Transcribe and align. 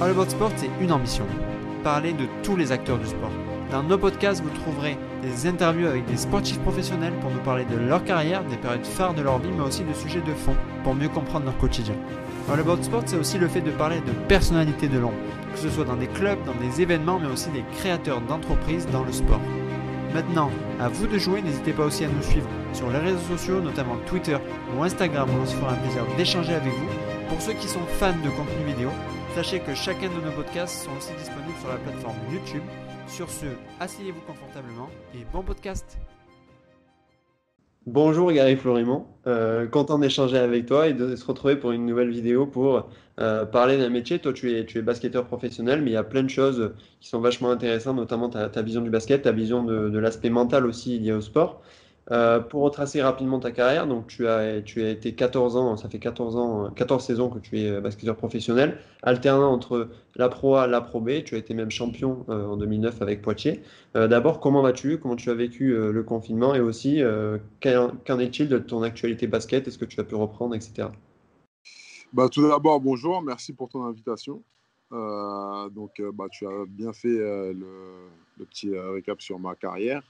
All 0.00 0.10
About 0.10 0.30
Sport, 0.30 0.52
c'est 0.54 0.70
une 0.80 0.92
ambition. 0.92 1.24
Parler 1.82 2.12
de 2.12 2.26
tous 2.44 2.54
les 2.54 2.70
acteurs 2.70 2.98
du 2.98 3.06
sport. 3.06 3.32
Dans 3.72 3.82
nos 3.82 3.98
podcasts, 3.98 4.44
vous 4.44 4.60
trouverez 4.60 4.96
des 5.22 5.48
interviews 5.48 5.88
avec 5.88 6.04
des 6.04 6.16
sportifs 6.16 6.60
professionnels 6.60 7.14
pour 7.20 7.32
nous 7.32 7.40
parler 7.40 7.64
de 7.64 7.76
leur 7.76 8.04
carrière, 8.04 8.44
des 8.44 8.56
périodes 8.56 8.86
phares 8.86 9.14
de 9.14 9.22
leur 9.22 9.40
vie, 9.40 9.50
mais 9.50 9.64
aussi 9.64 9.82
de 9.82 9.92
sujets 9.92 10.20
de 10.20 10.34
fond 10.34 10.54
pour 10.84 10.94
mieux 10.94 11.08
comprendre 11.08 11.46
leur 11.46 11.58
quotidien. 11.58 11.96
All 12.48 12.60
About 12.60 12.84
Sport, 12.84 13.02
c'est 13.06 13.16
aussi 13.16 13.38
le 13.38 13.48
fait 13.48 13.60
de 13.60 13.72
parler 13.72 13.98
de 13.98 14.12
personnalités 14.28 14.86
de 14.86 15.00
l'ombre, 15.00 15.16
que 15.52 15.58
ce 15.58 15.68
soit 15.68 15.84
dans 15.84 15.96
des 15.96 16.06
clubs, 16.06 16.38
dans 16.44 16.54
des 16.54 16.80
événements, 16.80 17.18
mais 17.18 17.32
aussi 17.32 17.50
des 17.50 17.64
créateurs 17.76 18.20
d'entreprises 18.20 18.86
dans 18.92 19.02
le 19.02 19.10
sport. 19.10 19.40
Maintenant, 20.14 20.52
à 20.78 20.88
vous 20.88 21.08
de 21.08 21.18
jouer, 21.18 21.42
n'hésitez 21.42 21.72
pas 21.72 21.84
aussi 21.84 22.04
à 22.04 22.08
nous 22.08 22.22
suivre 22.22 22.48
sur 22.72 22.88
les 22.88 22.98
réseaux 22.98 23.36
sociaux, 23.36 23.60
notamment 23.60 23.96
Twitter 24.06 24.36
ou 24.76 24.84
Instagram, 24.84 25.28
où 25.28 25.42
on 25.42 25.46
se 25.46 25.56
fera 25.56 25.72
un 25.72 25.76
plaisir 25.76 26.04
d'échanger 26.16 26.54
avec 26.54 26.72
vous. 26.72 27.28
Pour 27.28 27.42
ceux 27.42 27.54
qui 27.54 27.66
sont 27.66 27.84
fans 27.98 28.14
de 28.24 28.30
contenu 28.30 28.64
vidéo, 28.64 28.90
sachez 29.38 29.60
que 29.60 29.72
chacun 29.72 30.08
de 30.08 30.20
nos 30.20 30.32
podcasts 30.32 30.84
sont 30.84 30.90
aussi 30.98 31.12
disponibles 31.16 31.56
sur 31.60 31.68
la 31.68 31.76
plateforme 31.76 32.16
YouTube. 32.32 32.62
Sur 33.06 33.30
ce, 33.30 33.46
asseyez-vous 33.78 34.20
confortablement 34.22 34.88
et 35.14 35.18
bon 35.32 35.44
podcast 35.44 35.96
Bonjour 37.86 38.32
Gary 38.32 38.56
Florimont, 38.56 39.06
euh, 39.28 39.68
content 39.68 40.00
d'échanger 40.00 40.38
avec 40.38 40.66
toi 40.66 40.88
et 40.88 40.92
de 40.92 41.14
se 41.14 41.24
retrouver 41.24 41.54
pour 41.54 41.70
une 41.70 41.86
nouvelle 41.86 42.10
vidéo 42.10 42.46
pour 42.46 42.90
euh, 43.20 43.44
parler 43.44 43.78
d'un 43.78 43.90
métier. 43.90 44.18
Toi, 44.18 44.32
tu 44.32 44.50
es, 44.56 44.82
basketteur 44.82 45.24
professionnel, 45.24 45.82
mais 45.82 45.90
il 45.90 45.94
y 45.94 45.96
a 45.96 46.02
plein 46.02 46.24
de 46.24 46.30
choses 46.30 46.72
qui 47.00 47.08
sont 47.08 47.20
vachement 47.20 47.52
intéressantes, 47.52 47.96
notamment 47.96 48.28
ta, 48.28 48.62
vision 48.62 48.80
du 48.80 48.90
basket, 48.90 49.22
ta 49.22 49.30
vision 49.30 49.62
de 49.62 49.98
l'aspect 50.00 50.30
mental 50.30 50.66
aussi 50.66 50.98
lié 50.98 51.12
au 51.12 51.20
sport. 51.20 51.62
Euh, 52.10 52.40
pour 52.40 52.62
retracer 52.62 53.02
rapidement 53.02 53.38
ta 53.38 53.50
carrière, 53.50 53.86
donc 53.86 54.06
tu 54.06 54.26
as, 54.26 54.62
tu 54.62 54.82
as 54.82 54.88
été 54.88 55.14
14 55.14 55.56
ans, 55.56 55.76
ça 55.76 55.90
fait 55.90 55.98
14 55.98 56.36
ans, 56.36 56.70
14 56.70 57.04
saisons 57.04 57.28
que 57.28 57.38
tu 57.38 57.60
es 57.60 57.68
euh, 57.68 57.80
basketteur 57.82 58.16
professionnel, 58.16 58.78
alternant 59.02 59.52
entre 59.52 59.90
la 60.16 60.30
Pro 60.30 60.56
A 60.56 60.66
la 60.66 60.80
Pro 60.80 61.00
B. 61.00 61.22
Tu 61.24 61.34
as 61.34 61.38
été 61.38 61.52
même 61.52 61.70
champion 61.70 62.24
euh, 62.30 62.46
en 62.46 62.56
2009 62.56 63.02
avec 63.02 63.20
Poitiers. 63.20 63.62
D'abord, 63.94 64.40
comment 64.40 64.62
vas-tu? 64.62 64.98
Comment 64.98 65.16
tu 65.16 65.28
as 65.30 65.34
vécu 65.34 65.74
le 65.74 66.02
confinement? 66.04 66.54
Et 66.54 66.60
aussi, 66.60 67.02
qu'en 67.60 68.18
est-il 68.18 68.48
de 68.48 68.58
ton 68.58 68.82
actualité 68.82 69.26
basket? 69.26 69.66
Est-ce 69.66 69.78
que 69.78 69.84
tu 69.84 69.98
as 69.98 70.04
pu 70.04 70.14
reprendre, 70.14 70.54
etc. 70.54 70.88
Bah, 72.12 72.28
tout 72.28 72.46
d'abord, 72.46 72.80
bonjour, 72.80 73.22
merci 73.22 73.52
pour 73.54 73.70
ton 73.70 73.84
invitation. 73.84 74.42
donc, 74.92 76.00
bah, 76.14 76.26
tu 76.30 76.46
as 76.46 76.64
bien 76.68 76.92
fait 76.92 77.08
le, 77.08 78.08
petit 78.38 78.70
récap 78.78 79.20
sur 79.20 79.40
ma 79.40 79.56
carrière. 79.56 80.02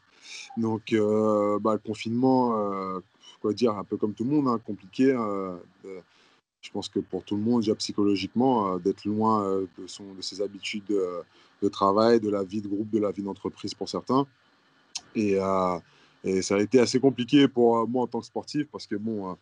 Donc, 0.59 0.93
euh, 0.93 1.59
bah, 1.61 1.75
le 1.75 1.79
confinement, 1.79 2.59
euh, 2.59 3.01
quoi 3.41 3.53
dire, 3.53 3.73
un 3.73 3.85
peu 3.85 3.97
comme 3.97 4.15
tout 4.15 4.25
le 4.25 4.31
monde, 4.31 4.49
hein, 4.49 4.61
compliqué. 4.65 5.13
Euh, 5.13 5.57
je 6.61 6.71
pense 6.71 6.89
que 6.89 6.99
pour 6.99 7.23
tout 7.23 7.37
le 7.37 7.43
monde, 7.43 7.61
déjà 7.61 7.75
psychologiquement, 7.77 8.79
d'être 8.79 9.05
loin 9.05 9.45
de, 9.79 9.87
son, 9.87 10.13
de 10.15 10.23
ses 10.23 10.43
habitudes 10.43 10.83
de, 11.63 11.69
travail, 11.69 12.19
de 12.19 12.29
la 12.29 12.43
vie 12.43 12.61
de 12.61 12.67
groupe, 12.67 12.91
de 12.91 12.99
la 12.99 13.13
vie 13.13 13.23
d'entreprise 13.23 13.75
pour 13.75 13.89
certains. 13.89 14.27
Et, 15.15 15.37
ça 16.43 16.57
a 16.57 16.61
été 16.61 16.81
assez 16.81 16.99
compliqué 16.99 17.47
pour 17.47 17.87
moi 17.87 18.03
en 18.03 18.07
tant 18.09 18.19
que 18.19 18.27
sportif 18.27 18.67
parce 18.73 18.89
que 18.89 18.97
bon, 18.97 19.37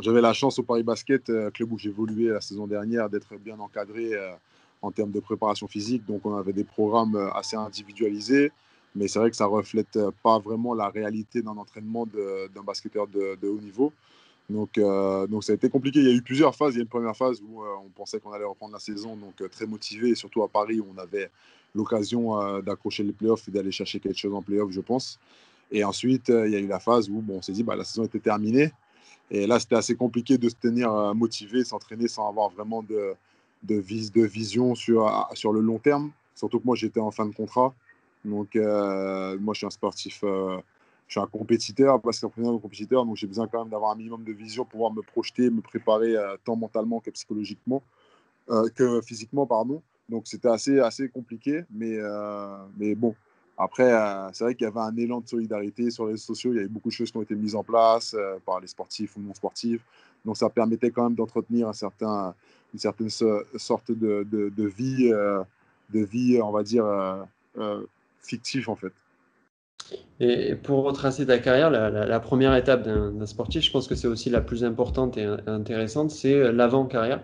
j'avais 0.00 0.22
la 0.22 0.32
chance 0.32 0.58
au 0.58 0.62
Paris 0.62 0.82
Basket, 0.82 1.30
club 1.52 1.72
où 1.72 1.78
évolué 1.84 2.30
la 2.30 2.40
saison 2.40 2.66
dernière, 2.66 3.10
d'être 3.10 3.36
bien 3.36 3.60
encadré 3.60 4.12
en 4.80 4.90
termes 4.90 5.12
de 5.12 5.20
préparation 5.20 5.68
physique. 5.68 6.06
Donc 6.06 6.24
on 6.24 6.34
avait 6.34 6.54
des 6.54 6.64
programmes 6.64 7.16
assez 7.34 7.54
individualisés 7.54 8.50
mais 8.94 9.08
c'est 9.08 9.18
vrai 9.18 9.30
que 9.30 9.36
ça 9.36 9.46
reflète 9.46 9.98
pas 10.22 10.38
vraiment 10.38 10.74
la 10.74 10.88
réalité 10.88 11.42
d'un 11.42 11.56
entraînement 11.56 12.06
d'un 12.06 12.62
basketteur 12.62 13.06
de, 13.08 13.48
haut 13.48 13.60
niveau. 13.60 13.92
Donc, 14.50 14.76
euh, 14.76 15.26
donc 15.26 15.42
ça 15.44 15.52
a 15.52 15.54
été 15.54 15.68
compliqué. 15.68 16.00
Il 16.00 16.06
y 16.06 16.10
a 16.10 16.14
eu 16.14 16.22
plusieurs 16.22 16.54
phases. 16.54 16.74
Il 16.74 16.76
y 16.76 16.80
a 16.80 16.82
une 16.82 16.88
première 16.88 17.16
phase 17.16 17.40
où 17.42 17.62
euh, 17.62 17.66
on 17.84 17.88
pensait 17.88 18.20
qu'on 18.20 18.32
allait 18.32 18.44
reprendre 18.44 18.74
la 18.74 18.78
saison, 18.78 19.16
donc 19.16 19.40
euh, 19.40 19.48
très 19.48 19.66
motivé, 19.66 20.10
et 20.10 20.14
surtout 20.14 20.42
à 20.42 20.48
Paris 20.48 20.80
où 20.80 20.86
on 20.94 20.98
avait 20.98 21.30
l'occasion 21.74 22.60
d'accrocher 22.62 23.02
les 23.02 23.12
playoffs 23.12 23.48
et 23.48 23.50
d'aller 23.50 23.72
chercher 23.72 23.98
quelque 23.98 24.16
chose 24.16 24.32
en 24.32 24.42
playoffs, 24.42 24.70
je 24.70 24.80
pense. 24.80 25.18
Et 25.72 25.82
ensuite, 25.82 26.28
il 26.28 26.52
y 26.52 26.54
a 26.54 26.60
eu 26.60 26.68
la 26.68 26.78
phase 26.78 27.10
où 27.10 27.20
bon, 27.20 27.38
on 27.38 27.42
s'est 27.42 27.50
dit 27.50 27.64
bah, 27.64 27.74
la 27.74 27.82
saison 27.82 28.04
était 28.04 28.20
terminée. 28.20 28.70
Et 29.28 29.48
là, 29.48 29.58
c'était 29.58 29.74
assez 29.74 29.96
compliqué 29.96 30.38
de 30.38 30.48
se 30.48 30.54
tenir 30.54 30.92
motivé, 31.16 31.64
s'entraîner 31.64 32.06
sans 32.06 32.28
avoir 32.28 32.50
vraiment 32.50 32.84
de, 32.84 33.14
de, 33.64 33.82
de 33.82 34.24
vision 34.24 34.76
sur, 34.76 35.28
sur 35.32 35.52
le 35.52 35.60
long 35.60 35.80
terme. 35.80 36.12
Surtout 36.36 36.60
que 36.60 36.64
moi, 36.64 36.76
j'étais 36.76 37.00
en 37.00 37.10
fin 37.10 37.26
de 37.26 37.34
contrat. 37.34 37.74
Donc, 38.24 38.56
euh, 38.56 39.38
moi, 39.38 39.54
je 39.54 39.58
suis 39.58 39.66
un 39.66 39.70
sportif, 39.70 40.20
euh, 40.24 40.56
je 41.08 41.12
suis 41.12 41.20
un 41.20 41.26
compétiteur, 41.26 42.00
parce 42.00 42.20
qu'un 42.20 42.28
compétiteur, 42.28 43.04
donc 43.04 43.16
j'ai 43.16 43.26
besoin 43.26 43.46
quand 43.46 43.60
même 43.60 43.70
d'avoir 43.70 43.92
un 43.92 43.96
minimum 43.96 44.24
de 44.24 44.32
vision 44.32 44.64
pour 44.64 44.72
pouvoir 44.72 44.92
me 44.92 45.02
projeter, 45.02 45.50
me 45.50 45.60
préparer 45.60 46.16
euh, 46.16 46.36
tant 46.44 46.56
mentalement 46.56 47.00
que 47.00 47.10
psychologiquement, 47.10 47.82
que 48.74 49.00
physiquement, 49.00 49.46
pardon. 49.46 49.82
Donc, 50.08 50.26
c'était 50.26 50.48
assez, 50.48 50.78
assez 50.78 51.08
compliqué, 51.08 51.64
mais, 51.70 51.96
mais 52.76 52.94
bon. 52.94 53.14
Après, 53.56 53.90
c'est 54.34 54.44
vrai 54.44 54.54
qu'il 54.54 54.64
y 54.64 54.68
avait 54.68 54.80
un 54.80 54.94
élan 54.96 55.20
de 55.20 55.28
solidarité 55.28 55.90
sur 55.90 56.04
les 56.04 56.12
réseaux 56.12 56.34
sociaux. 56.34 56.52
Il 56.52 56.56
y 56.56 56.58
avait 56.58 56.68
beaucoup 56.68 56.88
de 56.88 56.94
choses 56.94 57.10
qui 57.10 57.16
ont 57.16 57.22
été 57.22 57.34
mises 57.34 57.54
en 57.54 57.62
place 57.62 58.14
par 58.44 58.60
les 58.60 58.66
sportifs 58.66 59.16
ou 59.16 59.20
non 59.20 59.32
sportifs. 59.32 59.80
Donc, 60.26 60.36
ça 60.36 60.50
permettait 60.50 60.90
quand 60.90 61.04
même 61.04 61.14
d'entretenir 61.14 61.68
un 61.68 61.72
certain, 61.72 62.34
une 62.74 62.80
certaine 62.80 63.08
sorte 63.08 63.92
de, 63.92 64.26
de 64.30 64.66
vie, 64.66 65.08
de 65.08 66.04
vie, 66.04 66.38
on 66.42 66.50
va 66.50 66.62
dire, 66.62 66.84
fictif 68.24 68.68
en 68.68 68.76
fait. 68.76 68.92
Et 70.20 70.54
pour 70.54 70.84
retracer 70.84 71.26
ta 71.26 71.38
carrière, 71.38 71.70
la, 71.70 72.20
première 72.20 72.54
étape 72.54 72.84
d'un 72.84 73.26
sportif, 73.26 73.64
je 73.64 73.70
pense 73.70 73.86
que 73.86 73.94
c'est 73.94 74.06
aussi 74.06 74.30
la 74.30 74.40
plus 74.40 74.64
importante 74.64 75.18
et 75.18 75.24
intéressante, 75.46 76.10
c'est 76.10 76.52
l'avant-carrière. 76.52 77.22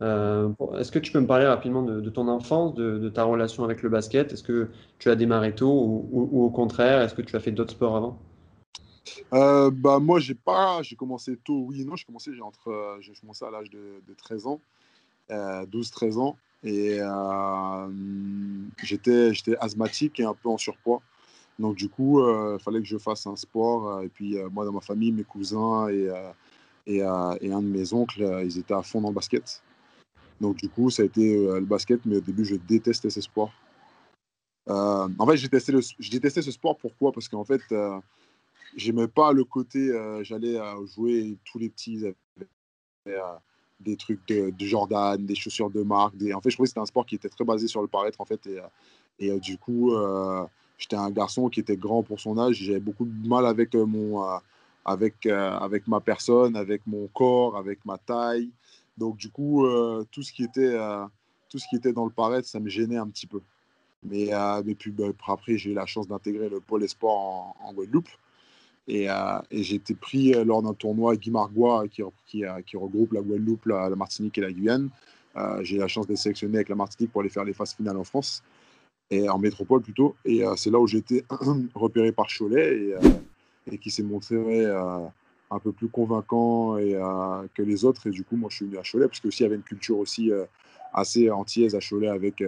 Euh, 0.00 0.50
est-ce 0.78 0.92
que 0.92 1.00
tu 1.00 1.10
peux 1.10 1.20
me 1.20 1.26
parler 1.26 1.46
rapidement 1.46 1.82
de, 1.82 2.10
ton 2.10 2.28
enfance, 2.28 2.74
de, 2.74 3.08
ta 3.08 3.24
relation 3.24 3.64
avec 3.64 3.82
le 3.82 3.88
basket? 3.88 4.32
Est-ce 4.32 4.42
que 4.42 4.68
tu 4.98 5.10
as 5.10 5.16
démarré 5.16 5.54
tôt 5.54 5.70
ou, 5.70 6.44
au 6.44 6.50
contraire, 6.50 7.02
est-ce 7.02 7.14
que 7.14 7.22
tu 7.22 7.34
as 7.36 7.40
fait 7.40 7.52
d'autres 7.52 7.72
sports 7.72 7.96
avant? 7.96 8.18
Euh, 9.32 9.70
bah 9.70 10.00
moi 10.00 10.20
j'ai 10.20 10.34
pas 10.34 10.82
j'ai 10.82 10.94
commencé 10.94 11.38
tôt 11.42 11.64
oui 11.66 11.82
non 11.86 11.96
j'ai 11.96 12.04
commencé 12.04 12.30
entre 12.42 12.98
j'ai 13.00 13.14
commencé 13.14 13.42
à 13.42 13.50
l'âge 13.50 13.70
de, 13.70 14.02
13 14.18 14.46
ans 14.46 14.60
12 15.30 15.90
13 15.90 16.18
ans 16.18 16.36
et 16.62 16.98
euh, 17.00 17.88
j'étais, 18.82 19.32
asthmatique 19.60 20.18
et 20.20 20.24
un 20.24 20.34
peu 20.34 20.48
en 20.48 20.58
surpoids. 20.58 21.02
Donc, 21.58 21.76
du 21.76 21.88
coup, 21.88 22.20
il 22.20 22.28
euh, 22.28 22.58
fallait 22.58 22.80
que 22.80 22.86
je 22.86 22.98
fasse 22.98 23.26
un 23.26 23.36
sport. 23.36 23.88
Euh, 23.88 24.02
et 24.02 24.08
puis, 24.08 24.36
moi, 24.52 24.64
dans 24.64 24.72
ma 24.72 24.80
famille, 24.80 25.12
mes 25.12 25.24
cousins 25.24 25.88
et, 25.88 26.08
et, 26.86 26.98
et, 26.98 27.02
un 27.02 27.62
de 27.62 27.68
mes 27.68 27.92
oncles, 27.92 28.42
ils 28.44 28.58
étaient 28.58 28.74
à 28.74 28.82
fond 28.82 29.00
dans 29.00 29.08
le 29.08 29.14
basket. 29.14 29.62
Donc, 30.40 30.56
du 30.56 30.68
coup, 30.68 30.90
ça 30.90 31.02
a 31.02 31.06
été 31.06 31.36
le 31.36 31.64
basket, 31.64 32.04
mais 32.06 32.16
au 32.16 32.20
début, 32.20 32.44
je 32.44 32.56
détestais 32.56 33.10
ce 33.10 33.20
sport. 33.20 33.52
en 34.66 35.26
fait, 35.26 35.36
je 35.36 36.10
détestais 36.10 36.42
ce 36.42 36.50
sport. 36.50 36.76
Pourquoi? 36.76 37.12
Parce 37.12 37.28
qu'en 37.28 37.44
fait, 37.44 37.62
j'aimais 38.76 39.08
pas 39.08 39.32
le 39.32 39.44
côté, 39.44 39.92
j'allais 40.22 40.58
jouer 40.86 41.36
tous 41.44 41.58
les 41.58 41.68
petits 41.68 42.04
des 43.80 43.96
trucs 43.96 44.26
de, 44.28 44.52
Jordan, 44.58 45.24
des 45.24 45.34
chaussures 45.34 45.70
de 45.70 45.82
marque. 45.82 46.14
En 46.34 46.40
fait, 46.40 46.50
je 46.50 46.56
trouvais 46.56 46.66
que 46.66 46.70
c'était 46.70 46.80
un 46.80 46.86
sport 46.86 47.06
qui 47.06 47.14
était 47.14 47.28
très 47.28 47.44
basé 47.44 47.68
sur 47.68 47.80
le 47.80 47.88
paraître, 47.88 48.20
en 48.20 48.24
fait. 48.24 48.46
Et, 48.46 48.58
euh, 48.58 48.66
et 49.20 49.30
euh, 49.30 49.38
du 49.38 49.58
coup, 49.58 49.92
euh, 49.92 50.44
j'étais 50.78 50.96
un 50.96 51.10
garçon 51.10 51.48
qui 51.48 51.60
était 51.60 51.76
grand 51.76 52.02
pour 52.02 52.20
son 52.20 52.38
âge. 52.38 52.56
J'avais 52.56 52.80
beaucoup 52.80 53.04
de 53.04 53.28
mal 53.28 53.46
avec, 53.46 53.74
mon, 53.74 54.22
avec, 54.84 55.26
avec 55.26 55.86
ma 55.86 56.00
personne, 56.00 56.56
avec 56.56 56.86
mon 56.86 57.06
corps, 57.08 57.56
avec 57.56 57.84
ma 57.84 57.98
taille. 57.98 58.50
Donc, 58.96 59.16
du 59.16 59.30
coup, 59.30 59.64
tout, 60.10 60.22
ce 60.22 60.32
qui 60.32 60.42
était, 60.42 60.76
tout 61.48 61.58
ce 61.58 61.66
qui 61.68 61.76
était 61.76 61.92
dans 61.92 62.04
le 62.04 62.10
paraître, 62.10 62.48
ça 62.48 62.58
me 62.58 62.68
gênait 62.68 62.96
un 62.96 63.08
petit 63.08 63.26
peu. 63.26 63.40
Mais, 64.02 64.30
mais 64.64 64.74
puis, 64.74 64.90
bah, 64.90 65.06
après, 65.26 65.56
j'ai 65.56 65.70
eu 65.70 65.74
la 65.74 65.86
chance 65.86 66.08
d'intégrer 66.08 66.48
le 66.48 66.60
pôle 66.60 66.88
sport 66.88 67.16
en, 67.16 67.56
en 67.60 67.72
Guadeloupe. 67.72 68.08
Euh, 68.90 69.40
et, 69.50 69.62
j'ai 69.62 69.76
été 69.76 69.94
pris 69.94 70.34
euh, 70.34 70.44
lors 70.44 70.62
d'un 70.62 70.74
tournoi 70.74 71.16
Guy 71.16 71.30
Margois 71.30 71.84
euh, 71.84 72.10
qui, 72.26 72.76
regroupe 72.76 73.12
la 73.12 73.20
Guadeloupe, 73.20 73.66
la, 73.66 73.90
Martinique 73.90 74.38
et 74.38 74.40
la 74.40 74.52
Guyane. 74.52 74.88
j'ai 75.60 75.76
eu 75.76 75.78
la 75.78 75.88
chance 75.88 76.06
d'être 76.06 76.18
sélectionné 76.18 76.56
avec 76.56 76.68
la 76.68 76.74
Martinique 76.74 77.12
pour 77.12 77.20
aller 77.20 77.30
faire 77.30 77.44
les 77.44 77.52
phases 77.52 77.74
finales 77.74 77.96
en 77.96 78.04
France, 78.04 78.42
et 79.10 79.28
en 79.28 79.38
métropole 79.38 79.82
plutôt. 79.82 80.16
Et 80.24 80.42
c'est 80.56 80.70
là 80.70 80.78
où 80.78 80.86
j'ai 80.86 80.98
été 80.98 81.24
repéré 81.74 82.12
par 82.12 82.26
Cholet 82.26 82.94
et, 83.70 83.78
qui 83.78 83.90
s'est 83.90 84.02
montré 84.02 84.66
un 85.50 85.58
peu 85.62 85.72
plus 85.72 85.88
convaincant 85.88 86.76
que 86.76 87.62
les 87.62 87.84
autres. 87.84 88.06
Et 88.08 88.10
du 88.10 88.24
coup, 88.24 88.36
moi, 88.36 88.48
je 88.50 88.56
suis 88.56 88.66
venu 88.66 88.78
à 88.78 88.82
Cholet 88.82 89.06
parce 89.06 89.20
qu'il 89.20 89.30
y 89.40 89.44
avait 89.44 89.56
une 89.56 89.62
culture 89.62 89.98
aussi 89.98 90.30
assez 90.92 91.30
antillaise 91.30 91.74
à 91.74 91.80
Cholet 91.80 92.08
avec 92.08 92.42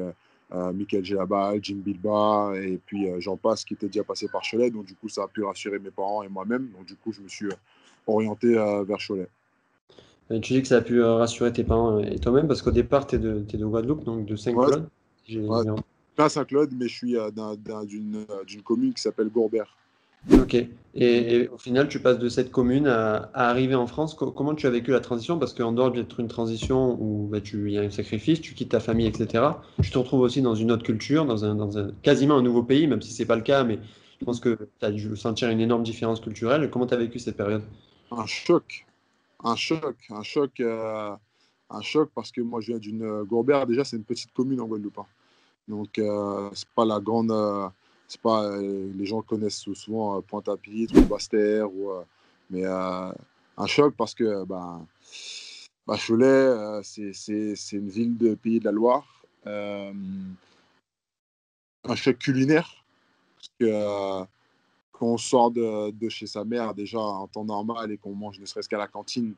euh, 0.52 0.73
Michael 0.73 1.05
Gelabal, 1.05 1.61
Jim 1.62 1.76
Bilba, 1.76 2.52
et 2.56 2.79
puis 2.85 3.08
euh, 3.08 3.20
j'en 3.20 3.37
passe 3.37 3.64
qui 3.64 3.75
était 3.75 3.87
déjà 3.87 4.02
passé 4.02 4.26
par 4.29 4.43
Cholet. 4.43 4.70
Donc, 4.70 4.87
du 4.87 4.94
coup, 4.94 5.08
ça 5.08 5.23
a 5.23 5.29
pu 5.29 5.44
rassurer 5.44 5.79
mes 5.79 5.91
parents 5.91 6.23
et 6.23 6.29
moi-même. 6.29 6.70
Donc, 6.76 6.87
du 6.87 6.97
coup, 6.97 7.12
je 7.12 7.20
me 7.20 7.29
suis 7.29 7.47
euh, 7.47 7.55
orienté 8.06 8.55
vers 8.55 8.99
Cholet. 8.99 9.29
tu 10.29 10.55
dis 10.55 10.62
que 10.62 10.69
ça 10.69 10.79
a 10.79 10.81
pu 10.81 11.00
rassurer 11.02 11.52
tes 11.52 11.62
parents 11.62 12.00
et 12.00 12.19
toi-même 12.19 12.49
parce 12.49 12.62
qu'au 12.62 12.73
départ, 12.73 13.06
tu 13.06 13.17
es, 13.17 13.19
es, 13.19 13.20
de 13.20 13.67
Guadeloupe, 13.67 14.05
donc 14.05 14.26
de 14.26 14.35
Saint-Claude. 14.35 14.88
Ouais. 15.29 15.64
Pas 16.17 16.29
Saint-Claude, 16.29 16.73
mais 16.76 16.88
je 16.88 16.94
suis 16.94 17.17
d'une 17.76 18.62
commune 18.64 18.93
qui 18.93 19.02
s'appelle 19.02 19.29
Gourbert. 19.29 19.76
Ok. 20.32 20.56
Et, 20.94 21.49
au 21.52 21.58
final, 21.58 21.88
tu 21.88 22.00
passes 22.00 22.19
de 22.19 22.28
cette 22.28 22.50
commune 22.50 22.88
à, 22.88 23.31
arriver 23.32 23.75
en 23.75 23.87
France. 23.87 24.14
comment 24.14 24.55
tu 24.55 24.67
as 24.67 24.70
vécu 24.70 24.90
la 24.90 25.00
transition? 25.00 25.38
Parce 25.38 25.55
qu'en 25.55 25.72
dehors 25.72 25.93
d'être 25.93 26.19
une 26.19 26.28
transition 26.28 26.96
où 27.00 27.28
bah, 27.28 27.38
il 27.52 27.70
y 27.70 27.78
a 27.78 27.82
un 27.82 27.90
sacrifice, 27.90 28.40
tu 28.40 28.55
quittes 28.55 28.70
ta 28.70 28.81
famille, 28.81 29.06
etc., 29.06 29.44
tu 29.82 29.90
te 29.90 29.99
retrouves 29.99 30.20
aussi 30.20 30.43
dans 30.43 30.55
une 30.55 30.72
autre 30.72 30.82
culture, 30.82 31.25
dans 31.25 31.44
un, 31.44 31.90
quasiment 32.02 32.38
un 32.38 32.43
nouveau 32.43 32.64
pays, 32.64 32.87
même 32.87 33.02
si 33.02 33.12
ce 33.12 33.22
n'est 33.22 33.26
pas 33.26 33.37
le 33.37 33.43
cas, 33.43 33.62
mais 33.62 33.78
je 34.20 34.25
pense 34.25 34.40
que 34.40 34.58
tu 34.81 34.87
as 34.87 34.90
dû 34.90 35.17
sentir 35.17 35.49
une 35.49 35.61
énorme 35.61 35.84
différence 35.84 36.20
culturelle. 36.20 36.69
Comment 36.70 36.87
tu 36.87 36.94
as 36.94 36.99
vécu 36.99 37.19
cette 37.19 37.37
période? 37.37 37.62
Un 38.11 38.26
choc. 38.26 38.84
Un 39.44 39.56
choc. 39.56 39.96
Un 40.11 40.23
choc. 40.23 40.58
Euh, 40.61 41.11
un 41.70 41.81
choc 41.82 42.11
parce 42.14 42.32
que 42.32 42.40
moi, 42.40 42.61
je 42.61 42.73
viens 42.73 42.78
d'une. 42.78 43.23
Gourbert, 43.23 43.66
déjà, 43.66 43.84
c'est 43.84 43.96
une 43.96 44.05
petite 44.05 44.32
commune 44.32 44.61
en 44.61 44.66
Guadeloupe. 44.66 44.99
Hein. 44.99 45.06
Donc, 45.69 45.99
euh, 45.99 46.50
c'est 46.52 46.69
pas 46.75 46.84
la 46.84 46.99
grande. 46.99 47.31
Euh, 47.31 47.69
c'est 48.10 48.20
pas. 48.20 48.58
les 48.58 49.06
gens 49.06 49.22
connaissent 49.22 49.72
souvent 49.74 50.20
Pointe-à-Pitre 50.22 50.96
ou 50.98 51.02
Basse-Terre. 51.02 51.72
Ou, 51.72 51.90
mais 52.50 52.64
un 52.64 53.14
choc 53.66 53.94
parce 53.96 54.14
que. 54.14 54.44
Ben, 54.44 54.84
bah, 55.86 55.96
Cholet, 55.96 56.82
c'est 56.82 57.72
une 57.72 57.88
ville 57.88 58.18
de 58.18 58.34
Pays 58.34 58.58
de 58.58 58.64
la 58.64 58.72
Loire. 58.72 59.24
un 59.46 59.94
choc 61.94 62.18
culinaire 62.18 62.84
que 63.58 64.26
quand 64.92 65.06
on 65.06 65.18
sort 65.18 65.50
de, 65.50 66.08
chez 66.08 66.26
sa 66.26 66.44
mère 66.44 66.74
déjà 66.74 66.98
en 66.98 67.26
temps 67.28 67.44
normal 67.44 67.92
et 67.92 67.96
qu'on 67.96 68.14
mange 68.14 68.38
ne 68.40 68.44
serait-ce 68.44 68.68
qu'à 68.68 68.78
la 68.78 68.88
cantine 68.88 69.34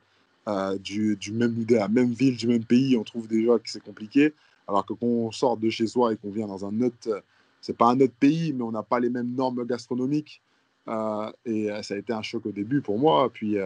euh, 0.48 0.76
du, 0.78 1.16
du, 1.16 1.30
même, 1.30 1.64
de 1.64 1.76
la 1.76 1.86
même 1.86 2.12
ville, 2.12 2.36
du 2.36 2.48
même 2.48 2.64
pays, 2.64 2.96
on 2.96 3.04
trouve 3.04 3.28
déjà 3.28 3.58
que 3.58 3.70
c'est 3.70 3.82
compliqué. 3.82 4.32
Alors 4.66 4.84
que 4.84 4.92
quand 4.92 5.06
on 5.06 5.30
sort 5.30 5.56
de 5.56 5.70
chez 5.70 5.86
soi 5.86 6.12
et 6.12 6.16
qu'on 6.16 6.30
vient 6.30 6.48
dans 6.48 6.64
un 6.64 6.80
autre, 6.80 7.22
c'est 7.62 7.76
pas 7.76 7.86
un 7.86 8.00
autre 8.00 8.12
pays, 8.12 8.52
mais 8.52 8.62
on 8.62 8.72
n'a 8.72 8.82
pas 8.82 9.00
les 9.00 9.08
mêmes 9.08 9.34
normes 9.34 9.64
gastronomiques. 9.64 10.42
Euh, 10.88 11.32
et 11.46 11.70
euh, 11.70 11.80
ça 11.82 11.94
a 11.94 11.96
été 11.96 12.12
un 12.12 12.20
choc 12.20 12.44
au 12.44 12.52
début 12.52 12.82
pour 12.82 12.98
moi. 12.98 13.30
Puis, 13.32 13.56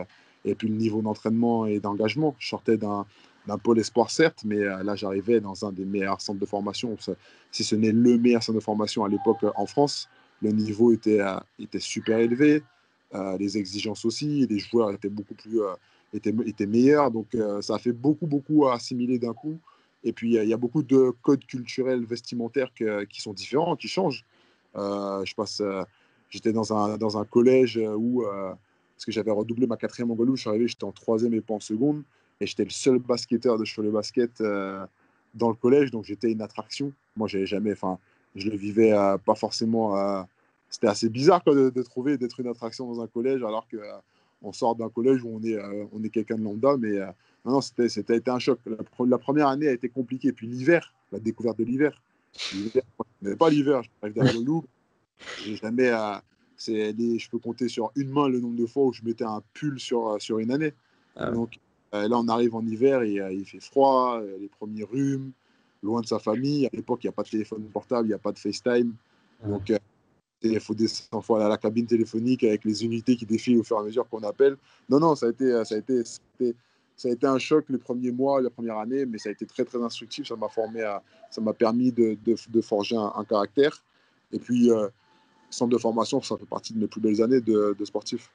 et 0.44 0.54
puis 0.54 0.68
le 0.68 0.76
niveau 0.76 1.02
d'entraînement 1.02 1.66
et 1.66 1.80
d'engagement. 1.80 2.36
Je 2.38 2.46
sortais 2.48 2.76
d'un 2.76 3.04
pôle 3.64 3.80
espoir, 3.80 4.10
certes, 4.10 4.42
mais 4.44 4.60
là, 4.60 4.94
j'arrivais 4.94 5.40
dans 5.40 5.64
un 5.64 5.72
des 5.72 5.84
meilleurs 5.84 6.20
centres 6.20 6.38
de 6.38 6.46
formation, 6.46 6.96
si 7.50 7.64
ce 7.64 7.74
n'est 7.74 7.90
le 7.90 8.16
meilleur 8.16 8.44
centre 8.44 8.58
de 8.58 8.62
formation 8.62 9.04
à 9.04 9.08
l'époque 9.08 9.44
en 9.56 9.66
France 9.66 10.08
le 10.42 10.50
niveau 10.50 10.92
était, 10.92 11.20
euh, 11.20 11.38
était 11.58 11.80
super 11.80 12.18
élevé, 12.18 12.62
euh, 13.14 13.36
les 13.38 13.56
exigences 13.56 14.04
aussi, 14.04 14.46
les 14.46 14.58
joueurs 14.58 14.92
étaient 14.92 15.08
beaucoup 15.08 15.34
plus 15.34 15.60
euh, 15.60 15.74
étaient, 16.12 16.34
étaient 16.46 16.66
meilleurs, 16.66 17.10
donc 17.10 17.36
ça 17.60 17.74
a 17.74 17.78
fait 17.78 17.92
beaucoup 17.92 18.26
beaucoup 18.26 18.66
à 18.66 18.74
assimiler 18.74 19.18
d'un 19.18 19.34
coup. 19.34 19.58
Et 20.04 20.12
puis 20.12 20.34
il 20.34 20.48
y 20.48 20.52
a 20.52 20.56
beaucoup 20.56 20.82
de 20.82 21.12
codes 21.22 21.44
culturels 21.46 22.04
vestimentaires 22.04 22.72
qui 22.74 23.20
sont 23.20 23.32
différents, 23.32 23.76
qui 23.76 23.88
changent. 23.88 24.24
je 24.74 25.34
passe, 25.34 25.62
j'étais 26.30 26.52
dans 26.52 26.72
un, 26.72 26.96
dans 26.96 27.18
un 27.18 27.24
collège 27.24 27.80
où 27.96 28.22
parce 28.22 29.04
que 29.04 29.12
j'avais 29.12 29.30
redoublé 29.32 29.66
ma 29.66 29.76
quatrième 29.76 30.10
en 30.10 30.14
Guadeloupe, 30.14 30.36
je 30.36 30.42
suis 30.42 30.50
arrivé, 30.50 30.68
j'étais 30.68 30.84
en 30.84 30.92
troisième 30.92 31.34
et 31.34 31.40
pas 31.40 31.54
en 31.54 31.60
seconde, 31.60 32.02
et 32.40 32.46
j'étais 32.46 32.64
le 32.64 32.70
seul 32.70 32.98
basketteur 32.98 33.58
de 33.58 33.64
Cholet 33.64 33.90
Basket 33.90 34.42
dans 35.36 35.48
le 35.48 35.54
collège, 35.54 35.90
donc 35.90 36.04
j'étais 36.04 36.32
une 36.32 36.42
attraction. 36.42 36.92
Moi, 37.16 37.28
j'avais 37.28 37.46
jamais, 37.46 37.72
enfin, 37.72 37.98
je 38.34 38.48
le 38.48 38.56
vivais 38.56 38.92
euh, 38.92 39.18
pas 39.18 39.34
forcément. 39.34 39.96
Euh, 39.96 40.22
c'était 40.68 40.88
assez 40.88 41.08
bizarre 41.08 41.42
de, 41.44 41.82
trouver 41.82 42.18
d'être 42.18 42.40
une 42.40 42.48
attraction 42.48 42.92
dans 42.92 43.00
un 43.00 43.06
collège 43.06 43.42
alors 43.42 43.66
que 43.68 43.76
euh, 43.76 43.92
on 44.42 44.52
sort 44.52 44.74
d'un 44.74 44.88
collège 44.88 45.22
où 45.22 45.28
on 45.28 45.42
est, 45.42 45.56
on 45.92 46.02
est 46.02 46.10
quelqu'un 46.10 46.36
de 46.36 46.42
lambda. 46.42 46.76
Mais 46.76 46.98
non, 47.46 47.52
non 47.52 47.60
c'était, 47.60 47.88
c'était 47.88 48.16
été 48.16 48.30
un 48.30 48.38
choc. 48.38 48.58
La, 49.06 49.18
première 49.18 49.48
année 49.48 49.68
a 49.68 49.72
été 49.72 49.88
compliquée. 49.88 50.32
Puis 50.32 50.46
l'hiver, 50.46 50.92
la 51.12 51.18
découverte 51.18 51.58
de 51.58 51.64
l'hiver. 51.64 52.02
l'hiver 52.52 52.82
je 53.22 53.34
pas 53.34 53.48
l'hiver. 53.48 53.82
J'arrive 54.02 54.16
dans 54.16 54.40
le 54.40 54.44
loup. 54.44 54.64
J'ai 55.42 55.56
jamais. 55.56 55.90
c'est 56.56 56.94
je 56.94 57.30
peux 57.30 57.38
compter 57.38 57.68
sur 57.68 57.90
une 57.96 58.10
main 58.10 58.28
le 58.28 58.40
nombre 58.40 58.56
de 58.56 58.66
fois 58.66 58.84
où 58.84 58.92
je 58.92 59.02
mettais 59.02 59.24
un 59.24 59.42
pull 59.54 59.80
sur, 59.80 60.20
sur 60.20 60.38
une 60.38 60.50
année. 60.50 60.74
Ah 61.14 61.30
Donc 61.30 61.58
là, 61.92 62.18
on 62.18 62.28
arrive 62.28 62.54
en 62.54 62.66
hiver 62.66 63.02
et 63.02 63.14
il 63.32 63.46
fait 63.46 63.60
froid, 63.60 64.20
les 64.40 64.48
premiers 64.48 64.84
rhumes 64.84 65.32
loin 65.82 66.00
de 66.00 66.06
sa 66.06 66.18
famille. 66.18 66.66
À 66.66 66.70
l'époque, 66.72 67.02
il 67.04 67.06
n'y 67.06 67.10
a 67.10 67.12
pas 67.12 67.22
de 67.22 67.30
téléphone 67.30 67.62
portable, 67.72 68.06
il 68.06 68.10
n'y 68.10 68.14
a 68.14 68.18
pas 68.18 68.32
de 68.32 68.38
FaceTime. 68.38 68.92
Donc, 69.46 69.70
euh, 69.70 69.78
il 70.42 70.60
faut 70.60 70.74
descendre 70.74 71.40
à 71.40 71.48
la 71.48 71.56
cabine 71.56 71.86
téléphonique 71.86 72.44
avec 72.44 72.64
les 72.64 72.84
unités 72.84 73.16
qui 73.16 73.26
défilent 73.26 73.58
au 73.58 73.62
fur 73.62 73.76
et 73.78 73.80
à 73.80 73.82
mesure 73.84 74.08
qu'on 74.08 74.22
appelle. 74.22 74.56
Non, 74.88 75.00
non, 75.00 75.14
ça 75.14 75.26
a 75.26 75.30
été, 75.30 75.64
ça 75.64 75.74
a 75.74 75.78
été, 75.78 76.02
ça 76.96 77.08
a 77.08 77.12
été 77.12 77.26
un 77.26 77.38
choc 77.38 77.66
les 77.68 77.78
premiers 77.78 78.10
mois, 78.10 78.40
la 78.40 78.50
première 78.50 78.78
année, 78.78 79.04
mais 79.04 79.18
ça 79.18 79.28
a 79.28 79.32
été 79.32 79.46
très, 79.46 79.64
très 79.64 79.82
instructif. 79.82 80.26
Ça 80.26 80.36
m'a 80.36 80.48
formé, 80.48 80.82
à, 80.82 81.02
ça 81.30 81.40
m'a 81.40 81.52
permis 81.52 81.92
de, 81.92 82.16
de, 82.24 82.60
forger 82.62 82.96
un, 82.96 83.24
caractère. 83.24 83.82
Et 84.32 84.38
puis, 84.38 84.70
euh, 84.70 84.88
centre 85.50 85.72
de 85.72 85.78
formation, 85.78 86.22
ça 86.22 86.36
fait 86.36 86.46
partie 86.46 86.72
de 86.72 86.78
mes 86.78 86.86
plus 86.86 87.00
belles 87.00 87.22
années 87.22 87.40
de, 87.40 87.76
de 87.78 87.84
sportif. 87.84 88.30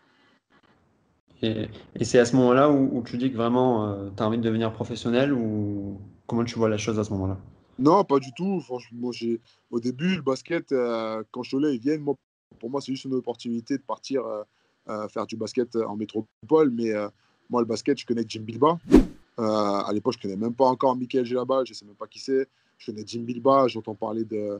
Et, 1.41 1.69
c'est 2.01 2.19
à 2.19 2.25
ce 2.25 2.35
moment-là 2.35 2.69
où, 2.69 3.01
tu 3.03 3.17
dis 3.17 3.31
que 3.31 3.37
vraiment 3.37 3.87
euh, 3.87 4.09
tu 4.15 4.21
as 4.21 4.27
envie 4.27 4.37
de 4.37 4.43
devenir 4.43 4.71
professionnel 4.71 5.33
ou 5.33 5.99
comment 6.27 6.43
tu 6.43 6.55
vois 6.55 6.69
la 6.69 6.77
chose 6.77 6.99
à 6.99 7.03
ce 7.03 7.11
moment-là? 7.11 7.37
Non, 7.79 8.03
pas 8.03 8.19
du 8.19 8.31
tout. 8.33 8.59
Franchement, 8.61 9.11
j'ai 9.11 9.41
au 9.71 9.79
début 9.79 10.15
le 10.15 10.21
basket 10.21 10.71
euh, 10.71 11.23
quand 11.31 11.41
Cholet 11.49 11.75
ils 11.75 11.81
viennent, 11.81 12.01
moi, 12.01 12.15
pour 12.59 12.69
moi 12.69 12.79
c'est 12.79 12.91
juste 12.91 13.05
une 13.05 13.15
opportunité 13.15 13.77
de 13.77 13.81
partir 13.81 14.23
euh, 14.87 15.07
faire 15.07 15.25
du 15.25 15.35
basket 15.35 15.75
en 15.75 15.95
métropole. 15.95 16.69
Mais 16.69 16.91
moi 17.51 17.61
le 17.61 17.67
basket, 17.67 17.99
je 17.99 18.05
connais 18.05 18.25
Jim 18.27 18.41
Bilba. 18.41 18.79
à 19.37 19.91
l'époque, 19.93 20.13
je 20.13 20.21
connais 20.21 20.35
même 20.35 20.53
pas 20.53 20.65
encore 20.65 20.95
Michael 20.95 21.25
Gelaba, 21.25 21.63
je 21.65 21.73
sais 21.73 21.85
même 21.85 21.95
pas 21.95 22.07
qui 22.07 22.19
c'est. 22.19 22.47
Je 22.79 22.91
connais 22.91 23.03
Jim 23.05 23.21
Bilba, 23.21 23.67
j'entends 23.67 23.93
parler 23.93 24.23
de, 24.23 24.59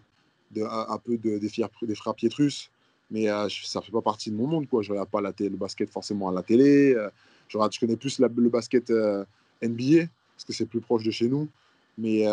un, 0.63 0.97
peu 0.99 1.17
de, 1.17 1.39
des, 1.39 1.49
frères, 1.49 1.69
des 1.81 1.95
frères 1.95 2.13
Pietrus 2.13 2.69
mais 3.11 3.29
euh, 3.29 3.47
ça 3.49 3.81
fait 3.81 3.91
pas 3.91 4.01
partie 4.01 4.31
de 4.31 4.35
mon 4.35 4.47
monde. 4.47 4.67
Quoi. 4.67 4.81
Je 4.81 4.91
regarde 4.91 5.09
pas 5.09 5.21
le 5.21 5.49
basket 5.49 5.89
forcément 5.89 6.29
à 6.29 6.31
la 6.31 6.41
télé. 6.41 6.95
Euh, 6.95 7.09
je, 7.49 7.57
je, 7.71 7.79
connais 7.79 7.97
plus 7.97 8.19
le 8.19 8.49
basket 8.49 8.89
euh, 8.89 9.25
NBA, 9.61 10.07
parce 10.35 10.45
que 10.45 10.53
c'est 10.53 10.65
plus 10.65 10.79
proche 10.79 11.03
de 11.03 11.11
chez 11.11 11.27
nous. 11.27 11.47
Mais, 11.97 12.25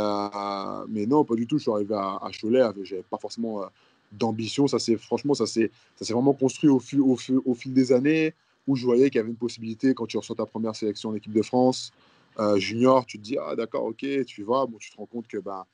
mais 0.89 1.05
non, 1.05 1.25
pas 1.25 1.35
du 1.35 1.47
tout. 1.47 1.59
Je 1.59 1.63
suis 1.63 1.71
arrivé 1.71 1.95
à, 1.95 2.19
à 2.23 2.31
Cholet, 2.31 2.65
je 2.85 2.95
n'avais 2.95 3.05
pas 3.11 3.19
forcément 3.19 3.65
d'ambition. 4.13 4.69
Ça 4.69 4.79
franchement, 4.99 5.35
ça 5.35 5.47
s'est 5.47 5.71
vraiment 6.01 6.33
construit 6.33 6.71
au 6.71 6.79
fil, 6.79 7.01
au, 7.01 7.17
fil, 7.17 7.39
au 7.45 7.55
fil 7.55 7.75
des 7.75 7.93
années, 7.93 8.35
où 8.69 8.77
je 8.77 8.85
voyais 8.85 9.11
qu'il 9.11 9.19
y 9.19 9.21
avait 9.21 9.31
une 9.31 9.37
possibilité, 9.37 9.95
quand 9.95 10.07
tu 10.07 10.17
reçois 10.17 10.37
ta 10.37 10.47
première 10.47 10.77
sélection 10.77 11.11
en 11.11 11.15
équipe 11.17 11.33
de 11.33 11.43
France, 11.43 11.91
junior, 12.57 13.05
tu 13.05 13.19
te 13.19 13.25
dis, 13.25 13.37
ah 13.37 13.57
d'accord, 13.57 13.85
ok, 13.85 14.07
tu 14.25 14.45
vas, 14.45 14.65
bon, 14.67 14.79
tu 14.79 14.93
te 14.93 14.97
rends 14.97 15.07
compte 15.07 15.27
que 15.27 15.39
ben, 15.39 15.65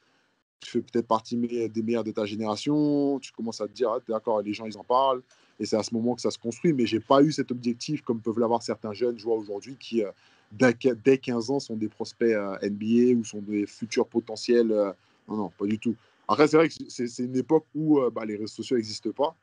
tu 0.64 0.70
fais 0.70 0.81
peut-être 0.81 1.06
partie 1.06 1.37
des 1.37 1.82
meilleurs 1.82 2.05
de 2.05 2.11
ta 2.11 2.25
génération, 2.25 3.19
tu 3.20 3.32
commences 3.32 3.61
à 3.61 3.69
te 3.69 3.73
dire, 3.73 3.91
ah, 3.91 3.99
d'accord, 4.08 4.41
les 4.41 4.55
gens, 4.55 4.64
ils 4.64 4.79
en 4.79 4.85
parlent, 4.85 5.23
et 5.61 5.67
c'est 5.67 5.76
à 5.76 5.82
ce 5.82 5.94
moment 5.94 6.14
que 6.14 6.20
ça 6.20 6.31
se 6.31 6.38
construit, 6.38 6.73
mais 6.73 6.87
j'ai 6.87 7.00
pas 7.00 7.23
eu 7.23 7.31
cet 7.32 7.50
objectif 7.50 8.02
comme 8.02 8.20
peuvent 8.20 8.38
l'avoir 8.38 8.62
certains 8.62 8.93
jeunes 8.93 9.19
joueurs 9.19 9.37
aujourd'hui 9.37 9.76
qui, 9.79 10.02
euh, 10.02 10.11
dès 10.52 11.19
15 11.19 11.50
ans, 11.50 11.61
sont 11.61 11.76
des 11.76 11.88
prospects 11.88 12.32
euh, 12.32 12.56
NBA 12.62 13.19
ou 13.19 13.25
sont 13.25 13.43
des 13.43 13.67
futurs 13.67 14.06
potentiels. 14.06 14.73
Euh, 14.73 14.93
non, 15.29 15.37
non, 15.37 15.52
pas 15.56 15.67
du 15.67 15.79
tout. 15.79 15.94
Après, 16.26 16.49
c'est 16.49 16.56
vrai 16.56 16.69
que 16.69 16.75
c'est 16.89 17.22
une 17.22 17.36
époque 17.36 17.67
où 17.74 18.01
bah, 18.10 18.24
les 18.24 18.34
réseaux 18.34 18.46
sociaux 18.46 18.77
n'existent 18.77 19.13
pas, 19.13 19.36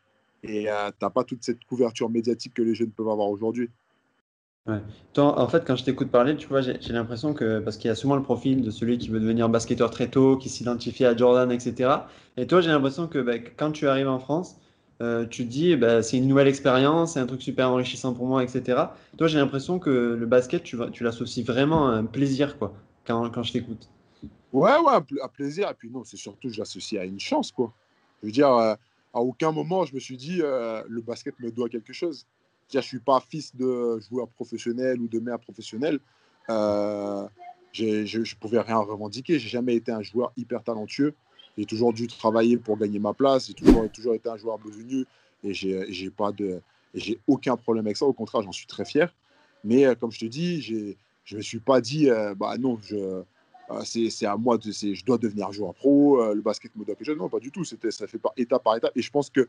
et 0.44 0.64
tu 0.64 0.70
n'as 0.70 1.10
pas 1.10 1.24
toute 1.24 1.44
cette 1.44 1.64
couverture 1.66 2.10
médiatique 2.10 2.54
que 2.54 2.62
les 2.62 2.76
jeunes 2.76 2.92
peuvent 2.92 3.10
avoir 3.10 3.30
aujourd'hui. 3.30 3.70
Ouais. 4.68 4.80
en 5.18 5.48
fait, 5.48 5.66
quand 5.66 5.76
je 5.76 5.84
t'écoute 5.84 6.12
parler, 6.12 6.38
tu 6.38 6.48
vois, 6.48 6.62
j'ai 6.62 6.78
l'impression 6.90 7.34
que, 7.34 7.60
parce 7.60 7.78
qu'il 7.78 7.88
y 7.88 7.92
a 7.92 7.96
souvent 7.96 8.16
le 8.16 8.22
profil 8.22 8.62
de 8.62 8.70
celui 8.70 9.00
qui 9.00 9.10
veut 9.10 9.20
devenir 9.20 9.50
basketteur 9.50 9.90
très 9.90 10.08
tôt, 10.08 10.38
qui 10.38 10.50
s'identifie 10.50 11.04
à 11.04 11.18
Jordan, 11.18 11.52
etc. 11.52 11.90
Et 12.38 12.46
toi, 12.46 12.62
j'ai 12.62 12.70
l'impression 12.70 13.08
que 13.08 13.18
bah, 13.18 13.40
quand 13.40 13.72
tu 13.72 13.88
arrives 13.88 14.08
en 14.08 14.20
France, 14.20 14.58
euh, 15.02 15.26
tu 15.26 15.46
te 15.46 15.50
dis, 15.50 15.76
bah, 15.76 16.04
c'est 16.04 16.18
une 16.18 16.28
nouvelle 16.28 16.48
expérience, 16.48 17.14
c'est 17.14 17.20
un 17.20 17.26
truc 17.26 17.42
super 17.42 17.72
enrichissant 17.72 18.14
pour 18.14 18.28
moi, 18.28 18.44
etc. 18.44 18.80
Toi, 19.18 19.28
j'ai 19.28 19.40
l'impression 19.40 19.80
que 19.80 19.90
le 19.90 20.26
basket, 20.28 20.62
tu, 20.62 20.78
tu 20.92 21.04
l'associes 21.04 21.44
vraiment 21.44 21.90
à 21.90 21.94
un 21.94 22.06
plaisir, 22.06 22.60
quoi, 22.60 22.74
quand, 23.08 23.32
quand 23.32 23.42
je 23.42 23.54
t'écoute. 23.54 23.90
Ouais, 24.54 24.78
ouais, 24.78 24.94
un 24.94 25.28
plaisir. 25.28 25.70
Et 25.72 25.74
puis 25.74 25.90
non, 25.90 26.04
c'est 26.04 26.18
surtout, 26.18 26.50
je 26.50 26.60
l'associe 26.60 27.02
à 27.02 27.06
une 27.06 27.20
chance, 27.20 27.52
quoi. 27.52 27.74
Je 28.22 28.28
veux 28.28 28.32
dire, 28.32 28.54
euh, 28.54 28.76
à 29.14 29.22
aucun 29.22 29.52
moment, 29.52 29.86
je 29.86 29.94
me 29.94 30.00
suis 30.00 30.18
dit, 30.18 30.40
euh, 30.42 30.84
le 30.88 31.02
basket 31.02 31.40
me 31.40 31.52
doit 31.52 31.70
quelque 31.70 31.94
chose 31.94 32.26
je 32.72 32.78
ne 32.78 32.84
suis 32.84 33.00
pas 33.00 33.20
fils 33.20 33.56
de 33.56 34.00
joueur 34.10 34.28
professionnel 34.30 35.00
ou 35.02 35.08
de 35.08 35.20
mère 35.20 35.40
professionnelle. 35.40 36.00
Euh, 36.50 37.28
je 37.74 38.18
ne 38.18 38.40
pouvais 38.40 38.60
rien 38.60 38.78
revendiquer. 38.78 39.40
J'ai 39.40 39.50
jamais 39.50 39.76
été 39.76 39.92
un 39.92 40.02
joueur 40.02 40.32
hyper 40.38 40.64
talentueux. 40.64 41.14
J'ai 41.58 41.66
toujours 41.66 41.94
dû 41.94 42.08
travailler 42.08 42.58
pour 42.58 42.78
gagner 42.78 43.00
ma 43.00 43.14
place. 43.14 43.48
J'ai 43.48 43.54
toujours, 43.54 43.84
été 44.14 44.30
un 44.30 44.38
joueur 44.38 44.58
devenu 44.60 45.06
et 45.44 45.54
j'ai 45.54 46.10
pas 46.10 46.32
de, 46.32 46.62
j'ai 46.94 47.20
aucun 47.28 47.58
problème 47.58 47.86
avec 47.86 47.98
ça. 47.98 48.06
Au 48.06 48.14
contraire, 48.14 48.42
j'en 48.42 48.52
suis 48.52 48.68
très 48.68 48.86
fier. 48.86 49.14
Mais 49.64 49.86
euh, 49.86 49.96
comme 49.96 50.12
je 50.12 50.20
te 50.20 50.26
dis, 50.26 50.62
je 50.62 50.96
ne 51.32 51.38
me 51.38 51.42
suis 51.42 51.60
pas 51.60 51.82
dit, 51.82 52.10
bah 52.38 52.58
non, 52.58 52.78
je, 52.82 53.24
c'est 53.84 54.26
à 54.26 54.38
moi, 54.38 54.58
de, 54.58 54.72
je 54.72 55.06
dois 55.06 55.18
devenir 55.18 55.52
joueur 55.52 55.74
pro, 55.74 56.34
le 56.34 56.42
basket 56.42 56.76
me 56.76 56.86
doit 56.86 56.96
quelque 56.96 57.08
chose. 57.08 57.18
Non, 57.18 57.30
pas 57.30 57.40
du 57.40 57.52
tout. 57.52 57.64
C'était, 57.64 57.92
ça 57.92 58.08
fait 58.08 58.18
par 58.18 58.34
étape 58.38 58.64
par 58.64 58.76
étape. 58.76 58.92
Et 58.96 59.02
je 59.02 59.12
pense 59.12 59.30
que 59.30 59.48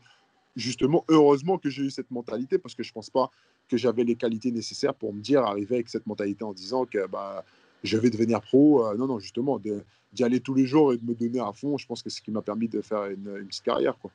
justement, 0.55 1.03
heureusement 1.07 1.57
que 1.57 1.69
j'ai 1.69 1.83
eu 1.83 1.91
cette 1.91 2.11
mentalité 2.11 2.57
parce 2.57 2.75
que 2.75 2.83
je 2.83 2.89
ne 2.89 2.93
pense 2.93 3.09
pas 3.09 3.29
que 3.69 3.77
j'avais 3.77 4.03
les 4.03 4.15
qualités 4.15 4.51
nécessaires 4.51 4.93
pour 4.93 5.13
me 5.13 5.21
dire, 5.21 5.43
arriver 5.43 5.75
avec 5.75 5.89
cette 5.89 6.05
mentalité 6.05 6.43
en 6.43 6.53
disant 6.53 6.85
que 6.85 7.07
bah, 7.07 7.43
je 7.83 7.97
vais 7.97 8.09
devenir 8.09 8.41
pro. 8.41 8.85
Euh, 8.85 8.95
non, 8.95 9.07
non, 9.07 9.19
justement, 9.19 9.59
d'y 9.59 10.23
aller 10.23 10.39
tous 10.39 10.53
les 10.53 10.65
jours 10.65 10.93
et 10.93 10.97
de 10.97 11.05
me 11.05 11.15
donner 11.15 11.39
à 11.39 11.51
fond, 11.51 11.77
je 11.77 11.85
pense 11.85 12.03
que 12.03 12.09
c'est 12.09 12.17
ce 12.17 12.21
qui 12.21 12.31
m'a 12.31 12.41
permis 12.41 12.67
de 12.67 12.81
faire 12.81 13.05
une, 13.05 13.45
petite 13.47 13.63
carrière. 13.63 13.97
Quoi. 13.99 14.11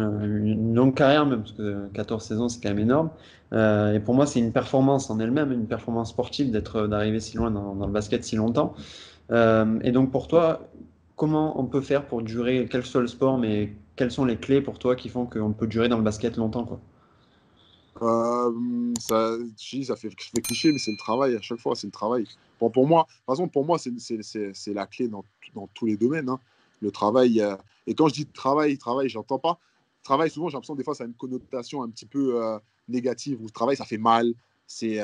Une 0.00 0.74
longue 0.74 0.94
carrière 0.94 1.26
même, 1.26 1.40
parce 1.40 1.52
que 1.52 1.88
14 1.94 2.22
saisons, 2.22 2.48
c'est 2.48 2.60
quand 2.62 2.70
même 2.70 2.78
énorme. 2.78 3.10
et 3.52 4.00
pour 4.04 4.14
moi, 4.14 4.26
c'est 4.26 4.40
une 4.40 4.52
performance 4.52 5.10
en 5.10 5.18
elle-même, 5.20 5.52
une 5.52 5.66
performance 5.66 6.10
sportive 6.10 6.50
d'être 6.50 6.86
d'arriver 6.86 7.20
si 7.20 7.36
loin 7.36 7.50
dans, 7.50 7.74
le 7.74 7.92
basket 7.92 8.24
si 8.24 8.36
longtemps. 8.36 8.74
et 9.30 9.92
donc 9.92 10.10
pour 10.10 10.28
toi, 10.28 10.68
comment 11.16 11.60
on 11.60 11.66
peut 11.66 11.80
faire 11.80 12.06
pour 12.06 12.22
durer, 12.22 12.66
quel 12.70 12.82
le 12.94 13.06
sport, 13.06 13.38
mais 13.38 13.72
quelles 13.96 14.10
sont 14.10 14.24
les 14.24 14.36
clés 14.36 14.62
pour 14.62 14.78
toi 14.78 14.96
qui 14.96 15.08
font 15.08 15.26
qu'on 15.26 15.52
peut 15.52 15.66
durer 15.66 15.88
dans 15.88 15.98
le 15.98 16.02
basket 16.02 16.36
longtemps 16.36 16.64
quoi? 16.64 16.80
Euh, 18.02 18.94
ça, 18.98 19.36
ça 19.84 19.96
fait, 19.96 20.08
cliché, 20.42 20.72
mais 20.72 20.78
c'est 20.78 20.90
le 20.90 20.96
travail 20.96 21.36
à 21.36 21.40
chaque 21.42 21.58
fois, 21.58 21.74
c'est 21.74 21.86
le 21.86 21.92
travail. 21.92 22.24
Bon, 22.58 22.70
pour 22.70 22.86
moi, 22.86 23.06
de 23.08 23.24
façon, 23.26 23.48
pour 23.48 23.64
moi, 23.64 23.78
c'est 23.78 24.74
la 24.74 24.86
clé 24.86 25.08
dans, 25.08 25.24
dans, 25.54 25.68
tous 25.74 25.86
les 25.86 25.96
domaines. 25.96 26.28
Hein. 26.28 26.40
Le 26.80 26.90
travail, 26.90 27.40
euh, 27.40 27.56
et 27.86 27.94
quand 27.94 28.08
je 28.08 28.14
dis 28.14 28.26
travail, 28.26 28.78
travail, 28.78 29.08
j'entends 29.08 29.38
pas. 29.38 29.58
Travail, 30.02 30.30
souvent, 30.30 30.48
j'ai 30.48 30.54
l'impression 30.54 30.74
des 30.74 30.84
fois, 30.84 30.94
ça 30.94 31.04
a 31.04 31.06
une 31.06 31.14
connotation 31.14 31.82
un 31.82 31.90
petit 31.90 32.06
peu 32.06 32.42
euh, 32.42 32.58
négative, 32.88 33.40
où 33.40 33.44
le 33.44 33.50
travail, 33.50 33.76
ça 33.76 33.84
fait 33.84 33.98
mal, 33.98 34.32
c'est 34.66 35.00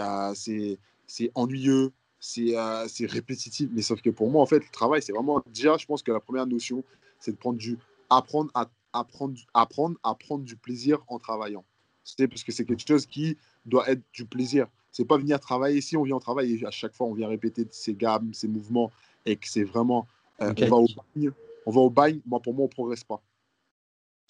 c'est 1.09 1.31
ennuyeux, 1.35 1.93
c'est 2.19 3.07
répétitif. 3.07 3.69
Mais 3.73 3.83
sauf 3.83 4.01
que 4.01 4.11
pour 4.11 4.31
moi, 4.31 4.43
en 4.43 4.47
fait, 4.47 4.61
le 4.61 4.71
travail, 4.73 5.03
c'est 5.03 5.13
vraiment. 5.13 5.43
Déjà, 5.53 5.77
je 5.77 5.87
pense 5.87 6.03
que 6.03 6.13
la 6.13 6.21
première 6.21 6.47
notion, 6.47 6.83
c'est 7.21 7.33
de 7.33 7.37
prendre 7.37 7.59
du. 7.59 7.79
Apprendre 8.09 8.51
à, 8.55 8.71
apprendre, 8.93 9.37
apprendre 9.53 9.99
à 10.05 10.15
prendre 10.15 10.45
du 10.45 10.57
plaisir 10.57 11.05
en 11.09 11.19
travaillant 11.19 11.65
c'est 12.07 12.29
parce 12.29 12.45
que 12.45 12.53
c'est 12.53 12.65
quelque 12.65 12.87
chose 12.87 13.07
qui 13.07 13.37
doit 13.67 13.89
être 13.91 14.03
du 14.13 14.25
plaisir. 14.25 14.69
C'est 14.93 15.05
pas 15.05 15.19
venir 15.19 15.41
travailler. 15.41 15.81
Si 15.81 15.97
on 15.97 16.05
vient 16.05 16.19
travailler 16.19 16.59
et 16.59 16.67
à 16.67 16.71
chaque 16.71 16.95
fois 16.95 17.07
on 17.09 17.15
vient 17.15 17.29
répéter 17.29 17.67
ses 17.71 17.95
gammes, 17.95 18.33
ses 18.33 18.49
mouvements 18.49 18.91
et 19.27 19.37
que 19.37 19.49
c'est 19.49 19.65
vraiment. 19.65 20.07
Euh, 20.41 20.55
on, 20.57 20.69
va 20.69 20.77
au 20.77 20.87
bagne, 20.87 21.31
on 21.67 21.71
va 21.71 21.81
au 21.81 21.91
bagne, 21.91 22.21
moi 22.27 22.41
pour 22.41 22.55
moi 22.55 22.67
on 22.67 22.69
progresse 22.69 23.05
pas. 23.05 23.21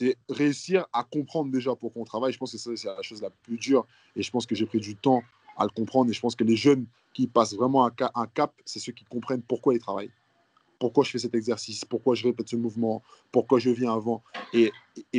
C'est 0.01 0.17
réussir 0.29 0.87
à 0.93 1.05
comprendre 1.05 1.51
déjà 1.51 1.75
pour 1.75 1.93
qu'on 1.93 2.05
travaille. 2.05 2.33
Je 2.33 2.39
pense 2.39 2.53
que 2.53 2.59
c'est 2.59 2.85
la 2.85 3.03
chose 3.03 3.23
la 3.23 3.31
plus 3.31 3.57
dure 3.57 3.87
et 4.15 4.23
je 4.23 4.31
pense 4.31 4.47
que 4.47 4.55
j'ai 4.55 4.67
pris 4.67 4.81
du 4.81 4.95
temps 4.95 5.23
à 5.57 5.65
le 5.65 5.71
comprendre 5.71 6.11
et 6.11 6.13
je 6.13 6.21
pense 6.21 6.37
que 6.37 6.45
les 6.45 6.57
jeunes 6.57 6.87
qui 7.15 7.27
passent 7.27 7.55
vraiment 7.55 7.87
un, 7.87 8.27
cap, 8.27 8.53
c'est 8.67 8.79
ceux 8.79 8.93
qui 8.93 9.05
comprennent 9.05 9.43
pourquoi 9.43 9.75
ils 9.75 9.81
travaillent 9.81 10.11
pourquoi 10.79 11.05
je 11.05 11.11
fais 11.11 11.19
cet 11.19 11.35
exercice, 11.35 11.85
pourquoi 11.85 12.15
je 12.15 12.25
répète 12.25 12.49
ce 12.49 12.57
mouvement, 12.57 13.03
pourquoi 13.33 13.59
je 13.59 13.71
viens 13.71 13.95
avant? 13.95 14.23
Et, 14.53 14.71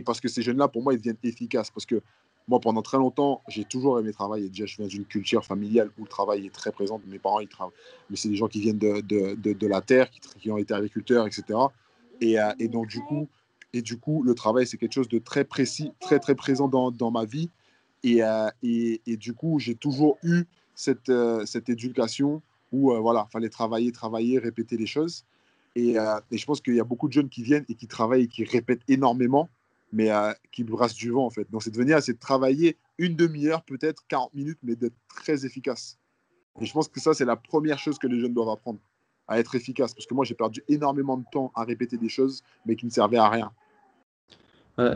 parce 0.06 0.22
que 0.22 0.28
ces 0.28 0.42
jeunes-là, 0.42 0.68
pour 0.68 0.84
moi, 0.84 0.94
ils 0.94 0.98
deviennent 0.98 1.18
efficaces. 1.24 1.72
Parce 1.72 1.86
que 1.86 2.02
moi, 2.48 2.60
pendant 2.60 2.82
très 2.82 2.98
longtemps, 2.98 3.42
j'ai 3.48 3.66
toujours 3.66 4.00
aimé 4.00 4.12
travailler. 4.12 4.50
Déjà, 4.50 4.66
je 4.66 4.78
viens 4.78 4.88
d'une 4.88 5.06
culture 5.06 5.44
familiale 5.44 5.90
où 5.98 6.04
le 6.04 6.08
travail 6.08 6.46
est 6.46 6.54
très 6.54 6.72
présent. 6.72 7.02
Mes 7.08 7.20
parents, 7.20 7.40
ils 7.40 7.48
travaillent. 7.48 7.74
Mais 8.10 8.16
c'est 8.16 8.30
des 8.30 8.36
gens 8.36 8.48
qui 8.48 8.62
viennent 8.62 8.78
de, 8.78 9.68
la 9.68 9.82
terre, 9.82 10.10
qui, 10.12 10.52
ont 10.52 10.58
été 10.58 10.74
agriculteurs, 10.74 11.26
etc. 11.26 11.60
Et, 12.22 12.40
euh, 12.40 12.52
et, 12.60 12.68
donc, 12.68 12.88
du 12.88 13.02
coup, 13.02 13.28
et 13.74 13.82
du 13.82 14.00
coup, 14.00 14.24
le 14.24 14.34
travail, 14.34 14.66
c'est 14.66 14.78
quelque 14.78 14.94
chose 14.94 15.10
de 15.10 15.20
très 15.20 15.44
précis, 15.44 15.92
très, 16.00 16.20
très 16.20 16.36
présent 16.36 16.68
dans, 16.68 16.92
dans 16.92 17.12
ma 17.12 17.26
vie. 17.26 17.50
Et, 18.04 18.24
euh, 18.24 18.50
et, 18.64 19.02
et, 19.06 19.18
du 19.18 19.34
coup, 19.34 19.60
j'ai 19.60 19.76
toujours 19.76 20.18
eu 20.24 20.44
cette, 20.76 21.10
euh, 21.10 21.46
cette 21.46 21.70
éducation 21.70 22.42
où, 22.72 22.94
voilà, 23.02 23.28
fallait 23.32 23.50
travailler, 23.50 23.92
travailler, 23.92 24.40
répéter 24.40 24.78
les 24.78 24.86
choses. 24.86 25.26
Et, 25.76 25.96
et 26.32 26.38
je 26.38 26.46
pense 26.46 26.60
qu'il 26.60 26.76
y 26.76 26.80
a 26.80 26.84
beaucoup 26.84 27.08
de 27.08 27.14
jeunes 27.14 27.30
qui 27.30 27.44
viennent 27.44 27.66
et 27.70 27.76
qui 27.76 27.88
travaillent 27.88 28.24
et 28.24 28.28
qui 28.28 28.44
répètent 28.44 28.82
énormément 28.88 29.50
mais 29.92 30.12
euh, 30.12 30.34
qui 30.52 30.64
brasse 30.64 30.94
du 30.94 31.12
vent 31.12 31.26
en 31.26 31.30
fait. 31.30 31.50
Donc 31.52 31.64
c'est 31.64 31.72
de 31.72 31.78
venir, 31.78 32.02
c'est 32.02 32.14
de 32.14 32.20
travailler 32.20 32.78
une 32.98 33.16
demi-heure, 33.16 33.64
peut-être 33.64 34.04
40 34.08 34.34
minutes, 34.34 34.60
mais 34.64 34.76
d'être 34.76 34.96
très 35.08 35.46
efficace. 35.46 35.98
Et 36.60 36.66
je 36.66 36.74
pense 36.74 36.88
que 36.88 37.00
ça, 37.00 37.14
c'est 37.14 37.26
la 37.26 37.36
première 37.36 37.78
chose 37.78 38.00
que 38.00 38.08
les 38.08 38.20
jeunes 38.20 38.34
doivent 38.34 38.50
apprendre, 38.50 38.80
à 39.28 39.40
être 39.40 39.56
efficace. 39.56 39.94
Parce 39.94 40.06
que 40.06 40.14
moi, 40.14 40.26
j'ai 40.26 40.34
perdu 40.34 40.64
énormément 40.68 41.18
de 41.18 41.26
temps 41.32 41.52
à 41.56 41.64
répéter 41.64 41.98
des 41.98 42.10
choses, 42.10 42.44
mais 42.66 42.76
qui 42.76 42.86
ne 42.86 42.92
servaient 42.92 43.18
à 43.18 43.30
rien. 43.30 43.52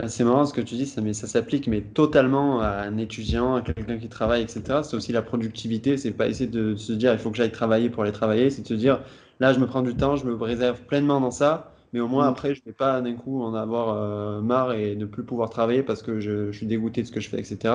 c'est 0.06 0.24
marrant 0.24 0.46
ce 0.46 0.52
que 0.54 0.60
tu 0.60 0.76
dis, 0.76 0.86
ça, 0.86 1.00
mais 1.00 1.12
ça 1.12 1.26
s'applique 1.26 1.66
mais 1.66 1.80
totalement 1.80 2.60
à 2.60 2.68
un 2.68 2.96
étudiant, 2.98 3.56
à 3.56 3.62
quelqu'un 3.62 3.98
qui 3.98 4.08
travaille, 4.08 4.42
etc. 4.42 4.80
C'est 4.84 4.96
aussi 4.96 5.12
la 5.12 5.22
productivité, 5.22 5.96
c'est 5.96 6.12
pas 6.12 6.28
essayer 6.28 6.48
de 6.48 6.76
se 6.76 6.92
dire 6.92 7.12
il 7.12 7.18
faut 7.18 7.30
que 7.30 7.36
j'aille 7.36 7.52
travailler 7.52 7.90
pour 7.90 8.04
aller 8.04 8.12
travailler, 8.12 8.50
c'est 8.50 8.62
de 8.62 8.68
se 8.68 8.74
dire 8.74 9.00
là 9.40 9.52
je 9.52 9.58
me 9.58 9.66
prends 9.66 9.82
du 9.82 9.96
temps, 9.96 10.14
je 10.14 10.24
me 10.24 10.34
réserve 10.34 10.82
pleinement 10.82 11.20
dans 11.20 11.32
ça, 11.32 11.72
mais 11.92 12.00
au 12.00 12.08
moins, 12.08 12.26
mm. 12.26 12.30
après, 12.30 12.54
je 12.54 12.60
ne 12.60 12.66
vais 12.66 12.72
pas 12.72 13.00
d'un 13.00 13.14
coup 13.14 13.42
en 13.42 13.54
avoir 13.54 13.96
euh, 13.96 14.40
marre 14.40 14.72
et 14.72 14.96
ne 14.96 15.04
plus 15.04 15.24
pouvoir 15.24 15.50
travailler 15.50 15.82
parce 15.82 16.02
que 16.02 16.20
je, 16.20 16.50
suis 16.52 16.66
dégoûté 16.66 17.02
de 17.02 17.06
ce 17.06 17.12
que 17.12 17.20
je 17.20 17.28
fais, 17.28 17.38
etc. 17.38 17.74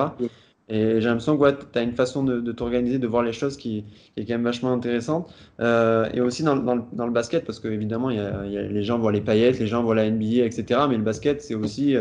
Et 0.68 1.00
j'ai 1.00 1.08
l'impression 1.08 1.38
que 1.38 1.50
tu 1.50 1.78
as 1.78 1.82
une 1.82 1.92
façon 1.92 2.22
de, 2.24 2.52
t'organiser, 2.52 2.98
de 2.98 3.06
voir 3.06 3.22
les 3.22 3.32
choses 3.32 3.56
qui, 3.56 3.84
est 4.16 4.24
quand 4.24 4.34
même 4.34 4.44
vachement 4.44 4.72
intéressante. 4.72 5.32
Euh, 5.60 6.08
et 6.12 6.20
aussi 6.20 6.42
dans, 6.42 6.56
dans, 6.56 7.06
le, 7.06 7.12
basket, 7.12 7.44
parce 7.44 7.58
qu'évidemment, 7.60 8.10
y 8.10 8.18
a, 8.18 8.44
y 8.46 8.58
a, 8.58 8.62
les 8.62 8.82
gens 8.82 8.98
voient 8.98 9.12
les 9.12 9.20
paillettes, 9.20 9.58
les 9.58 9.66
gens 9.66 9.82
voient 9.82 9.94
la 9.94 10.10
NBA, 10.10 10.44
etc. 10.44 10.80
Mais 10.88 10.96
le 10.96 11.02
basket, 11.02 11.40
c'est 11.40 11.54
aussi 11.54 11.96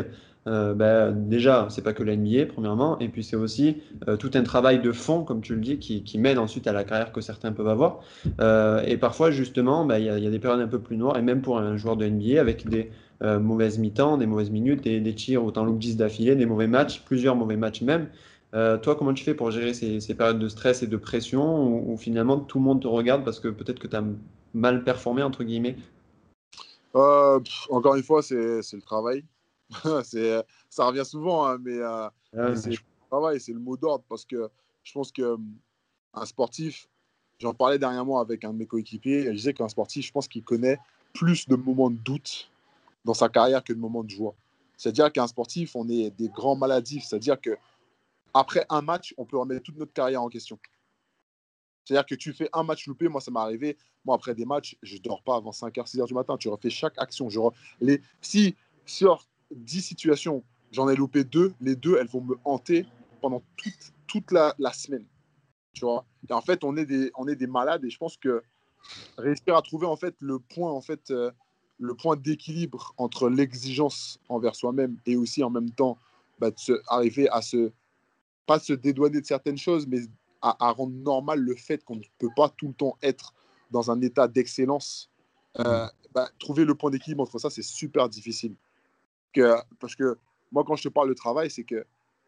euh, 0.48 0.74
bah, 0.74 1.12
déjà, 1.12 1.68
c'est 1.70 1.84
pas 1.84 1.94
que 1.94 2.04
la 2.04 2.16
NBA, 2.16 2.46
premièrement, 2.54 2.98
et 3.00 3.10
puis 3.10 3.24
c'est 3.24 3.36
aussi 3.36 3.78
euh, 4.08 4.16
tout 4.16 4.32
un 4.34 4.44
travail 4.44 4.80
de 4.80 4.92
fond, 4.92 5.24
comme 5.24 5.42
tu 5.42 5.54
le 5.54 5.62
dis, 5.62 5.78
qui, 5.78 6.18
mène 6.18 6.38
ensuite 6.40 6.68
à 6.68 6.74
la 6.74 6.84
carrière 6.84 7.12
que 7.12 7.22
certains 7.22 7.52
peuvent 7.52 7.68
avoir. 7.68 8.00
Euh, 8.40 8.82
et 8.86 8.98
parfois, 8.98 9.30
justement, 9.30 9.86
bah, 9.86 10.00
il 10.00 10.06
y, 10.06 10.10
a 10.10 10.30
des 10.30 10.40
périodes 10.40 10.62
un 10.62 10.68
peu 10.68 10.80
plus 10.80 10.98
noires, 10.98 11.18
et 11.18 11.22
même 11.22 11.42
pour 11.42 11.58
un 11.60 11.76
joueur 11.76 11.98
de 11.98 12.08
NBA, 12.08 12.40
avec 12.40 12.68
des 12.68 12.90
euh, 13.24 13.40
mauvaises 13.40 13.78
mi-temps, 13.78 14.18
des 14.18 14.26
mauvaises 14.26 14.50
minutes, 14.50 14.84
des, 14.84 15.02
des 15.02 15.14
tirs 15.14 15.44
autant 15.44 15.66
loup 15.66 15.76
10 15.76 15.98
d'affilée, 15.98 16.36
des 16.36 16.46
mauvais 16.46 16.68
matchs, 16.68 17.04
plusieurs 17.06 17.36
mauvais 17.36 17.58
matchs 17.58 17.82
même. 17.82 18.08
Toi, 18.52 18.96
comment 18.96 19.14
tu 19.14 19.24
fais 19.24 19.34
pour 19.34 19.52
gérer 19.52 19.74
ces, 19.74 20.00
ces, 20.00 20.16
périodes 20.16 20.40
de 20.40 20.48
stress 20.48 20.84
et 20.84 20.88
de 20.88 20.98
pression, 20.98 21.90
où, 21.90 21.98
finalement 21.98 22.40
tout 22.40 22.60
le 22.60 22.64
monde 22.64 22.82
te 22.82 22.88
regarde 22.88 23.24
parce 23.24 23.40
que 23.40 23.50
peut-être 23.50 23.80
que 23.80 23.88
tu 23.88 23.96
as 23.96 24.04
mal 24.54 24.84
performé, 24.84 25.24
entre 25.24 25.44
guillemets? 25.44 25.76
Encore 26.94 27.96
une 27.96 28.04
fois, 28.04 28.24
c'est 28.24 28.36
le 28.36 28.82
travail. 28.82 29.24
ça 30.70 30.86
revient 30.86 31.06
souvent, 31.06 31.46
hein, 31.46 31.58
mais, 31.62 31.78
euh, 31.78 32.56
c'est 32.56 32.72
le 32.72 32.78
travail, 33.10 33.40
c'est 33.40 33.54
le 33.54 33.60
mot 33.60 33.76
d'ordre 33.76 34.06
parce 34.08 34.26
que 34.26 34.50
je 34.84 34.94
pense 34.94 35.12
que 35.12 35.22
hum, 35.22 35.56
sportif, 36.24 36.88
j'en 37.40 37.54
parlais 37.54 37.78
dernièrement 37.78 38.20
avec 38.20 38.44
un 38.46 38.54
de 38.54 38.58
mes 38.58 38.66
coéquipiers, 38.66 39.26
je 39.26 39.32
disais 39.32 39.54
qu'un 39.54 39.68
sportif, 39.68 40.06
je 40.06 40.12
pense 40.12 40.28
qu'il 40.28 40.44
connaît 40.44 40.80
plus 41.14 41.48
de 41.48 41.56
moments 41.56 41.90
de 41.90 41.98
doute 41.98 42.50
dans 43.04 43.14
sa 43.14 43.30
carrière 43.30 43.64
que 43.64 43.74
de 43.74 43.80
moments 43.80 44.04
de 44.04 44.10
joie. 44.10 44.36
C'est-à-dire 44.78 45.12
qu'un 45.12 45.28
sportif, 45.28 45.76
on 45.76 45.90
est 45.90 46.12
des 46.12 46.30
grands 46.30 46.56
maladifs, 46.56 47.04
c'est-à-dire 47.04 47.40
que 47.42 47.58
après 48.38 48.66
un 48.70 48.82
match, 48.82 49.14
on 49.18 49.26
peut 49.26 49.38
remettre 49.38 49.64
toute 49.64 49.78
notre 49.78 49.94
carrière 49.94 50.22
en 50.22 50.30
question. 50.30 50.60
C'est-à-dire 51.84 52.06
que 52.06 52.16
tu 52.16 52.34
fais 52.34 52.50
un 52.54 52.64
match 52.64 52.86
loupé, 52.88 53.08
moi 53.08 53.22
ça 53.22 53.32
m'est 53.32 53.40
arrivé, 53.40 53.78
moi 54.06 54.16
après 54.16 54.36
des 54.36 54.46
matchs, 54.46 54.78
je 54.84 54.98
dors 54.98 55.24
pas 55.24 55.38
avant 55.38 55.52
5h, 55.52 55.90
6h 55.90 56.08
du 56.08 56.14
matin, 56.14 56.38
tu 56.38 56.50
refais 56.50 56.70
chaque 56.70 56.98
action. 56.98 57.30
Je 57.30 57.40
les... 57.80 58.02
Si 58.22 58.56
sur 58.86 59.26
10 59.56 59.82
situations, 59.82 60.44
j'en 60.72 60.90
ai 60.90 60.96
loupé 60.96 61.24
deux, 61.24 61.54
les 61.62 61.76
deux, 61.76 61.98
elles 61.98 62.08
vont 62.08 62.22
me 62.22 62.36
hanter 62.44 62.86
pendant 63.22 63.42
toute, 63.56 63.94
toute 64.08 64.32
la, 64.32 64.54
la, 64.60 64.74
semaine. 64.74 65.06
Tu 65.74 65.86
vois? 65.86 66.06
Et 66.30 66.34
en 66.34 66.42
fait, 66.42 66.64
on 66.64 66.76
est, 66.76 66.86
des, 66.86 67.12
on 67.16 67.28
est 67.28 67.36
des 67.36 67.48
malades 67.48 67.86
et 67.86 67.90
je 67.90 67.98
pense 67.98 68.18
que 68.18 68.44
réussir 69.18 69.56
à 69.56 69.62
trouver 69.62 69.88
en 69.88 69.96
fait 69.96 70.16
le 70.20 70.40
point 70.40 70.72
en 70.72 70.82
fait 70.82 71.12
euh, 71.12 71.32
point 71.98 72.16
d'équilibre 72.16 72.94
entre 72.98 73.30
l'exigence 73.30 74.20
envers 74.30 74.56
soi-même 74.56 74.98
et 75.06 75.16
aussi 75.16 75.44
en 75.44 75.50
même 75.50 75.72
temps 75.72 75.98
bah, 76.40 76.52
de 76.52 76.60
se, 76.60 76.74
arriver 76.88 77.28
à 77.30 77.42
se 77.42 77.72
pas 78.48 78.60
se 78.60 78.74
dédouaner 78.74 79.22
de 79.22 79.26
certaines 79.26 79.58
choses 79.58 79.86
mais 79.88 80.00
à, 80.42 80.68
à 80.68 80.72
rendre 80.72 80.94
normal 80.94 81.40
le 81.40 81.56
fait 81.56 81.84
qu'on 81.84 81.98
ne 81.98 82.04
peut 82.18 82.30
pas 82.36 82.50
tout 82.50 82.70
le 82.70 82.74
temps 82.74 82.98
être 83.04 83.34
dans 83.70 83.92
un 83.92 84.02
état 84.02 84.28
d'excellence 84.28 85.12
euh, 85.60 85.88
bah, 86.14 86.30
trouver 86.40 86.66
le 86.66 86.74
point 86.74 86.90
d'équilibre 86.90 87.24
entre 87.24 87.38
ça 87.38 87.50
c'est 87.50 87.64
super 87.64 88.10
difficile 88.10 88.56
parce 89.80 89.96
que 89.96 90.18
moi, 90.52 90.64
quand 90.64 90.76
je 90.76 90.84
te 90.84 90.90
parle 90.90 91.10
de 91.10 91.14
travail, 91.14 91.50
c'est 91.50 91.64
que 91.64 91.86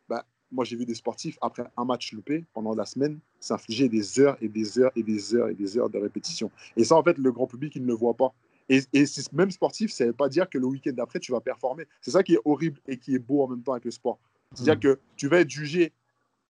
bah, 0.07 0.25
moi, 0.51 0.65
j'ai 0.65 0.75
vu 0.75 0.85
des 0.85 0.95
sportifs, 0.95 1.37
après 1.41 1.63
un 1.77 1.85
match 1.85 2.11
loupé, 2.13 2.45
pendant 2.53 2.73
la 2.73 2.85
semaine, 2.85 3.19
s'infliger 3.39 3.89
des 3.89 4.19
heures 4.19 4.37
et 4.41 4.49
des 4.49 4.79
heures 4.79 4.91
et 4.95 5.03
des 5.03 5.35
heures 5.35 5.49
et 5.49 5.55
des 5.55 5.77
heures 5.77 5.89
de 5.89 5.97
répétition. 5.97 6.51
Et 6.75 6.83
ça, 6.83 6.95
en 6.95 7.03
fait, 7.03 7.17
le 7.17 7.31
grand 7.31 7.47
public, 7.47 7.75
il 7.75 7.83
ne 7.83 7.87
le 7.87 7.93
voit 7.93 8.15
pas. 8.15 8.33
Et, 8.67 8.81
et 8.93 9.05
même 9.33 9.51
sportif, 9.51 9.91
ça 9.91 10.03
ne 10.03 10.09
veut 10.09 10.15
pas 10.15 10.29
dire 10.29 10.49
que 10.49 10.57
le 10.57 10.65
week-end 10.65 10.91
d'après, 10.93 11.19
tu 11.19 11.31
vas 11.31 11.41
performer. 11.41 11.85
C'est 12.01 12.11
ça 12.11 12.23
qui 12.23 12.35
est 12.35 12.39
horrible 12.45 12.79
et 12.87 12.97
qui 12.97 13.15
est 13.15 13.19
beau 13.19 13.43
en 13.43 13.47
même 13.47 13.63
temps 13.63 13.71
avec 13.71 13.85
le 13.85 13.91
sport. 13.91 14.19
C'est-à-dire 14.53 14.75
mmh. 14.75 14.95
que 14.95 14.99
tu 15.15 15.27
vas 15.27 15.39
être 15.39 15.49
jugé 15.49 15.93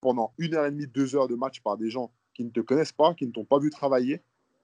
pendant 0.04 0.34
une 0.38 0.54
heure 0.54 0.66
et 0.66 0.72
demie, 0.72 0.86
deux 0.86 1.16
heures 1.16 1.30
de 1.30 1.36
match 1.36 1.62
par 1.62 1.78
des 1.78 1.90
gens 1.90 2.12
qui 2.34 2.44
ne 2.44 2.50
te 2.50 2.60
connaissent 2.60 2.92
pas, 2.92 3.14
qui 3.14 3.26
ne 3.26 3.32
t'ont 3.32 3.46
pas 3.46 3.58
vu 3.58 3.70
travailler 3.70 4.22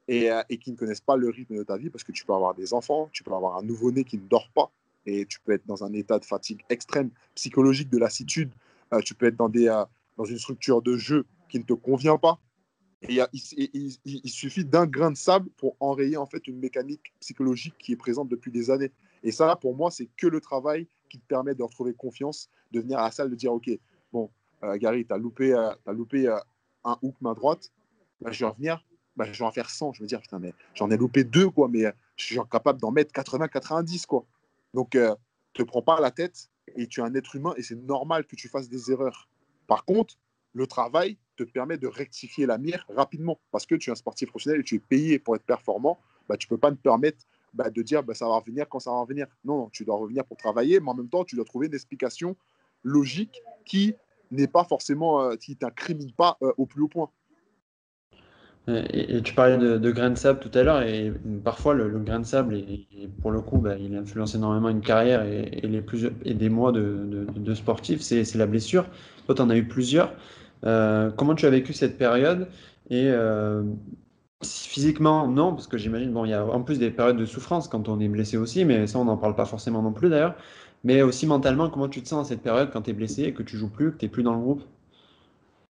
et, 0.10 0.30
euh, 0.30 0.44
et, 0.50 0.58
qui 0.58 0.70
ne 0.70 0.76
connaissent 0.76 1.00
pas 1.00 1.16
le 1.16 1.30
rythme 1.30 1.56
de 1.56 1.64
ta 1.64 1.78
vie 1.78 1.90
parce 1.90 2.04
que 2.04 2.12
tu 2.12 2.26
peux 2.26 2.34
avoir 2.34 2.54
des 2.54 2.74
enfants, 2.74 3.10
tu 3.14 3.24
peux 3.24 3.34
avoir 3.34 3.58
un 3.58 3.64
nouveau-né 3.64 4.04
qui 4.04 4.18
ne 4.18 4.28
dort 4.28 4.50
pas, 4.54 4.70
et 5.06 5.26
tu 5.26 5.40
peux 5.40 5.54
être 5.54 5.66
dans 5.66 5.86
un 5.86 5.94
état 5.94 6.20
de 6.20 6.26
fatigue 6.26 6.60
extrême, 6.70 7.10
psychologique, 7.36 7.90
de 7.90 7.98
lassitude. 7.98 8.52
Euh, 8.94 9.00
tu 9.00 9.16
peux 9.16 9.28
être 9.28 9.38
dans, 9.38 9.48
des, 9.48 9.70
euh, 9.70 9.86
dans 10.18 10.26
une 10.26 10.38
structure 10.38 10.82
de 10.82 10.98
jeu 10.98 11.26
qui 11.48 11.58
ne 11.58 11.64
te 11.64 11.74
convient 11.74 12.18
pas. 12.18 12.38
Il, 13.08 14.30
suffit 14.30 14.66
d'un 14.66 14.86
grain 14.86 15.12
de 15.12 15.16
sable 15.16 15.50
pour 15.56 15.78
enrayer 15.80 16.18
en 16.18 16.26
fait 16.26 16.48
une 16.48 16.60
mécanique 16.60 17.14
psychologique 17.22 17.76
qui 17.80 17.94
est 17.94 17.96
présente 17.96 18.28
depuis 18.28 18.52
des 18.52 18.72
années. 18.72 18.92
Et 19.24 19.32
ça, 19.32 19.56
pour 19.56 19.74
moi, 19.74 19.90
c'est 19.90 20.10
que 20.18 20.28
le 20.28 20.42
travail 20.42 20.86
qui 21.10 21.18
te 21.18 21.26
permet 21.26 21.56
de 21.56 21.64
retrouver 21.64 21.94
confiance, 21.94 22.50
de 22.72 22.82
venir 22.82 23.00
à 23.00 23.04
la 23.04 23.12
salle, 23.12 23.30
de 23.30 23.36
dire, 23.36 23.54
OK, 23.54 23.70
euh, 24.64 24.78
Gary, 24.78 25.06
tu 25.06 25.14
as 25.14 25.18
loupé, 25.18 25.54
as 25.54 25.94
loupé 25.94 26.28
un 26.84 26.98
hook 27.02 27.16
main 27.22 27.34
droite, 27.34 27.72
bah, 28.22 28.32
je 28.32 28.44
vais 28.44 28.50
revenir, 28.50 28.84
bah, 29.16 29.26
je 29.32 29.38
vais 29.38 29.46
en 29.46 29.52
faire 29.52 29.70
100. 29.70 29.94
Je 29.94 30.02
veux 30.02 30.08
dire, 30.08 30.22
putain, 30.22 30.40
mais 30.40 30.54
j'en 30.76 30.90
ai 30.92 30.98
loupé 30.98 31.24
deux, 31.24 31.50
quoi, 31.50 31.68
mais 31.68 31.86
je 32.16 32.26
suis 32.26 32.40
capable 32.52 32.80
d'en 32.80 32.92
mettre 32.92 33.12
80, 33.14 33.48
90, 33.48 34.06
quoi. 34.06 34.26
Donc, 34.74 34.96
euh, 34.96 35.16
te 35.54 35.64
prends 35.64 35.82
pas 35.82 36.00
la 36.00 36.12
tête 36.12 36.50
et 36.76 36.88
tu 36.88 37.02
es 37.02 37.04
un 37.04 37.14
être 37.16 37.36
humain 37.36 37.54
et 37.58 37.64
c'est 37.64 37.76
normal 37.76 38.26
que 38.26 38.36
tu 38.36 38.48
fasses 38.48 38.70
des 38.70 38.92
erreurs. 38.92 39.28
Par 39.68 39.86
contre, 39.86 40.16
le 40.54 40.68
travail 40.68 41.18
te 41.36 41.44
permet 41.44 41.78
de 41.78 41.88
rectifier 41.88 42.46
la 42.46 42.58
mire 42.58 42.86
rapidement 42.90 43.40
parce 43.52 43.66
que 43.66 43.76
tu 43.76 43.90
es 43.90 43.94
un 43.94 43.96
sportif 43.96 44.30
professionnel 44.30 44.62
et 44.62 44.64
tu 44.64 44.76
es 44.76 44.80
payé 44.80 45.20
pour 45.20 45.36
être 45.36 45.44
performant. 45.44 46.00
Bah, 46.28 46.38
tu 46.38 46.48
peux 46.48 46.58
pas 46.58 46.72
te 46.72 46.78
permettre 46.78 47.26
bah, 47.54 47.70
de 47.70 47.82
dire 47.82 48.04
ça 48.14 48.28
va 48.28 48.38
revenir 48.38 48.68
quand 48.70 48.80
ça 48.80 48.92
va 48.92 49.02
revenir. 49.02 49.28
Non, 49.44 49.70
tu 49.70 49.86
dois 49.86 49.98
revenir 49.98 50.26
pour 50.26 50.38
travailler, 50.38 50.80
mais 50.80 50.90
en 50.90 50.96
même 50.96 51.10
temps, 51.10 51.24
tu 51.24 51.36
dois 51.36 51.46
trouver 51.46 51.68
une 51.68 51.74
explication 51.74 52.36
logique 52.84 53.42
qui 53.66 53.96
n'est 54.32 54.48
pas 54.48 54.64
forcément, 54.64 55.22
euh, 55.22 55.36
qui 55.36 55.56
t'incrimine 55.56 56.12
pas 56.12 56.38
euh, 56.42 56.52
au 56.58 56.66
plus 56.66 56.82
haut 56.84 56.88
point. 56.88 57.10
Et, 58.68 59.24
tu 59.24 59.34
parlais 59.34 59.58
de, 59.58 59.92
grain 59.92 60.12
de 60.12 60.18
sable 60.18 60.40
tout 60.40 60.52
à 60.54 60.62
l'heure, 60.62 60.84
et 60.84 61.12
parfois 61.44 61.74
le, 61.74 61.90
grain 61.90 62.20
de 62.20 62.26
sable, 62.26 62.54
et, 62.54 62.88
pour 63.20 63.32
le 63.32 63.42
coup, 63.42 63.58
bah, 63.58 63.76
il 63.80 63.96
influence 63.96 64.36
énormément 64.36 64.70
une 64.70 64.82
carrière 64.82 65.24
et, 65.24 65.62
les 65.64 65.82
plus, 65.82 66.12
et 66.24 66.36
des 66.36 66.50
mois 66.50 66.72
de, 66.72 67.26
de, 67.36 67.54
sportifs, 67.56 68.02
c'est 68.02 68.36
la 68.36 68.46
blessure. 68.46 68.86
Toi, 69.26 69.34
tu 69.34 69.42
en 69.42 69.50
as 69.50 69.58
eu 69.58 69.68
plusieurs. 69.68 70.14
Euh, 70.66 71.10
comment 71.10 71.34
tu 71.34 71.48
as 71.48 71.50
vécu 71.50 71.74
cette 71.74 71.98
période? 71.98 72.48
Et 72.92 73.12
physiquement, 74.44 75.28
non, 75.28 75.54
parce 75.54 75.68
que 75.68 75.78
j'imagine, 75.78 76.12
bon, 76.14 76.26
il 76.26 76.30
y 76.32 76.34
a 76.34 76.46
en 76.46 76.62
plus 76.62 76.80
des 76.80 76.92
périodes 76.92 77.18
de 77.18 77.26
souffrance 77.26 77.68
quand 77.68 77.90
on 77.90 78.00
est 78.00 78.08
blessé 78.08 78.38
aussi, 78.38 78.66
mais 78.66 78.88
ça, 78.88 79.00
on 79.00 79.06
n'en 79.06 79.18
parle 79.18 79.36
pas 79.36 79.46
forcément 79.46 79.82
non 79.82 79.92
plus 79.92 80.10
d'ailleurs. 80.10 80.36
Mais 80.84 81.02
aussi 81.02 81.28
mentalement, 81.28 81.70
comment 81.70 81.90
tu 81.90 82.02
te 82.02 82.08
sens 82.08 82.26
à 82.26 82.30
cette 82.30 82.42
période 82.42 82.72
quand 82.72 82.84
tu 82.84 82.92
es 82.92 82.94
blessé 82.94 83.24
et 83.24 83.34
que 83.34 83.44
tu 83.44 83.58
joues 83.58 83.70
plus, 83.70 83.92
que 83.92 83.98
tu 83.98 84.06
n'es 84.06 84.10
plus 84.10 84.24
dans 84.24 84.34
le 84.34 84.42
groupe? 84.42 84.64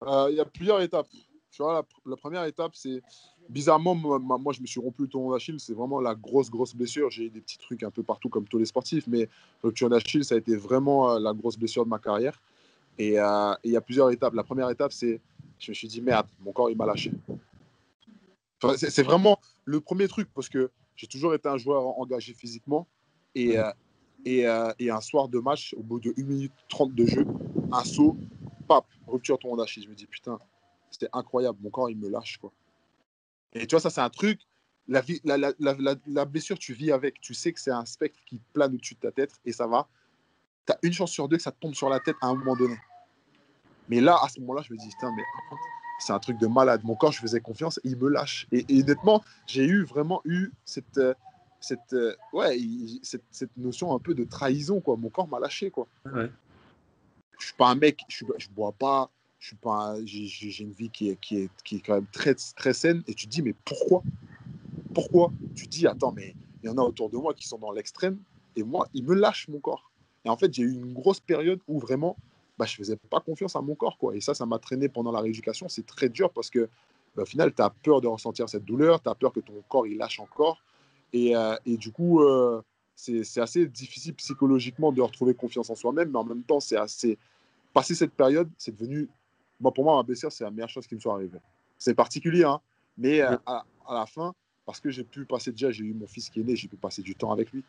Euh, 0.04 0.28
Il 0.30 0.36
y 0.36 0.40
a 0.40 0.44
plusieurs 0.44 0.80
étapes. 0.80 1.08
Tu 1.50 1.62
vois, 1.62 1.84
la, 2.06 2.16
première 2.16 2.44
étape, 2.44 2.74
c'est 2.74 3.02
bizarrement, 3.48 3.94
moi, 3.94 4.52
je 4.52 4.62
me 4.62 4.66
suis 4.66 4.80
rompu 4.80 5.02
le 5.02 5.08
tendon 5.08 5.32
d'Achille. 5.32 5.60
C'est 5.60 5.74
vraiment 5.74 6.00
la 6.00 6.14
grosse, 6.14 6.50
grosse 6.50 6.74
blessure. 6.74 7.10
J'ai 7.10 7.24
eu 7.24 7.30
des 7.30 7.40
petits 7.40 7.58
trucs 7.58 7.82
un 7.82 7.90
peu 7.90 8.02
partout, 8.02 8.30
comme 8.30 8.48
tous 8.48 8.58
les 8.58 8.64
sportifs, 8.64 9.06
mais 9.06 9.28
rupture 9.62 9.90
d'Achille, 9.90 10.24
ça 10.24 10.34
a 10.34 10.38
été 10.38 10.56
vraiment 10.56 11.10
euh, 11.10 11.18
la 11.18 11.34
grosse 11.34 11.58
blessure 11.58 11.84
de 11.84 11.90
ma 11.90 11.98
carrière. 11.98 12.40
Euh, 13.00 13.54
et 13.64 13.68
il 13.68 13.72
y 13.72 13.76
a 13.76 13.80
plusieurs 13.80 14.10
étapes. 14.10 14.34
La 14.34 14.44
première 14.44 14.70
étape, 14.70 14.92
c'est 14.92 15.20
je 15.58 15.70
me 15.70 15.74
suis 15.74 15.88
dit 15.88 16.00
merde, 16.00 16.26
mon 16.40 16.52
corps 16.52 16.70
il 16.70 16.76
m'a 16.76 16.86
lâché. 16.86 17.12
c'est 18.76 19.02
vraiment 19.02 19.38
le 19.64 19.80
premier 19.80 20.08
truc 20.08 20.28
parce 20.34 20.48
que 20.48 20.70
j'ai 20.96 21.06
toujours 21.06 21.34
été 21.34 21.48
un 21.48 21.56
joueur 21.56 21.98
engagé 22.00 22.34
physiquement 22.34 22.86
et, 23.34 23.58
euh, 23.58 23.70
et, 24.24 24.46
et, 24.78 24.90
un 24.90 25.00
soir 25.00 25.28
de 25.28 25.38
match, 25.38 25.74
au 25.76 25.82
bout 25.82 26.00
de 26.00 26.14
1 26.16 26.22
minute 26.22 26.52
30 26.68 26.94
de 26.94 27.06
jeu, 27.06 27.26
un 27.72 27.84
saut, 27.84 28.16
pap, 28.68 28.86
rupture 29.06 29.38
tendon 29.38 29.56
d'Achille. 29.56 29.84
Je 29.84 29.88
me 29.88 29.94
dis 29.94 30.06
putain, 30.06 30.38
c'était 30.90 31.08
incroyable. 31.12 31.58
Mon 31.62 31.70
corps, 31.70 31.90
il 31.90 31.98
me 31.98 32.08
lâche. 32.08 32.38
Quoi. 32.38 32.52
Et 33.52 33.66
tu 33.66 33.74
vois, 33.74 33.80
ça, 33.80 33.90
c'est 33.90 34.00
un 34.00 34.10
truc. 34.10 34.40
La, 34.88 35.00
vie, 35.00 35.20
la, 35.24 35.36
la, 35.36 35.52
la, 35.58 36.24
blessure, 36.24 36.58
tu 36.58 36.74
vis 36.74 36.90
avec. 36.90 37.20
Tu 37.20 37.34
sais 37.34 37.52
que 37.52 37.60
c'est 37.60 37.70
un 37.70 37.84
spectre 37.84 38.18
qui 38.26 38.40
plane 38.52 38.74
au-dessus 38.74 38.94
de 38.94 39.00
ta 39.00 39.12
tête 39.12 39.32
et 39.44 39.52
ça 39.52 39.66
va. 39.66 39.88
Tu 40.66 40.72
as 40.72 40.78
une 40.82 40.92
chance 40.92 41.12
sur 41.12 41.28
deux 41.28 41.36
que 41.36 41.42
ça 41.42 41.52
te 41.52 41.60
tombe 41.60 41.74
sur 41.74 41.88
la 41.88 42.00
tête 42.00 42.16
à 42.20 42.26
un 42.26 42.34
moment 42.34 42.56
donné. 42.56 42.76
Mais 43.88 44.00
là, 44.00 44.18
à 44.22 44.28
ce 44.28 44.40
moment-là, 44.40 44.62
je 44.62 44.72
me 44.72 44.78
dis, 44.78 44.88
putain, 44.88 45.12
mais 45.14 45.22
c'est 45.98 46.12
un 46.12 46.18
truc 46.18 46.38
de 46.38 46.46
malade. 46.46 46.82
Mon 46.84 46.94
corps, 46.94 47.12
je 47.12 47.20
faisais 47.20 47.40
confiance, 47.40 47.78
il 47.84 47.96
me 47.96 48.08
lâche. 48.08 48.46
Et, 48.52 48.64
honnêtement, 48.70 49.22
j'ai 49.46 49.64
eu 49.64 49.84
vraiment 49.84 50.20
eu 50.24 50.50
cette, 50.64 50.98
euh, 50.98 51.14
cette, 51.62 51.92
euh, 51.92 52.14
ouais, 52.32 52.58
cette, 53.02 53.24
cette, 53.30 53.56
notion 53.56 53.94
un 53.94 53.98
peu 53.98 54.14
de 54.14 54.24
trahison. 54.24 54.80
Quoi. 54.80 54.96
Mon 54.96 55.08
corps 55.08 55.28
m'a 55.28 55.40
lâché. 55.40 55.70
Quoi. 55.70 55.86
Ouais. 56.06 56.30
Je 57.38 57.46
suis 57.46 57.54
pas 57.54 57.68
un 57.68 57.74
mec, 57.74 58.02
je 58.08 58.24
ne 58.24 58.54
bois 58.54 58.72
pas, 58.72 59.10
je 59.38 59.48
suis 59.48 59.56
pas, 59.56 59.96
j'ai 60.04 60.62
une 60.62 60.72
vie 60.72 60.90
qui 60.90 61.10
est, 61.10 61.16
qui, 61.20 61.38
est, 61.38 61.50
qui 61.64 61.76
est 61.76 61.80
quand 61.80 61.94
même 61.94 62.06
très, 62.12 62.34
très 62.34 62.72
saine. 62.72 63.02
Et 63.06 63.14
tu 63.14 63.26
te 63.26 63.30
dis, 63.30 63.42
mais 63.42 63.54
pourquoi? 63.64 64.02
Pourquoi? 64.94 65.32
Tu 65.54 65.66
te 65.66 65.70
dis, 65.70 65.86
attends, 65.86 66.12
mais 66.12 66.34
il 66.62 66.66
y 66.66 66.68
en 66.70 66.78
a 66.78 66.82
autour 66.82 67.10
de 67.10 67.16
moi 67.16 67.34
qui 67.34 67.48
sont 67.48 67.58
dans 67.58 67.72
l'extrême. 67.72 68.18
Et 68.56 68.62
moi, 68.62 68.86
il 68.94 69.04
me 69.04 69.14
lâche 69.14 69.48
mon 69.48 69.58
corps. 69.58 69.90
Et 70.24 70.28
en 70.28 70.36
fait, 70.36 70.52
j'ai 70.52 70.62
eu 70.62 70.72
une 70.72 70.92
grosse 70.92 71.20
période 71.20 71.60
où 71.66 71.78
vraiment, 71.78 72.16
bah, 72.58 72.66
je 72.66 72.76
faisais 72.76 72.96
pas 73.10 73.20
confiance 73.20 73.56
à 73.56 73.60
mon 73.60 73.74
corps. 73.74 73.98
Quoi. 73.98 74.14
Et 74.14 74.20
ça, 74.20 74.34
ça 74.34 74.46
m'a 74.46 74.58
traîné 74.58 74.88
pendant 74.88 75.10
la 75.10 75.20
rééducation. 75.20 75.68
C'est 75.68 75.86
très 75.86 76.08
dur 76.08 76.30
parce 76.30 76.50
que 76.50 76.68
bah, 77.16 77.22
au 77.22 77.26
final, 77.26 77.52
tu 77.54 77.62
as 77.62 77.70
peur 77.70 78.00
de 78.00 78.06
ressentir 78.06 78.48
cette 78.48 78.64
douleur, 78.64 79.02
tu 79.02 79.08
as 79.08 79.14
peur 79.14 79.32
que 79.32 79.40
ton 79.40 79.54
corps 79.68 79.86
il 79.86 79.96
lâche 79.96 80.20
encore. 80.20 80.62
Et, 81.12 81.36
euh, 81.36 81.56
et 81.66 81.76
du 81.76 81.92
coup, 81.92 82.20
euh, 82.20 82.62
c'est 82.94 83.40
assez 83.40 83.66
difficile 83.66 84.14
psychologiquement 84.14 84.92
de 84.92 85.02
retrouver 85.02 85.34
confiance 85.34 85.68
en 85.70 85.74
soi-même, 85.74 86.10
mais 86.10 86.18
en 86.18 86.24
même 86.24 86.42
temps, 86.42 86.60
c'est 86.60 86.76
assez. 86.76 87.18
Passer 87.72 87.94
cette 87.94 88.12
période, 88.12 88.50
c'est 88.58 88.72
devenu 88.72 89.08
pour 89.60 89.84
moi, 89.84 89.96
ma 89.96 90.02
blessure, 90.02 90.32
c'est 90.32 90.44
la 90.44 90.50
meilleure 90.50 90.68
chose 90.68 90.86
qui 90.86 90.94
me 90.96 91.00
soit 91.00 91.14
arrivée. 91.14 91.38
C'est 91.78 91.94
particulier, 91.94 92.42
hein, 92.42 92.60
mais 92.98 93.20
euh, 93.20 93.36
à, 93.46 93.64
la 93.88 94.06
fin, 94.06 94.34
parce 94.66 94.80
que 94.80 94.90
j'ai 94.90 95.04
pu 95.04 95.24
passer 95.24 95.52
déjà, 95.52 95.70
j'ai 95.70 95.84
eu 95.84 95.94
mon 95.94 96.06
fils 96.06 96.28
qui 96.28 96.40
est 96.40 96.42
né, 96.42 96.56
j'ai 96.56 96.66
pu 96.66 96.76
passer 96.76 97.00
du 97.00 97.14
temps 97.14 97.30
avec 97.30 97.52
lui, 97.52 97.62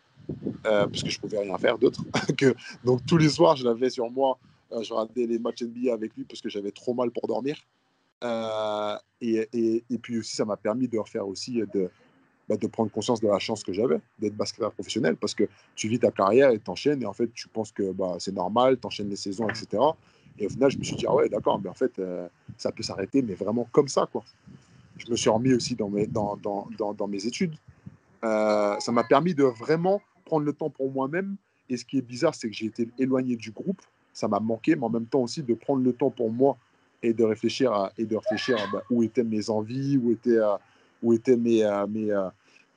parce 0.63 1.03
que 1.03 1.09
je 1.09 1.19
pouvais 1.19 1.39
rien 1.39 1.57
faire 1.59 1.77
d'autre. 1.77 2.01
donc 2.83 3.05
tous 3.05 3.17
les 3.17 3.29
soirs, 3.29 3.55
je 3.55 3.63
l'avais 3.63 3.91
sur 3.91 4.09
moi, 4.09 4.39
je 4.71 4.91
regardais 4.91 5.27
les 5.27 5.37
matchs 5.37 5.61
NBA 5.61 5.93
avec 5.93 6.15
lui 6.15 6.23
parce 6.23 6.41
que 6.41 6.49
j'avais 6.49 6.71
trop 6.71 6.95
mal 6.95 7.11
pour 7.11 7.27
dormir. 7.27 7.57
Et, 9.21 9.47
et, 9.53 9.83
et, 9.89 9.97
puis 9.99 10.17
aussi, 10.17 10.35
ça 10.35 10.45
m'a 10.45 10.57
permis 10.57 10.87
de 10.87 10.97
refaire 10.97 11.27
aussi 11.27 11.61
de, 11.73 11.91
bah, 12.49 12.57
de 12.57 12.67
prendre 12.67 12.91
conscience 12.91 13.21
de 13.21 13.27
la 13.27 13.39
chance 13.39 13.63
que 13.63 13.73
j'avais 13.73 13.99
d'être 14.19 14.35
basketteur 14.35 14.71
professionnel 14.71 15.15
parce 15.15 15.33
que 15.33 15.45
tu 15.75 15.87
vis 15.87 15.99
ta 15.99 16.11
carrière 16.11 16.49
et 16.51 16.59
t'enchaînes 16.59 17.01
et 17.01 17.05
en 17.05 17.13
fait 17.13 17.31
tu 17.33 17.47
penses 17.47 17.71
que 17.71 17.91
bah, 17.91 18.15
c'est 18.19 18.33
normal, 18.33 18.77
t'enchaînes 18.77 19.09
les 19.09 19.15
saisons, 19.15 19.47
etc. 19.47 19.81
Et 20.39 20.47
au 20.47 20.49
final, 20.49 20.71
je 20.71 20.77
me 20.77 20.83
suis 20.83 20.95
dit, 20.95 21.05
ah 21.07 21.13
ouais, 21.13 21.29
d'accord, 21.29 21.59
mais 21.61 21.69
en 21.69 21.73
fait, 21.73 21.99
euh, 21.99 22.27
ça 22.57 22.71
peut 22.71 22.83
s'arrêter, 22.83 23.21
mais 23.21 23.35
vraiment 23.35 23.67
comme 23.71 23.87
ça, 23.87 24.07
quoi. 24.11 24.23
Je 24.97 25.09
me 25.09 25.15
suis 25.15 25.29
remis 25.29 25.53
aussi 25.53 25.75
dans 25.75 25.89
mes, 25.89 26.07
dans, 26.07 26.37
dans, 26.37 26.67
dans, 26.93 27.07
mes 27.07 27.25
études. 27.25 27.55
Euh, 28.23 28.75
ça 28.79 28.91
m'a 28.91 29.03
permis 29.03 29.33
de 29.33 29.43
vraiment 29.43 30.01
prendre 30.25 30.45
le 30.45 30.53
temps 30.53 30.69
pour 30.69 30.91
moi-même. 30.91 31.35
Et 31.69 31.77
ce 31.77 31.85
qui 31.85 31.97
est 31.97 32.01
bizarre, 32.01 32.35
c'est 32.35 32.47
que 32.47 32.55
j'ai 32.55 32.67
été 32.67 32.87
éloigné 32.99 33.35
du 33.35 33.51
groupe. 33.51 33.81
Ça 34.13 34.27
m'a 34.27 34.39
manqué, 34.39 34.75
mais 34.75 34.83
en 34.83 34.89
même 34.89 35.07
temps 35.07 35.21
aussi 35.21 35.41
de 35.41 35.53
prendre 35.55 35.83
le 35.83 35.93
temps 35.93 36.11
pour 36.11 36.31
moi 36.31 36.57
et 37.01 37.13
de 37.13 37.23
réfléchir 37.23 37.73
à, 37.73 37.91
et 37.97 38.05
de 38.05 38.15
réfléchir 38.15 38.57
bah, 38.71 38.83
où 38.89 39.01
étaient 39.03 39.23
mes 39.23 39.49
envies, 39.49 39.97
où 39.97 40.11
étaient, 40.11 40.37
euh, 40.37 40.55
où 41.03 41.13
étaient 41.13 41.37
mes, 41.37 41.63
mes, 41.89 42.11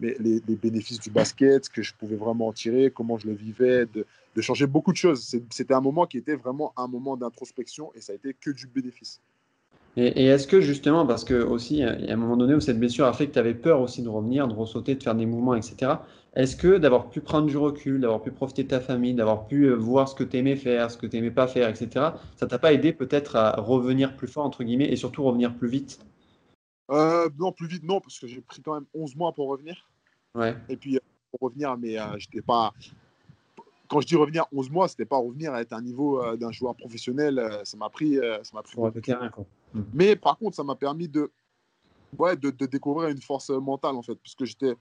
les, 0.00 0.16
les, 0.18 0.56
bénéfices 0.56 1.00
du 1.00 1.10
basket, 1.10 1.64
ce 1.64 1.70
que 1.70 1.82
je 1.82 1.94
pouvais 1.94 2.16
vraiment 2.16 2.48
en 2.48 2.52
tirer, 2.52 2.90
comment 2.90 3.18
je 3.18 3.26
le 3.26 3.34
vivais, 3.34 3.86
de, 3.86 4.04
changer 4.40 4.66
beaucoup 4.66 4.92
de 4.92 4.98
choses. 4.98 5.34
C'était 5.50 5.74
un 5.74 5.80
moment 5.80 6.06
qui 6.06 6.18
était 6.18 6.36
vraiment 6.36 6.72
un 6.76 6.88
moment 6.88 7.16
d'introspection 7.16 7.90
et 7.94 8.00
ça 8.00 8.12
a 8.12 8.16
été 8.16 8.34
que 8.38 8.50
du 8.50 8.66
bénéfice. 8.66 9.20
Et, 9.96 10.26
est-ce 10.26 10.46
que 10.46 10.60
justement, 10.60 11.06
parce 11.06 11.24
que 11.24 11.42
aussi, 11.42 11.82
a 11.82 11.96
un 12.12 12.16
moment 12.16 12.36
donné 12.36 12.54
où 12.54 12.60
cette 12.60 12.78
blessure 12.78 13.06
a 13.06 13.14
fait 13.14 13.28
que 13.28 13.32
tu 13.32 13.38
avais 13.38 13.54
peur 13.54 13.80
aussi 13.80 14.02
de 14.02 14.10
revenir, 14.10 14.46
de 14.46 14.52
ressauter, 14.52 14.94
de 14.94 15.02
faire 15.02 15.14
des 15.14 15.24
mouvements, 15.24 15.54
etc. 15.54 15.92
Est-ce 16.34 16.54
que 16.54 16.76
d'avoir 16.76 17.08
pu 17.08 17.22
prendre 17.22 17.46
du 17.46 17.56
recul, 17.56 18.02
d'avoir 18.02 18.20
pu 18.20 18.30
profiter 18.30 18.64
de 18.64 18.68
ta 18.68 18.80
famille, 18.80 19.14
d'avoir 19.14 19.46
pu 19.46 19.62
euh, 19.62 19.74
voir 19.74 20.06
ce 20.06 20.14
que 20.14 20.22
tu 20.22 20.36
aimais 20.36 20.56
faire, 20.56 20.90
ce 20.90 20.98
que 20.98 21.06
tu 21.06 21.16
n'aimais 21.16 21.30
pas 21.30 21.46
faire, 21.46 21.70
etc., 21.70 22.08
ça 22.36 22.46
t'a 22.46 22.58
pas 22.58 22.74
aidé 22.74 22.92
peut-être 22.92 23.36
à 23.36 23.52
revenir 23.52 24.16
plus 24.16 24.28
fort, 24.28 24.44
entre 24.44 24.64
guillemets, 24.64 24.92
et 24.92 24.96
surtout 24.96 25.24
revenir 25.24 25.54
plus 25.54 25.68
vite? 25.68 25.98
Euh, 26.90 27.28
Non, 27.38 27.52
plus 27.52 27.66
vite, 27.66 27.84
non, 27.84 28.00
parce 28.00 28.18
que 28.18 28.26
j'ai 28.26 28.40
pris 28.40 28.62
quand 28.62 28.74
même 28.74 28.86
11 28.94 29.16
mois 29.16 29.32
pour 29.32 29.48
revenir. 29.48 29.88
Ouais. 30.34 30.56
Et 30.68 30.76
puis, 30.76 30.96
euh, 30.96 31.00
pour 31.30 31.48
revenir, 31.48 31.76
mais 31.76 31.96
j'étais 32.18 32.42
pas 32.42 32.72
quand 33.88 34.00
je 34.00 34.06
dis 34.06 34.16
revenir 34.16 34.44
11 34.52 34.70
mois, 34.70 34.88
c'était 34.88 35.04
pas 35.04 35.18
revenir 35.18 35.52
à 35.52 35.60
être 35.60 35.72
un 35.72 35.82
niveau 35.82 36.22
euh, 36.22 36.36
d'un 36.36 36.50
joueur 36.50 36.74
professionnel. 36.74 37.38
Euh, 37.38 37.64
ça 37.64 37.76
m'a 37.76 37.88
pris. 37.88 38.18
Euh, 38.18 38.42
ça 38.42 38.50
m'a 38.54 38.62
pris 38.62 38.78
mmh. 38.78 39.80
Mais 39.92 40.16
par 40.16 40.38
contre, 40.38 40.56
ça 40.56 40.64
m'a 40.64 40.74
permis 40.74 41.08
de, 41.08 41.30
ouais, 42.18 42.36
de, 42.36 42.50
découvrir 42.66 43.08
une 43.08 43.20
force 43.20 43.50
mentale, 43.50 43.96
en 43.96 44.02
fait, 44.02 44.16
parce 44.16 44.34
que 44.34 44.44
j'étais 44.44 44.74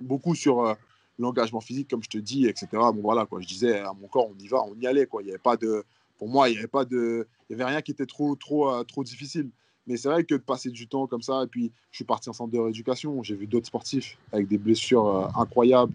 beaucoup 0.00 0.34
sur 0.34 0.76
l'engagement 1.18 1.60
physique, 1.60 1.88
comme 1.88 2.02
je 2.02 2.08
te 2.08 2.18
dis, 2.18 2.46
etc. 2.46 2.68
Bon, 2.72 3.00
voilà, 3.02 3.26
quoi. 3.26 3.40
Je 3.40 3.46
disais 3.46 3.80
à 3.80 3.92
mon 3.92 4.08
corps, 4.08 4.28
on 4.28 4.38
y 4.38 4.48
va, 4.48 4.62
on 4.62 4.74
y 4.76 4.86
allait, 4.86 5.06
quoi. 5.06 5.22
Il 5.22 5.26
y 5.26 5.30
avait 5.30 5.38
pas 5.38 5.56
de. 5.56 5.84
Pour 6.18 6.28
moi, 6.28 6.48
il 6.48 6.52
n'y 6.52 6.58
avait 6.58 6.68
pas 6.68 6.84
de. 6.84 7.26
Il 7.48 7.52
y 7.52 7.60
avait 7.60 7.70
rien 7.70 7.82
qui 7.82 7.90
était 7.92 8.06
trop, 8.06 8.34
trop, 8.36 8.84
trop 8.84 9.04
difficile. 9.04 9.50
Mais 9.86 9.96
c'est 9.96 10.08
vrai 10.08 10.24
que 10.24 10.34
de 10.34 10.40
passer 10.40 10.70
du 10.70 10.88
temps 10.88 11.06
comme 11.06 11.22
ça, 11.22 11.44
et 11.44 11.46
puis 11.46 11.72
je 11.90 11.96
suis 11.96 12.04
parti 12.04 12.28
en 12.28 12.32
centre 12.32 12.52
de 12.52 12.58
rééducation, 12.58 13.22
j'ai 13.22 13.36
vu 13.36 13.46
d'autres 13.46 13.66
sportifs 13.66 14.18
avec 14.32 14.48
des 14.48 14.58
blessures 14.58 15.30
incroyables, 15.38 15.94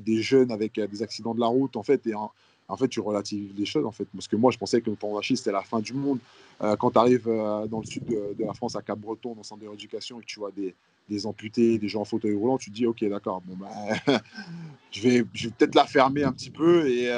des 0.00 0.22
jeunes 0.22 0.50
avec 0.50 0.78
euh, 0.78 0.86
des 0.86 1.02
accidents 1.02 1.34
de 1.34 1.40
la 1.40 1.46
route, 1.46 1.76
en 1.76 1.82
fait, 1.82 2.06
et 2.06 2.14
en, 2.14 2.30
fait, 2.76 2.88
tu 2.88 3.00
relativises 3.00 3.52
les 3.56 3.64
choses, 3.64 3.86
en 3.86 3.92
fait. 3.92 4.06
Parce 4.12 4.28
que 4.28 4.36
moi, 4.36 4.50
je 4.50 4.58
pensais 4.58 4.80
que 4.80 4.90
le 4.90 4.96
d'Achille, 4.96 5.36
c'était 5.36 5.52
la 5.52 5.62
fin 5.62 5.80
du 5.80 5.92
monde. 5.92 6.18
Euh, 6.62 6.76
quand 6.76 6.90
tu 6.90 6.98
arrives 6.98 7.28
euh, 7.28 7.66
dans 7.66 7.80
le 7.80 7.86
sud 7.86 8.04
de, 8.04 8.44
la 8.44 8.54
France, 8.54 8.76
à 8.76 8.82
Cap-Breton, 8.82 9.30
dans 9.30 9.40
le 9.40 9.44
centre 9.44 9.62
de 9.62 9.68
rééducation, 9.68 10.18
et 10.18 10.22
que 10.22 10.26
tu 10.26 10.38
vois 10.38 10.50
des, 10.50 10.74
des, 11.08 11.26
amputés, 11.26 11.78
des 11.78 11.88
gens 11.88 12.02
en 12.02 12.04
fauteuil 12.04 12.34
roulant, 12.34 12.58
tu 12.58 12.70
te 12.70 12.74
dis, 12.74 12.86
OK, 12.86 13.04
d'accord, 13.04 13.42
bon, 13.42 13.56
bah, 13.56 14.20
je 14.90 15.02
vais, 15.02 15.24
je 15.32 15.48
vais 15.48 15.54
peut-être 15.56 15.74
la 15.74 15.86
fermer 15.86 16.24
un 16.24 16.32
petit 16.32 16.50
peu 16.50 16.88
et, 16.88 17.10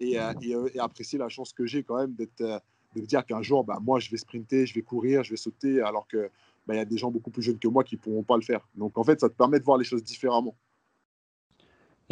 et, 0.00 0.14
et, 0.14 0.80
apprécier 0.80 1.18
la 1.18 1.28
chance 1.28 1.52
que 1.52 1.66
j'ai 1.66 1.82
quand 1.82 1.96
même 1.96 2.14
d'être, 2.14 2.62
de 2.94 3.00
me 3.00 3.06
dire 3.06 3.24
qu'un 3.24 3.42
jour, 3.42 3.64
bah, 3.64 3.78
moi, 3.80 4.00
je 4.00 4.10
vais 4.10 4.16
sprinter, 4.16 4.66
je 4.66 4.74
vais 4.74 4.82
courir, 4.82 5.22
je 5.22 5.30
vais 5.30 5.36
sauter, 5.36 5.80
alors 5.80 6.06
que 6.06 6.30
bah, 6.66 6.74
il 6.74 6.78
y 6.78 6.80
a 6.80 6.84
des 6.84 6.98
gens 6.98 7.10
beaucoup 7.10 7.30
plus 7.30 7.42
jeunes 7.42 7.58
que 7.58 7.68
moi 7.68 7.84
qui 7.84 7.96
ne 7.96 8.00
pourront 8.00 8.22
pas 8.22 8.36
le 8.36 8.42
faire. 8.42 8.66
Donc, 8.74 8.98
en 8.98 9.04
fait, 9.04 9.20
ça 9.20 9.28
te 9.28 9.34
permet 9.34 9.58
de 9.58 9.64
voir 9.64 9.78
les 9.78 9.84
choses 9.84 10.02
différemment. 10.02 10.56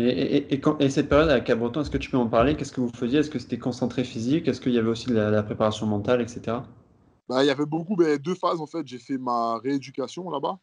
Et, 0.00 0.54
et, 0.54 0.90
cette 0.90 1.08
période 1.08 1.28
à 1.28 1.40
Cabreton, 1.40 1.80
est-ce 1.80 1.90
que 1.90 1.98
tu 1.98 2.08
peux 2.08 2.16
en 2.16 2.28
parler? 2.28 2.56
Qu'est-ce 2.56 2.72
que 2.72 2.80
vous 2.80 2.92
faisiez? 2.94 3.18
Est-ce 3.18 3.30
que 3.30 3.40
c'était 3.40 3.58
concentré 3.58 4.04
physique? 4.04 4.46
Est-ce 4.46 4.60
qu'il 4.60 4.72
y 4.72 4.78
avait 4.78 4.88
aussi 4.88 5.08
de 5.08 5.14
la, 5.14 5.42
préparation 5.42 5.86
mentale, 5.86 6.22
etc. 6.22 6.58
Bah, 7.28 7.42
il 7.42 7.48
y 7.48 7.50
avait 7.50 7.66
beaucoup, 7.66 7.96
ben, 7.96 8.16
deux 8.16 8.36
phases 8.36 8.60
en 8.60 8.66
fait. 8.66 8.86
J'ai 8.86 8.98
fait 8.98 9.18
ma 9.18 9.58
rééducation 9.58 10.30
là-bas. 10.30 10.60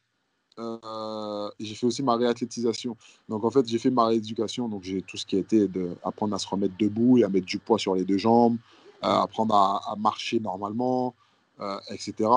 euh, 0.57 1.49
j'ai 1.59 1.75
fait 1.75 1.85
aussi 1.85 2.01
ma 2.01 2.15
réathlétisation. 2.15 2.95
Donc 3.27 3.43
en 3.43 3.51
fait, 3.51 3.67
j'ai 3.67 3.77
fait 3.77 3.91
ma 3.91 4.05
rééducation. 4.05 4.69
Donc 4.69 4.83
j'ai 4.83 5.01
tout 5.01 5.17
ce 5.17 5.25
qui 5.25 5.35
a 5.35 5.39
été 5.39 5.67
d'apprendre 5.67 6.33
à 6.33 6.39
se 6.39 6.47
remettre 6.47 6.75
debout 6.79 7.17
et 7.17 7.25
à 7.25 7.29
mettre 7.29 7.45
du 7.45 7.59
poids 7.59 7.77
sur 7.77 7.93
les 7.95 8.05
deux 8.05 8.17
jambes, 8.17 8.55
apprendre 9.01 9.55
à, 9.55 9.95
marcher 9.97 10.39
normalement, 10.39 11.15
euh, 11.59 11.77
etc. 11.89 12.29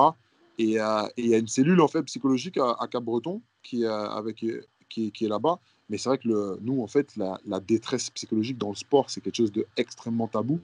Et 0.57 0.77
il 1.17 1.27
y 1.27 1.33
a 1.33 1.37
une 1.37 1.47
cellule 1.47 1.81
en 1.81 1.87
fait 1.87 2.03
psychologique 2.03 2.57
à, 2.57 2.87
Cap-Breton 2.89 3.41
qui, 3.63 3.85
avec, 3.85 4.45
qui, 4.89 5.11
est 5.21 5.27
là-bas. 5.27 5.59
Mais 5.89 5.97
c'est 5.97 6.09
vrai 6.09 6.17
que 6.17 6.59
nous, 6.61 6.81
en 6.81 6.87
fait, 6.87 7.15
la, 7.17 7.59
détresse 7.59 8.09
psychologique 8.09 8.57
dans 8.57 8.69
le 8.69 8.75
sport, 8.75 9.09
c'est 9.09 9.21
quelque 9.21 9.37
chose 9.37 9.51
d'extrêmement 9.51 10.27
tabou. 10.27 10.59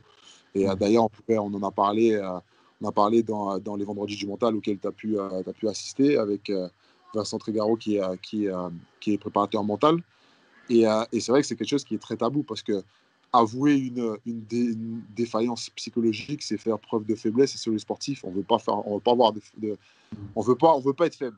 Et 0.53 0.65
d'ailleurs, 0.79 1.07
on, 1.29 1.53
en 1.53 1.63
a 1.63 1.71
parlé, 1.71 2.21
on 2.81 2.87
a 2.87 2.91
parlé 2.91 3.23
dans, 3.23 3.57
dans, 3.59 3.75
les 3.75 3.85
vendredis 3.85 4.17
du 4.17 4.27
mental 4.27 4.55
auxquels 4.55 4.79
tu 4.79 4.87
as, 4.87 4.91
pu, 4.91 5.19
as 5.19 5.53
pu 5.53 5.67
assister 5.69 6.17
avec 6.17 6.51
Vincent 7.13 7.37
Trigaro 7.37 7.77
qui 7.77 7.99
qui, 8.21 8.47
qui 8.99 9.13
est 9.13 9.17
préparateur 9.17 9.63
mental. 9.63 10.03
Et, 10.69 10.83
et 11.11 11.19
c'est 11.21 11.31
vrai 11.31 11.41
que 11.41 11.47
c'est 11.47 11.55
quelque 11.55 11.69
chose 11.69 11.85
qui 11.85 11.95
est 11.95 11.99
très 11.99 12.17
tabou 12.17 12.43
parce 12.43 12.61
que 12.61 12.83
avouer 13.37 13.75
une, 13.77 15.01
défaillance 15.15 15.69
psychologique, 15.71 16.41
c'est 16.41 16.57
faire 16.57 16.79
preuve 16.79 17.05
de 17.05 17.15
faiblesse. 17.15 17.55
Et 17.55 17.57
sur 17.57 17.71
les 17.71 17.79
sportifs, 17.79 18.23
on 18.23 18.31
veut 18.31 18.43
pas 18.43 18.59
faire, 18.59 18.87
on 18.87 18.95
veut 18.95 19.01
pas 19.01 19.11
avoir 19.11 19.33
on 20.35 20.41
veut 20.41 20.55
pas, 20.55 20.73
on 20.73 20.79
veut 20.79 20.93
pas 20.93 21.07
être 21.07 21.15
faible. 21.15 21.37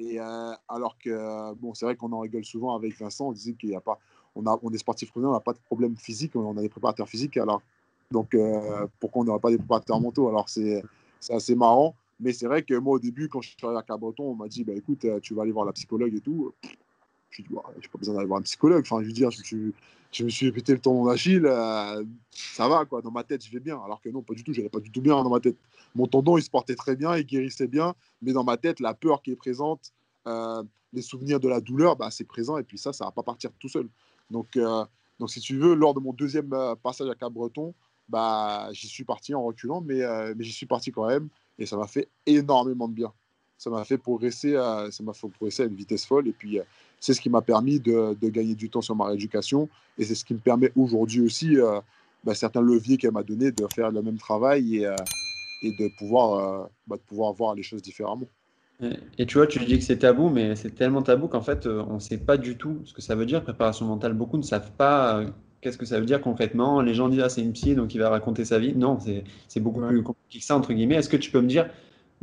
Et 0.00 0.18
alors 0.18 0.96
que 0.98 1.54
bon, 1.54 1.74
c'est 1.74 1.84
vrai 1.84 1.96
qu'on 1.96 2.12
en 2.12 2.20
rigole 2.20 2.44
souvent 2.44 2.74
avec 2.74 2.98
Vincent, 2.98 3.28
on 3.28 3.32
disait 3.32 3.52
qu'il 3.52 3.70
y 3.70 3.74
a 3.74 3.80
pas, 3.80 3.98
on 4.34 4.46
a, 4.46 4.58
on 4.62 4.72
est 4.72 4.78
sportif 4.78 5.10
on 5.14 5.20
n'a 5.20 5.40
pas 5.40 5.52
de 5.52 5.58
problème 5.58 5.96
physique, 5.96 6.34
on 6.34 6.56
a 6.56 6.62
des 6.62 6.68
préparateurs 6.68 7.08
physiques. 7.08 7.36
Alors 7.36 7.62
donc 8.10 8.36
pourquoi 9.00 9.22
on 9.22 9.24
n'aurait 9.24 9.40
pas 9.40 9.50
des 9.50 9.58
préparateurs 9.58 10.00
mentaux? 10.00 10.28
Alors 10.28 10.48
c'est 10.48 10.82
assez 11.30 11.54
marrant. 11.54 11.94
Mais 12.22 12.32
c'est 12.32 12.46
vrai 12.46 12.62
que 12.62 12.74
moi, 12.74 12.94
au 12.94 12.98
début, 13.00 13.28
quand 13.28 13.42
je 13.42 13.48
suis 13.48 13.56
arrivé 13.64 13.80
à 13.80 13.82
Cabreton, 13.82 14.22
on 14.22 14.34
m'a 14.36 14.46
dit 14.46 14.62
bah, 14.62 14.74
écoute, 14.74 15.04
euh, 15.04 15.18
tu 15.18 15.34
vas 15.34 15.42
aller 15.42 15.50
voir 15.50 15.66
la 15.66 15.72
psychologue 15.72 16.14
et 16.14 16.20
tout. 16.20 16.54
Je 17.32 17.42
dit 17.42 17.48
je 17.48 17.54
n'ai 17.54 17.88
pas 17.88 17.98
besoin 17.98 18.14
d'aller 18.14 18.26
voir 18.26 18.40
un 18.40 18.42
psychologue. 18.42 18.84
Enfin, 18.86 19.02
je 19.02 19.06
veux 19.06 19.12
dire, 19.12 19.30
je, 19.30 20.24
me 20.24 20.28
suis 20.28 20.46
répété 20.46 20.72
le 20.72 20.78
tendon 20.78 21.06
d'Achille, 21.06 21.46
euh, 21.46 22.04
ça 22.30 22.68
va, 22.68 22.84
quoi. 22.84 23.00
Dans 23.00 23.10
ma 23.10 23.24
tête, 23.24 23.44
je 23.44 23.50
vais 23.50 23.60
bien. 23.60 23.80
Alors 23.82 24.00
que 24.00 24.10
non, 24.10 24.22
pas 24.22 24.34
du 24.34 24.44
tout, 24.44 24.52
je 24.52 24.58
n'allais 24.58 24.70
pas 24.70 24.80
du 24.80 24.90
tout 24.90 25.00
bien 25.00 25.14
dans 25.22 25.30
ma 25.30 25.40
tête. 25.40 25.56
Mon 25.94 26.06
tendon, 26.06 26.36
il 26.36 26.42
se 26.42 26.50
portait 26.50 26.74
très 26.74 26.94
bien, 26.94 27.16
il 27.16 27.24
guérissait 27.24 27.66
bien. 27.66 27.94
Mais 28.20 28.32
dans 28.32 28.44
ma 28.44 28.56
tête, 28.56 28.80
la 28.80 28.94
peur 28.94 29.22
qui 29.22 29.32
est 29.32 29.36
présente, 29.36 29.92
euh, 30.26 30.62
les 30.92 31.02
souvenirs 31.02 31.40
de 31.40 31.48
la 31.48 31.60
douleur, 31.60 31.96
bah, 31.96 32.10
c'est 32.10 32.24
présent. 32.24 32.58
Et 32.58 32.62
puis 32.62 32.78
ça, 32.78 32.92
ça 32.92 33.04
ne 33.04 33.08
va 33.08 33.12
pas 33.12 33.22
partir 33.22 33.50
tout 33.58 33.68
seul. 33.68 33.88
Donc, 34.30 34.58
donc, 35.18 35.30
si 35.30 35.40
tu 35.40 35.56
veux, 35.56 35.74
lors 35.74 35.94
de 35.94 36.00
mon 36.00 36.12
deuxième 36.12 36.50
passage 36.82 37.08
à 37.08 37.14
Cabreton, 37.14 37.74
bah, 38.08 38.68
j'y 38.72 38.88
suis 38.88 39.04
parti 39.04 39.34
en 39.34 39.42
reculant, 39.42 39.80
mais, 39.80 40.00
mais 40.34 40.44
j'y 40.44 40.52
suis 40.52 40.66
parti 40.66 40.90
quand 40.90 41.06
même. 41.06 41.28
Et 41.58 41.66
ça 41.66 41.76
m'a 41.76 41.86
fait 41.86 42.08
énormément 42.26 42.88
de 42.88 42.94
bien. 42.94 43.12
Ça 43.62 43.70
m'a 43.70 43.84
fait 43.84 43.98
progresser, 43.98 44.56
à, 44.56 44.88
ça 44.90 45.04
m'a 45.04 45.12
fait 45.12 45.28
progresser 45.28 45.62
à 45.62 45.66
une 45.66 45.76
vitesse 45.76 46.04
folle. 46.04 46.26
Et 46.26 46.32
puis, 46.32 46.58
euh, 46.58 46.64
c'est 47.02 47.14
ce 47.14 47.20
qui 47.20 47.28
m'a 47.28 47.42
permis 47.42 47.80
de, 47.80 48.16
de, 48.18 48.28
gagner 48.28 48.54
du 48.54 48.70
temps 48.70 48.80
sur 48.80 48.94
ma 48.94 49.06
rééducation. 49.06 49.68
Et 49.98 50.04
c'est 50.04 50.14
ce 50.14 50.24
qui 50.24 50.34
me 50.34 50.38
permet 50.38 50.70
aujourd'hui 50.76 51.20
aussi, 51.20 51.58
euh, 51.58 51.80
bah, 52.22 52.32
certains 52.32 52.62
leviers 52.62 52.96
qu'elle 52.96 53.10
m'a 53.10 53.24
donné, 53.24 53.50
de 53.50 53.66
faire 53.74 53.90
le 53.90 54.02
même 54.02 54.18
travail 54.18 54.76
et, 54.76 54.86
euh, 54.86 54.94
et 55.64 55.72
de, 55.72 55.90
pouvoir, 55.98 56.70
bah, 56.86 56.96
de 56.96 57.02
pouvoir 57.02 57.32
voir 57.32 57.56
les 57.56 57.64
choses 57.64 57.82
différemment. 57.82 58.28
Et 59.18 59.26
tu 59.26 59.38
vois, 59.38 59.48
tu 59.48 59.58
dis 59.64 59.78
que 59.78 59.84
c'est 59.84 59.98
tabou, 59.98 60.28
mais 60.28 60.54
c'est 60.54 60.74
tellement 60.74 61.02
tabou 61.02 61.26
qu'en 61.26 61.40
fait, 61.40 61.66
on 61.66 61.94
ne 61.94 62.00
sait 62.00 62.18
pas 62.18 62.36
du 62.36 62.56
tout 62.56 62.78
ce 62.84 62.92
que 62.92 63.02
ça 63.02 63.16
veut 63.16 63.26
dire, 63.26 63.42
préparation 63.42 63.84
mentale. 63.84 64.12
Beaucoup 64.12 64.38
ne 64.38 64.42
savent 64.42 64.72
pas 64.72 65.24
qu'est-ce 65.60 65.78
que 65.78 65.86
ça 65.86 65.98
veut 65.98 66.06
dire 66.06 66.20
concrètement 66.20 66.80
Les 66.82 66.94
gens 66.94 67.08
disent 67.08 67.22
ah, 67.24 67.28
c'est 67.28 67.42
une 67.42 67.52
psy, 67.52 67.74
donc 67.74 67.94
il 67.94 67.98
va 67.98 68.10
raconter 68.10 68.44
sa 68.44 68.58
vie. 68.58 68.74
Non, 68.74 68.98
c'est 69.48 69.60
beaucoup 69.60 69.80
plus 69.80 70.02
compliqué 70.02 70.38
que 70.38 70.44
ça, 70.44 70.56
entre 70.56 70.72
guillemets. 70.72 70.96
Est-ce 70.96 71.08
que 71.08 71.16
tu 71.16 71.32
peux 71.32 71.40
me 71.40 71.48
dire 71.48 71.68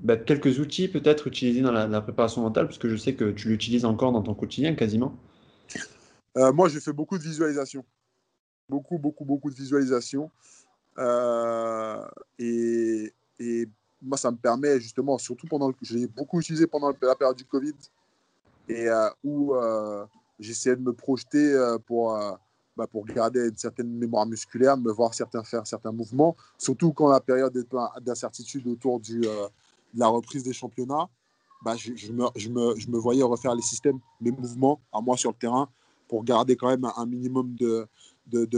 bah, 0.02 0.18
quelques 0.18 0.60
outils 0.60 0.88
peut-être 0.88 1.28
utilisés 1.28 1.62
dans 1.62 1.72
la, 1.72 2.02
préparation 2.02 2.42
mentale 2.42 2.68
Parce 2.68 2.78
que 2.78 2.90
je 2.90 2.96
sais 2.96 3.16
que 3.16 3.32
tu 3.32 3.50
l'utilises 3.50 3.86
encore 3.86 4.12
dans 4.12 4.22
ton 4.22 4.34
quotidien 4.34 4.76
quasiment. 4.76 5.16
Euh, 6.38 6.54
moi, 6.54 6.70
je 6.70 6.80
fais 6.80 6.94
beaucoup 6.94 7.18
de 7.18 7.24
visualisation. 7.24 7.84
Beaucoup, 8.70 8.98
beaucoup, 8.98 9.26
beaucoup 9.26 9.50
de 9.50 9.56
visualisation. 9.56 10.30
Euh, 10.98 12.06
et, 12.38 13.12
moi, 14.02 14.18
ça 14.18 14.32
me 14.32 14.38
permet 14.38 14.80
justement, 14.80 15.18
surtout 15.18 15.48
pendant 15.48 15.74
je 15.82 15.98
l'ai 15.98 16.08
beaucoup 16.08 16.40
utilisé 16.40 16.68
pendant 16.68 16.94
la 17.02 17.16
période 17.16 17.36
du 17.36 17.44
Covid, 17.44 17.74
et 18.70 18.88
euh, 18.88 19.10
où 19.24 19.54
j'essayais 20.40 20.78
de 20.78 20.82
me 20.82 20.94
projeter 20.94 21.76
pour 21.86 22.18
bah, 22.78 22.88
pour 22.88 23.06
garder 23.06 23.50
une 23.50 23.58
certaine 23.58 23.90
mémoire 23.90 24.26
musculaire, 24.26 24.78
me 24.78 24.92
voir 24.92 25.14
certains 25.14 25.44
faire 25.44 25.68
certains 25.68 25.92
mouvements, 25.92 26.38
surtout 26.58 26.94
quand 26.94 27.10
la 27.10 27.20
période 27.20 27.54
d'incertitude 28.02 28.66
autour 28.68 29.02
du, 29.02 29.22
la 29.94 30.08
reprise 30.08 30.44
des 30.44 30.54
championnats, 30.54 31.10
bah, 31.64 31.76
je, 31.76 32.12
me, 32.12 32.98
voyais 32.98 33.24
refaire 33.24 33.56
les 33.56 33.62
systèmes, 33.62 34.00
les 34.22 34.32
mouvements 34.32 34.80
à 34.94 35.02
moi 35.02 35.18
sur 35.18 35.32
le 35.32 35.38
terrain 35.38 35.70
pour 36.08 36.24
garder 36.24 36.56
quand 36.56 36.70
même 36.70 36.86
un, 36.96 37.06
minimum 37.06 37.56
de, 37.56 37.88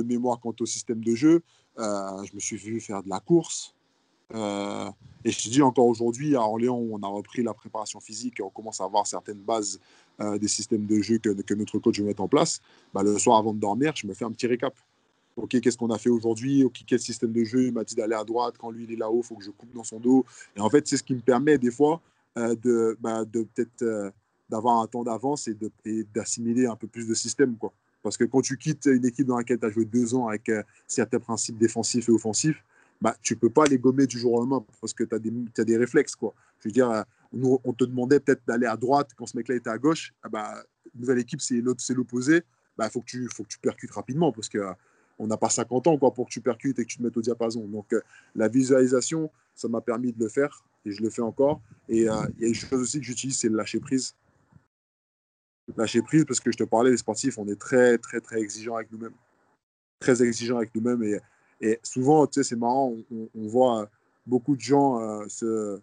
mémoire 0.04 0.40
quant 0.40 0.56
au 0.60 0.66
système 0.66 1.04
de 1.04 1.16
jeu. 1.16 1.42
Euh, 1.80 2.24
je 2.26 2.36
me 2.36 2.40
suis 2.40 2.58
vu 2.58 2.80
faire 2.80 3.02
de 3.02 3.10
la 3.10 3.20
course, 3.20 3.74
euh, 4.34 4.90
et 5.26 5.32
je 5.32 5.50
dis 5.50 5.62
encore 5.62 5.86
aujourd'hui, 5.86 6.36
à 6.36 6.42
Orléans, 6.42 6.78
on 6.78 7.02
a 7.04 7.08
repris 7.08 7.44
la 7.44 7.54
préparation 7.54 8.00
physique 8.00 8.40
et 8.40 8.44
on 8.44 8.50
commence 8.50 8.82
à 8.82 8.86
avoir 8.86 9.06
certaines 9.06 9.40
bases 9.40 9.80
euh, 10.20 10.38
des 10.38 10.48
systèmes 10.48 10.86
de 10.86 11.02
jeu 11.02 11.18
que, 11.18 11.30
que, 11.30 11.54
notre 11.54 11.80
coach 11.80 12.00
veut 12.00 12.06
mettre 12.06 12.22
en 12.22 12.28
place, 12.28 12.62
bah, 12.94 13.04
le 13.04 13.18
soir 13.18 13.38
avant 13.38 13.54
de 13.54 13.60
dormir, 13.60 13.94
je 13.96 14.08
me 14.08 14.14
fais 14.14 14.26
un 14.26 14.32
petit 14.32 14.48
récap. 14.48 14.74
Ok, 15.42 15.60
qu'est-ce 15.60 15.78
qu'on 15.78 15.90
a 15.90 15.98
fait 15.98 16.10
aujourd'hui? 16.10 16.64
Ok, 16.64 16.82
quel 16.86 17.00
système 17.00 17.32
de 17.32 17.44
jeu? 17.44 17.64
Il 17.64 17.74
m'a 17.74 17.84
dit 17.84 17.96
d'aller 17.96 18.16
à 18.16 18.24
droite. 18.24 18.56
Quand 18.58 18.72
lui, 18.72 18.86
il 18.86 18.94
est 18.94 18.96
là-haut, 18.96 19.22
il 19.22 19.26
faut 19.26 19.36
que 19.36 19.44
je 19.44 19.52
coupe 19.52 19.74
dans 19.74 19.84
son 19.84 20.00
dos. 20.00 20.26
Et 20.56 20.62
en 20.62 20.70
fait, 20.70 20.88
c'est 20.88 20.98
ce 20.98 21.04
qui 21.04 21.16
me 21.16 21.22
permet 21.22 21.58
des 21.58 21.72
fois 21.72 22.02
euh, 22.38 22.56
de, 22.56 22.98
bah, 23.02 23.26
de 23.26 23.44
peut-être 23.44 24.14
d'avoir 24.50 24.82
un 24.82 24.88
temps 24.88 25.04
d'avance 25.04 25.48
et 25.48 25.58
d'assimiler 26.14 26.68
un 26.68 26.76
peu 26.76 26.88
plus 26.88 27.08
de 27.08 27.14
système. 27.14 27.56
Quoi. 27.58 27.74
Parce 28.04 28.18
que 28.18 28.24
quand 28.26 28.42
tu 28.42 28.58
quittes 28.58 28.86
une 28.86 29.06
équipe 29.06 29.28
dans 29.28 29.38
laquelle 29.38 29.60
tu 29.60 29.66
as 29.66 29.70
joué 29.70 29.86
deux 29.86 30.14
ans 30.14 30.28
avec 30.28 30.52
certains 30.88 31.20
principes 31.20 31.58
défensifs 31.58 32.10
et 32.10 32.12
offensifs, 32.12 32.64
bah, 33.02 33.16
tu 33.22 33.34
ne 33.34 33.40
peux 33.40 33.50
pas 33.50 33.66
les 33.66 33.80
gommer 33.80 34.06
du 34.06 34.20
jour 34.20 34.34
au 34.34 34.40
lendemain 34.42 34.64
parce 34.80 34.94
que 34.94 35.04
tu 35.04 35.16
as, 35.16 35.62
as, 35.62 35.66
des 35.66 35.78
réflexes. 35.78 36.16
Quoi. 36.16 36.34
Je 36.60 36.70
veux 36.70 36.74
dire, 36.74 36.90
euh, 36.90 37.02
nous, 37.34 37.60
on 37.64 37.74
te 37.74 37.84
demandait 37.84 38.20
peut-être 38.20 38.44
d'aller 38.48 38.68
à 38.68 38.78
droite 38.78 39.10
quand 39.16 39.26
ce 39.26 39.36
mec-là 39.36 39.56
était 39.56 39.70
à 39.70 39.78
gauche. 39.80 40.14
Ah 40.22 40.30
bah, 40.30 40.64
nouvelle 40.94 41.18
équipe, 41.18 41.42
c'est 41.42 41.62
l'opposé. 41.62 42.38
Il 42.38 42.44
bah, 42.78 42.90
faut, 42.90 43.02
que 43.02 43.06
tu, 43.06 43.28
faut 43.34 43.44
que 43.44 43.50
tu 43.50 43.60
percutes 43.60 43.92
rapidement 43.92 44.32
parce 44.32 44.50
qu'on 44.50 44.76
euh, 45.22 45.28
n'a 45.28 45.38
pas 45.38 45.50
50 45.50 45.88
ans 45.88 45.98
quoi, 45.98 46.14
pour 46.14 46.28
que 46.28 46.32
tu 46.32 46.42
percutes 46.42 46.80
et 46.80 46.86
que 46.86 46.90
tu 46.90 46.98
te 46.98 47.04
mettes 47.04 47.18
au 47.18 47.22
diapason. 47.22 47.66
Donc, 47.68 47.94
euh, 47.94 48.02
la 48.36 48.48
visualisation, 48.48 49.30
ça 49.56 49.68
m'a 49.68 49.82
permis 49.82 50.12
de 50.12 50.20
le 50.20 50.30
faire 50.30 50.64
et 50.86 50.92
je 50.92 51.02
le 51.02 51.10
fais 51.10 51.22
encore. 51.22 51.62
Et 51.90 52.00
il 52.00 52.04
y 52.04 52.10
a 52.10 52.28
une 52.48 52.54
chose 52.54 52.82
aussi 52.82 53.00
que 53.00 53.06
j'utilise, 53.06 53.38
c'est 53.38 53.50
le 53.50 53.58
lâcher 53.58 53.80
prise. 53.80 54.16
Lâcher 55.78 56.02
prise 56.02 56.26
parce 56.26 56.40
que 56.40 56.52
je 56.52 56.58
te 56.58 56.64
parlais, 56.64 56.92
les 56.92 56.98
sportifs, 56.98 57.38
on 57.38 57.48
est 57.48 57.60
très, 57.60 57.98
très, 57.98 58.20
très 58.20 58.40
exigeants 58.40 58.76
avec 58.76 58.92
nous-mêmes. 58.92 59.14
Très 60.00 60.24
exigeants 60.24 60.58
avec 60.58 60.74
nous-mêmes. 60.74 61.20
Et 61.62 61.80
souvent, 61.84 62.26
tu 62.26 62.34
sais, 62.42 62.50
c'est 62.50 62.56
marrant, 62.56 62.96
on, 63.12 63.48
voit 63.48 63.90
beaucoup 64.26 64.56
de 64.56 64.62
gens 64.62 65.00
euh, 65.00 65.26
se 65.28 65.80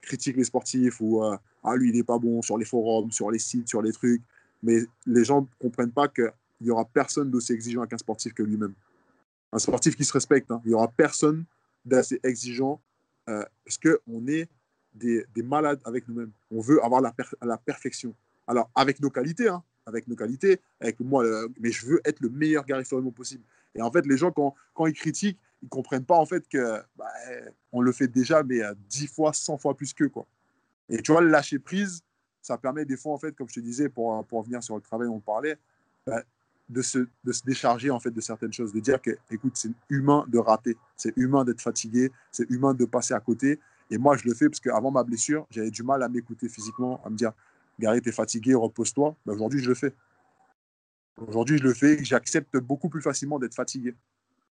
critiquer 0.00 0.38
les 0.38 0.44
sportifs 0.44 1.00
ou 1.00 1.24
euh, 1.24 1.36
ah 1.64 1.74
lui 1.76 1.90
il 1.90 1.96
n'est 1.96 2.04
pas 2.04 2.18
bon 2.18 2.40
sur 2.42 2.56
les 2.56 2.64
forums, 2.64 3.10
sur 3.10 3.30
les 3.30 3.40
sites, 3.40 3.68
sur 3.68 3.82
les 3.82 3.92
trucs. 3.92 4.22
Mais 4.62 4.80
les 5.06 5.24
gens 5.24 5.42
ne 5.42 5.46
comprennent 5.60 5.92
pas 5.92 6.08
qu'il 6.58 6.66
n'y 6.66 6.70
aura 6.70 6.84
personne 6.84 7.30
d'aussi 7.30 7.52
exigeant 7.52 7.86
qu'un 7.86 7.98
sportif 7.98 8.34
que 8.34 8.42
lui-même. 8.42 8.74
Un 9.52 9.58
sportif 9.58 9.96
qui 9.96 10.04
se 10.04 10.12
respecte, 10.12 10.50
hein. 10.50 10.60
il 10.64 10.68
n'y 10.68 10.74
aura 10.74 10.88
personne 10.88 11.44
d'assez 11.84 12.20
exigeant 12.22 12.80
euh, 13.28 13.44
parce 13.64 13.78
qu'on 13.78 14.26
est 14.26 14.48
des, 14.92 15.24
des, 15.34 15.42
malades 15.42 15.80
avec 15.84 16.06
nous-mêmes. 16.08 16.32
On 16.50 16.60
veut 16.60 16.84
avoir 16.84 17.00
la, 17.00 17.14
la, 17.42 17.56
perfection. 17.56 18.14
Alors, 18.46 18.70
avec 18.74 19.00
nos 19.00 19.10
qualités, 19.10 19.48
hein, 19.48 19.62
avec 19.86 20.08
nos 20.08 20.16
qualités, 20.16 20.60
avec 20.80 21.00
moi, 21.00 21.24
mais 21.60 21.70
je 21.70 21.86
veux 21.86 22.00
être 22.04 22.20
le 22.20 22.28
meilleur 22.28 22.64
gariforium 22.64 23.12
possible. 23.12 23.44
Et 23.74 23.82
en 23.82 23.90
fait, 23.90 24.06
les 24.06 24.16
gens, 24.16 24.32
quand, 24.32 24.54
quand 24.74 24.86
ils 24.86 24.94
critiquent, 24.94 25.38
ils 25.62 25.66
ne 25.66 25.70
comprennent 25.70 26.04
pas 26.04 26.16
en 26.16 26.26
fait 26.26 26.46
que 26.48 26.80
bah, 26.96 27.06
on 27.72 27.80
le 27.80 27.92
fait 27.92 28.08
déjà, 28.08 28.42
mais 28.42 28.62
à 28.62 28.74
10 28.74 29.06
fois, 29.08 29.32
100 29.32 29.58
fois 29.58 29.76
plus 29.76 29.92
qu'eux. 29.92 30.10
Et 30.88 31.02
tu 31.02 31.12
vois, 31.12 31.20
le 31.20 31.28
lâcher 31.28 31.58
prise, 31.58 32.02
ça 32.42 32.56
permet 32.58 32.84
des 32.84 32.96
fois, 32.96 33.12
en 33.12 33.18
fait, 33.18 33.34
comme 33.34 33.48
je 33.48 33.54
te 33.54 33.60
disais, 33.60 33.88
pour, 33.88 34.24
pour 34.26 34.40
revenir 34.40 34.62
sur 34.62 34.76
le 34.76 34.80
travail 34.82 35.08
dont 35.08 35.16
on 35.16 35.20
parlait, 35.20 35.58
bah, 36.06 36.22
de, 36.68 36.82
se, 36.82 37.06
de 37.24 37.32
se 37.32 37.42
décharger 37.44 37.90
en 37.90 38.00
fait 38.00 38.10
de 38.10 38.20
certaines 38.20 38.52
choses, 38.52 38.72
de 38.72 38.80
dire 38.80 39.00
que, 39.00 39.16
écoute, 39.30 39.52
c'est 39.56 39.72
humain 39.88 40.24
de 40.28 40.38
rater, 40.38 40.76
c'est 40.96 41.16
humain 41.16 41.44
d'être 41.44 41.60
fatigué, 41.60 42.10
c'est 42.30 42.48
humain 42.50 42.74
de 42.74 42.84
passer 42.84 43.14
à 43.14 43.20
côté. 43.20 43.58
Et 43.90 43.98
moi, 43.98 44.16
je 44.16 44.28
le 44.28 44.34
fais 44.34 44.48
parce 44.48 44.60
qu'avant 44.60 44.90
ma 44.90 45.02
blessure, 45.02 45.46
j'avais 45.50 45.70
du 45.70 45.82
mal 45.82 46.02
à 46.02 46.08
m'écouter 46.08 46.48
physiquement, 46.48 47.00
à 47.04 47.10
me 47.10 47.16
dire, 47.16 47.32
Gary, 47.78 48.02
t'es 48.02 48.12
fatigué, 48.12 48.54
repose-toi. 48.54 49.16
Bah, 49.24 49.32
aujourd'hui, 49.32 49.60
je 49.60 49.68
le 49.68 49.74
fais. 49.74 49.94
Aujourd'hui, 51.16 51.58
je 51.58 51.64
le 51.64 51.74
fais, 51.74 52.04
j'accepte 52.04 52.56
beaucoup 52.58 52.88
plus 52.88 53.02
facilement 53.02 53.38
d'être 53.38 53.54
fatigué. 53.54 53.94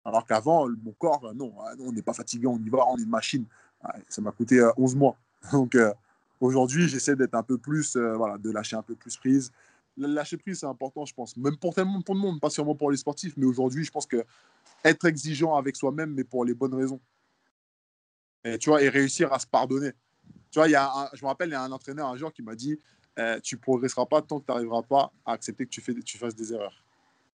Alors 0.05 0.27
qu'avant, 0.27 0.69
mon 0.83 0.93
corps, 0.93 1.25
euh, 1.27 1.35
non, 1.35 1.53
ah, 1.61 1.73
on 1.81 1.93
n'est 1.93 2.03
pas 2.03 2.15
fatigué, 2.15 2.47
on 2.47 2.59
y 2.59 2.69
va, 2.69 2.79
on 2.89 2.97
est 2.97 3.03
une 3.03 3.09
machine. 3.09 3.45
Ah, 3.83 3.95
ça 4.09 4.23
m'a 4.23 4.33
coûté 4.33 4.67
11 4.77 4.95
euh, 4.95 4.99
mois. 4.99 5.17
Donc 5.53 5.75
euh, 5.75 5.93
aujourd'hui, 6.41 6.89
j'essaie 6.89 7.15
d'être 7.15 7.35
un 7.35 7.43
peu 7.43 7.59
plus, 7.59 7.97
voilà, 7.97 8.39
de 8.39 8.51
lâcher 8.51 8.77
un 8.77 8.83
peu 8.83 8.95
plus 8.95 9.17
prise. 9.17 9.53
Lâcher 9.99 10.37
prise, 10.37 10.61
c'est 10.61 10.67
important, 10.67 11.05
je 11.05 11.15
pense. 11.15 11.37
Même 11.37 11.57
pour 11.57 11.75
tellement 11.75 12.01
pour 12.03 12.15
le 12.15 12.21
monde, 12.21 12.41
pas 12.41 12.51
seulement 12.51 12.75
pour 12.75 12.91
les 12.91 12.97
sportifs, 12.97 13.35
mais 13.37 13.47
aujourd'hui, 13.47 13.85
je 13.85 13.91
pense 13.91 14.07
que 14.07 14.25
être 14.85 15.05
exigeant 15.07 15.57
avec 15.57 15.77
soi-même, 15.77 16.15
mais 16.15 16.25
pour 16.25 16.45
les 16.45 16.55
bonnes 16.55 16.75
raisons. 16.75 17.01
Et 18.45 18.59
tu 18.59 18.71
vois, 18.71 18.83
et 18.83 18.89
réussir 18.89 19.33
à 19.33 19.39
se 19.39 19.47
pardonner. 19.47 19.91
Tu 20.51 20.59
vois, 20.59 20.69
il 20.69 20.73
y 20.73 20.77
a 20.77 21.11
je 21.13 21.23
me 21.23 21.29
rappelle, 21.29 21.49
il 21.49 21.53
y 21.53 21.57
a 21.57 21.63
un 21.63 21.73
entraîneur 21.73 22.09
un 22.09 22.17
jour 22.17 22.33
qui 22.33 22.43
m'a 22.43 22.55
dit 22.55 22.79
euh, 23.19 23.41
Tu 23.41 23.57
progresseras 23.57 24.07
pas 24.07 24.23
tant 24.23 24.41
que 24.41 24.47
tu 24.47 24.53
n'arriveras 24.53 24.83
pas 24.83 25.13
à 25.27 25.33
accepter 25.33 25.65
que 25.65 25.71
tu, 25.71 25.81
fais, 25.81 25.95
tu 25.95 26.17
fasses 26.17 26.35
des 26.35 26.53
erreurs. 26.53 26.85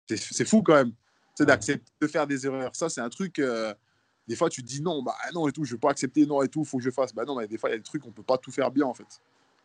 C'est 0.07 0.44
fou 0.44 0.62
quand 0.62 0.75
même. 0.75 0.92
C'est 1.35 1.46
d'accepter 1.46 1.90
de 2.01 2.07
faire 2.07 2.27
des 2.27 2.44
erreurs. 2.46 2.75
Ça, 2.75 2.88
c'est 2.88 3.01
un 3.01 3.09
truc. 3.09 3.38
Euh, 3.38 3.73
des 4.29 4.37
fois, 4.37 4.51
tu 4.51 4.62
te 4.62 4.66
dis 4.66 4.83
non, 4.83 5.03
bah 5.03 5.14
non 5.33 5.49
et 5.49 5.53
tout, 5.53 5.64
je 5.64 5.73
ne 5.73 5.77
vais 5.77 5.81
pas 5.81 5.90
accepter, 5.90 6.27
non 6.27 6.42
et 6.42 6.49
tout, 6.49 6.61
il 6.61 6.66
faut 6.66 6.79
que 6.79 6.85
je 6.85 6.90
fasse. 6.90 7.14
Bah 7.14 7.25
non, 7.25 7.37
mais 7.37 7.49
des 7.49 7.59
fois, 7.59 7.70
il 7.70 7.73
y 7.73 7.77
a 7.77 7.79
des 7.79 7.85
trucs, 7.85 8.05
on 8.05 8.09
ne 8.09 8.12
peut 8.12 8.23
pas 8.23 8.38
tout 8.38 8.53
faire 8.53 8.70
bien 8.70 8.87
en 8.87 8.94
fait. 8.94 9.20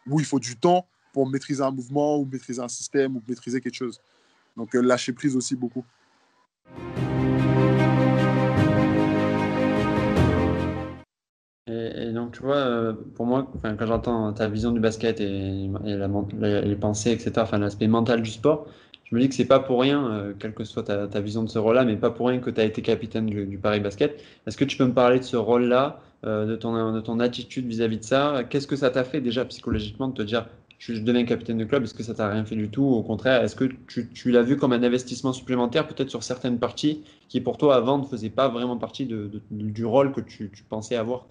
Ou 0.07 0.19
il 0.19 0.25
faut 0.25 0.39
du 0.39 0.57
temps 0.57 0.87
pour 1.15 1.29
maîtriser 1.29 1.63
un 1.63 1.71
mouvement, 1.71 2.19
ou 2.19 2.27
maîtriser 2.29 2.61
un 2.61 2.67
système, 2.67 3.15
ou 3.15 3.23
maîtriser 3.25 3.61
quelque 3.61 3.73
chose. 3.73 4.01
Donc, 4.57 4.75
euh, 4.75 4.81
lâcher 4.81 5.13
prise 5.13 5.37
aussi 5.37 5.55
beaucoup. 5.55 5.85
Et, 11.67 12.11
donc, 12.11 12.33
tu 12.33 12.41
vois, 12.41 12.57
euh, 12.57 12.93
pour 13.15 13.25
moi, 13.25 13.49
quand 13.63 13.85
j'entends 13.85 14.33
ta 14.33 14.49
vision 14.49 14.73
du 14.73 14.81
basket 14.81 15.21
et, 15.21 15.69
les 15.85 16.75
pensées, 16.75 17.11
etc., 17.11 17.31
l'aspect 17.53 17.87
mental 17.87 18.21
du 18.21 18.29
sport, 18.29 18.67
je 19.05 19.15
me 19.15 19.21
dis 19.21 19.29
que 19.29 19.35
c'est 19.35 19.45
pas 19.45 19.61
pour 19.61 19.79
rien, 19.79 20.05
euh, 20.11 20.33
quelle 20.37 20.53
que 20.53 20.65
soit 20.65 20.83
ta, 20.83 21.21
vision 21.21 21.43
de 21.43 21.49
ce 21.49 21.59
rôle-là, 21.59 21.85
mais 21.85 21.95
pas 21.95 22.11
pour 22.11 22.27
rien 22.27 22.39
que 22.39 22.49
tu 22.49 22.59
as 22.59 22.65
été 22.65 22.81
capitaine 22.81 23.27
du, 23.27 23.57
Paris 23.57 23.79
Basket. 23.79 24.21
Est-ce 24.45 24.57
que 24.57 24.65
tu 24.65 24.75
peux 24.75 24.85
me 24.85 24.93
parler 24.93 25.19
de 25.19 25.23
ce 25.23 25.37
rôle-là, 25.37 26.01
de 26.23 26.55
ton 26.57 27.19
attitude 27.21 27.67
vis-à-vis 27.67 27.99
de 27.99 28.03
ça? 28.03 28.43
Qu'est-ce 28.49 28.67
que 28.67 28.75
ça 28.75 28.89
t'a 28.89 29.05
fait 29.05 29.21
déjà 29.21 29.45
psychologiquement 29.45 30.09
de 30.09 30.15
te 30.15 30.21
dire 30.23 30.47
je, 30.79 30.93
deviens 30.93 31.25
capitaine 31.25 31.57
de 31.57 31.65
club 31.65 31.83
Est-ce 31.83 31.93
que 31.93 32.03
ça 32.03 32.13
t'a 32.13 32.29
rien 32.29 32.45
fait 32.45 32.55
du 32.55 32.69
tout? 32.69 32.83
Au 32.83 33.03
contraire, 33.03 33.43
est-ce 33.43 33.55
que 33.55 33.65
tu, 33.87 34.09
tu 34.11 34.31
l'as 34.31 34.43
vu 34.43 34.57
comme 34.57 34.73
un 34.73 34.83
investissement 34.83 35.33
supplémentaire, 35.33 35.87
peut-être 35.87 36.09
sur 36.09 36.23
certaines 36.23 36.59
parties 36.59 37.03
qui 37.29 37.41
pour 37.41 37.57
toi 37.57 37.75
avant 37.75 37.97
ne 37.97 38.05
faisaient 38.05 38.29
pas 38.29 38.49
vraiment 38.49 38.77
partie 38.77 39.05
du 39.05 39.85
rôle 39.85 40.11
que 40.11 40.21
tu, 40.21 40.51
tu 40.51 40.63
pensais 40.63 40.95
avoir 40.95 41.27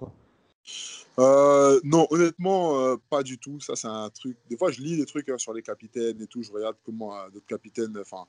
euh, 1.19 1.81
non, 1.85 2.07
honnêtement, 2.11 2.81
euh, 2.81 2.97
pas 3.09 3.23
du 3.23 3.39
tout. 3.39 3.61
Ça, 3.61 3.77
c'est 3.77 3.87
un 3.87 4.11
truc. 4.11 4.37
Des 4.51 4.57
fois, 4.57 4.71
je 4.71 4.81
lis 4.81 4.97
des 4.97 5.07
trucs 5.07 5.29
hein, 5.29 5.39
sur 5.39 5.53
les 5.53 5.63
capitaines 5.63 6.21
et 6.21 6.27
tout. 6.27 6.43
Je 6.43 6.51
regarde 6.51 6.77
comment 6.85 7.17
euh, 7.17 7.29
d'autres 7.31 7.47
capitaines. 7.47 7.97
Enfin, 8.01 8.27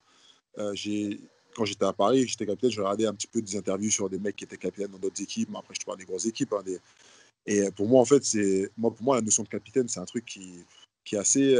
quand 0.55 1.65
j'étais 1.65 1.85
à 1.85 1.93
Paris, 1.93 2.27
j'étais 2.27 2.45
capitaine, 2.45 2.71
je 2.71 2.81
regardais 2.81 3.07
un 3.07 3.13
petit 3.13 3.27
peu 3.27 3.41
des 3.41 3.55
interviews 3.55 3.89
sur 3.89 4.09
des 4.09 4.19
mecs 4.19 4.35
qui 4.35 4.43
étaient 4.43 4.57
capitaines 4.57 4.91
dans 4.91 4.99
d'autres 4.99 5.21
équipes. 5.21 5.49
Mais 5.51 5.57
après, 5.57 5.73
je 5.73 5.79
te 5.79 5.85
parle 5.85 5.97
des 5.97 6.05
grosses 6.05 6.25
équipes. 6.25 6.53
Hein. 6.53 6.63
Et 7.47 7.71
pour 7.71 7.87
moi, 7.87 8.01
en 8.01 8.05
fait, 8.05 8.23
moi, 8.77 8.91
pour 8.91 9.03
moi, 9.03 9.15
la 9.15 9.21
notion 9.21 9.43
de 9.43 9.49
capitaine, 9.49 9.87
c'est 9.87 9.99
un 9.99 10.05
truc 10.05 10.25
qui, 10.25 10.63
qui 11.05 11.15
est 11.15 11.19
assez, 11.19 11.55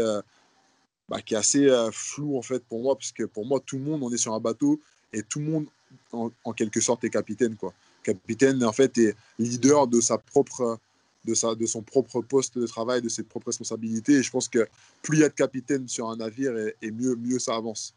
bah, 1.07 1.21
qui 1.21 1.35
est 1.35 1.37
assez 1.37 1.69
flou 1.91 2.37
en 2.37 2.41
fait 2.41 2.63
pour 2.65 2.81
moi, 2.81 2.95
parce 2.95 3.11
que 3.11 3.23
pour 3.23 3.45
moi, 3.45 3.61
tout 3.65 3.77
le 3.77 3.83
monde, 3.83 4.03
on 4.03 4.11
est 4.11 4.17
sur 4.17 4.33
un 4.33 4.39
bateau 4.39 4.81
et 5.13 5.23
tout 5.23 5.39
le 5.39 5.45
monde, 5.45 5.65
en, 6.11 6.53
quelque 6.53 6.81
sorte, 6.81 7.03
est 7.03 7.09
capitaine, 7.09 7.55
quoi 7.55 7.73
capitaine 8.05 8.63
en 8.63 8.71
fait 8.71 8.97
est 8.99 9.15
leader 9.39 9.87
de 9.87 9.99
sa 9.99 10.17
propre 10.17 10.79
de, 11.25 11.33
sa, 11.33 11.55
de 11.55 11.65
son 11.65 11.81
propre 11.81 12.21
poste 12.21 12.59
de 12.59 12.67
travail, 12.67 13.01
de 13.01 13.09
ses 13.09 13.23
propres 13.23 13.47
responsabilités. 13.47 14.13
Et 14.13 14.23
je 14.23 14.29
pense 14.29 14.47
que 14.47 14.67
plus 15.01 15.17
il 15.17 15.21
y 15.21 15.23
a 15.23 15.29
de 15.29 15.33
capitaines 15.33 15.87
sur 15.87 16.07
un 16.07 16.17
navire, 16.17 16.55
et, 16.83 16.91
mieux, 16.91 17.15
mieux 17.15 17.39
ça 17.39 17.55
avance. 17.55 17.95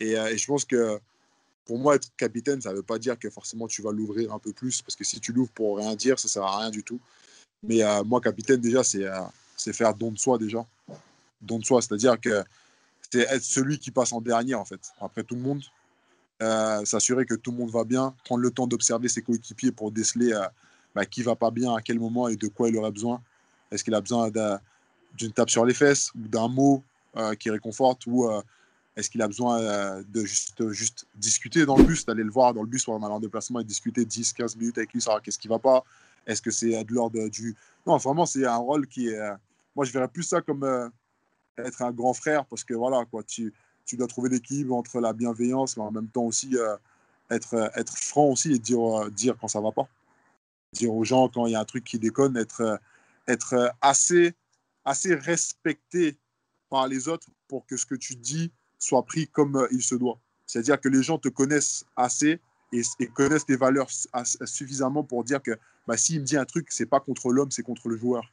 Et, 0.00 0.18
euh, 0.18 0.26
et, 0.26 0.36
je 0.36 0.46
pense 0.46 0.64
que 0.64 0.98
pour 1.66 1.78
moi, 1.78 1.94
être 1.94 2.08
capitaine, 2.16 2.60
ça 2.60 2.72
ne 2.72 2.76
veut 2.76 2.82
pas 2.82 2.98
dire 2.98 3.16
que 3.16 3.30
forcément 3.30 3.68
tu 3.68 3.80
vas 3.80 3.92
l'ouvrir 3.92 4.32
un 4.32 4.40
peu 4.40 4.52
plus, 4.52 4.82
parce 4.82 4.96
que 4.96 5.04
si 5.04 5.20
tu 5.20 5.32
l'ouvres 5.32 5.52
pour 5.52 5.78
rien 5.78 5.94
dire, 5.94 6.18
ça 6.18 6.26
ne 6.26 6.30
sert 6.30 6.42
à 6.42 6.58
rien 6.58 6.70
du 6.70 6.82
tout. 6.82 6.98
Mais 7.62 7.82
euh, 7.84 8.02
moi, 8.02 8.20
capitaine, 8.20 8.60
déjà, 8.60 8.82
c'est 8.82 9.04
euh, 9.04 9.20
c'est 9.56 9.72
faire 9.72 9.94
don 9.94 10.12
de 10.12 10.18
soi, 10.18 10.38
déjà. 10.38 10.64
Don 11.40 11.58
de 11.58 11.64
soi, 11.64 11.82
c'est-à-dire 11.82 12.20
que 12.20 12.44
c'est 13.10 13.20
être 13.20 13.42
celui 13.42 13.78
qui 13.78 13.90
passe 13.90 14.12
en 14.12 14.20
dernier, 14.20 14.54
en 14.54 14.64
fait, 14.64 14.92
après 15.00 15.22
tout 15.22 15.34
le 15.34 15.40
monde. 15.40 15.62
Euh, 16.42 16.84
s'assurer 16.84 17.26
que 17.26 17.34
tout 17.34 17.52
le 17.52 17.58
monde 17.58 17.70
va 17.70 17.84
bien, 17.84 18.12
prendre 18.24 18.42
le 18.42 18.50
temps 18.50 18.66
d'observer 18.66 19.08
ses 19.08 19.22
coéquipiers 19.22 19.70
pour 19.70 19.92
déceler 19.92 20.32
euh, 20.32 20.44
bah, 20.94 21.06
qui 21.06 21.22
va 21.22 21.36
pas 21.36 21.52
bien, 21.52 21.74
à 21.74 21.80
quel 21.80 21.98
moment 22.00 22.26
et 22.26 22.36
de 22.36 22.48
quoi 22.48 22.68
il 22.68 22.76
aurait 22.76 22.90
besoin. 22.90 23.22
Est-ce 23.70 23.84
qu'il 23.84 23.94
a 23.94 24.00
besoin 24.00 24.30
d'une 25.16 25.32
tape 25.32 25.50
sur 25.50 25.64
les 25.64 25.74
fesses 25.74 26.10
ou 26.14 26.26
d'un 26.26 26.48
mot 26.48 26.82
euh, 27.16 27.34
qui 27.34 27.50
réconforte 27.50 28.06
ou 28.06 28.28
est-ce 28.96 29.10
qu'il 29.10 29.22
a 29.22 29.26
besoin 29.26 30.02
de 30.02 30.24
juste, 30.24 30.70
juste 30.70 31.06
discuter 31.14 31.66
dans 31.66 31.76
le 31.76 31.84
bus, 31.84 32.04
d'aller 32.04 32.22
le 32.22 32.30
voir 32.30 32.52
dans 32.52 32.62
le 32.62 32.68
bus 32.68 32.84
pendant 32.84 33.06
un 33.06 33.10
en 33.10 33.20
déplacement 33.20 33.60
et 33.60 33.64
discuter 33.64 34.04
10-15 34.04 34.58
minutes 34.58 34.78
avec 34.78 34.92
lui, 34.92 35.00
savoir 35.00 35.22
qu'est-ce 35.22 35.38
qui 35.38 35.48
va 35.48 35.58
pas 35.58 35.84
Est-ce 36.26 36.42
que 36.42 36.50
c'est 36.50 36.84
de 36.84 36.92
l'ordre 36.92 37.28
du... 37.28 37.54
Non, 37.86 37.96
vraiment, 37.96 38.26
c'est 38.26 38.46
un 38.46 38.56
rôle 38.56 38.86
qui 38.86 39.08
est... 39.08 39.20
Moi, 39.76 39.84
je 39.84 39.92
verrais 39.92 40.08
plus 40.08 40.22
ça 40.22 40.40
comme 40.40 40.90
être 41.58 41.82
un 41.82 41.92
grand 41.92 42.14
frère 42.14 42.44
parce 42.46 42.64
que 42.64 42.74
voilà, 42.74 43.04
quoi, 43.04 43.22
tu, 43.22 43.52
tu 43.84 43.96
dois 43.96 44.06
trouver 44.06 44.30
l'équilibre 44.30 44.74
entre 44.74 45.00
la 45.00 45.12
bienveillance, 45.12 45.76
mais 45.76 45.82
en 45.82 45.90
même 45.90 46.08
temps 46.08 46.24
aussi 46.24 46.56
euh, 46.56 46.76
être, 47.30 47.54
euh, 47.54 47.68
être 47.74 47.96
franc 47.96 48.26
aussi 48.26 48.52
et 48.52 48.58
dire, 48.58 49.02
euh, 49.02 49.10
dire 49.10 49.36
quand 49.40 49.48
ça 49.48 49.60
va 49.60 49.72
pas. 49.72 49.88
Dire 50.72 50.92
aux 50.92 51.04
gens 51.04 51.28
quand 51.28 51.46
il 51.46 51.52
y 51.52 51.54
a 51.54 51.60
un 51.60 51.64
truc 51.64 51.84
qui 51.84 51.98
déconne, 51.98 52.36
être, 52.36 52.80
être 53.28 53.72
assez, 53.80 54.34
assez 54.84 55.14
respecté 55.14 56.16
par 56.68 56.88
les 56.88 57.08
autres 57.08 57.28
pour 57.46 57.64
que 57.66 57.76
ce 57.76 57.86
que 57.86 57.94
tu 57.94 58.16
dis 58.16 58.50
soit 58.78 59.04
pris 59.04 59.28
comme 59.28 59.68
il 59.70 59.82
se 59.82 59.94
doit. 59.94 60.18
C'est-à-dire 60.46 60.80
que 60.80 60.88
les 60.88 61.02
gens 61.02 61.18
te 61.18 61.28
connaissent 61.28 61.84
assez 61.96 62.40
et, 62.74 63.06
connaissent 63.08 63.46
tes 63.46 63.56
valeurs 63.56 63.88
suffisamment 64.44 65.04
pour 65.04 65.24
dire 65.24 65.42
que 65.42 65.52
bah, 65.86 65.96
s'il 65.96 66.20
me 66.20 66.24
dit 66.24 66.36
un 66.36 66.44
truc, 66.44 66.68
c'est 66.70 66.86
pas 66.86 67.00
contre 67.00 67.30
l'homme, 67.30 67.50
c'est 67.50 67.62
contre 67.62 67.88
le 67.88 67.96
joueur. 67.96 68.30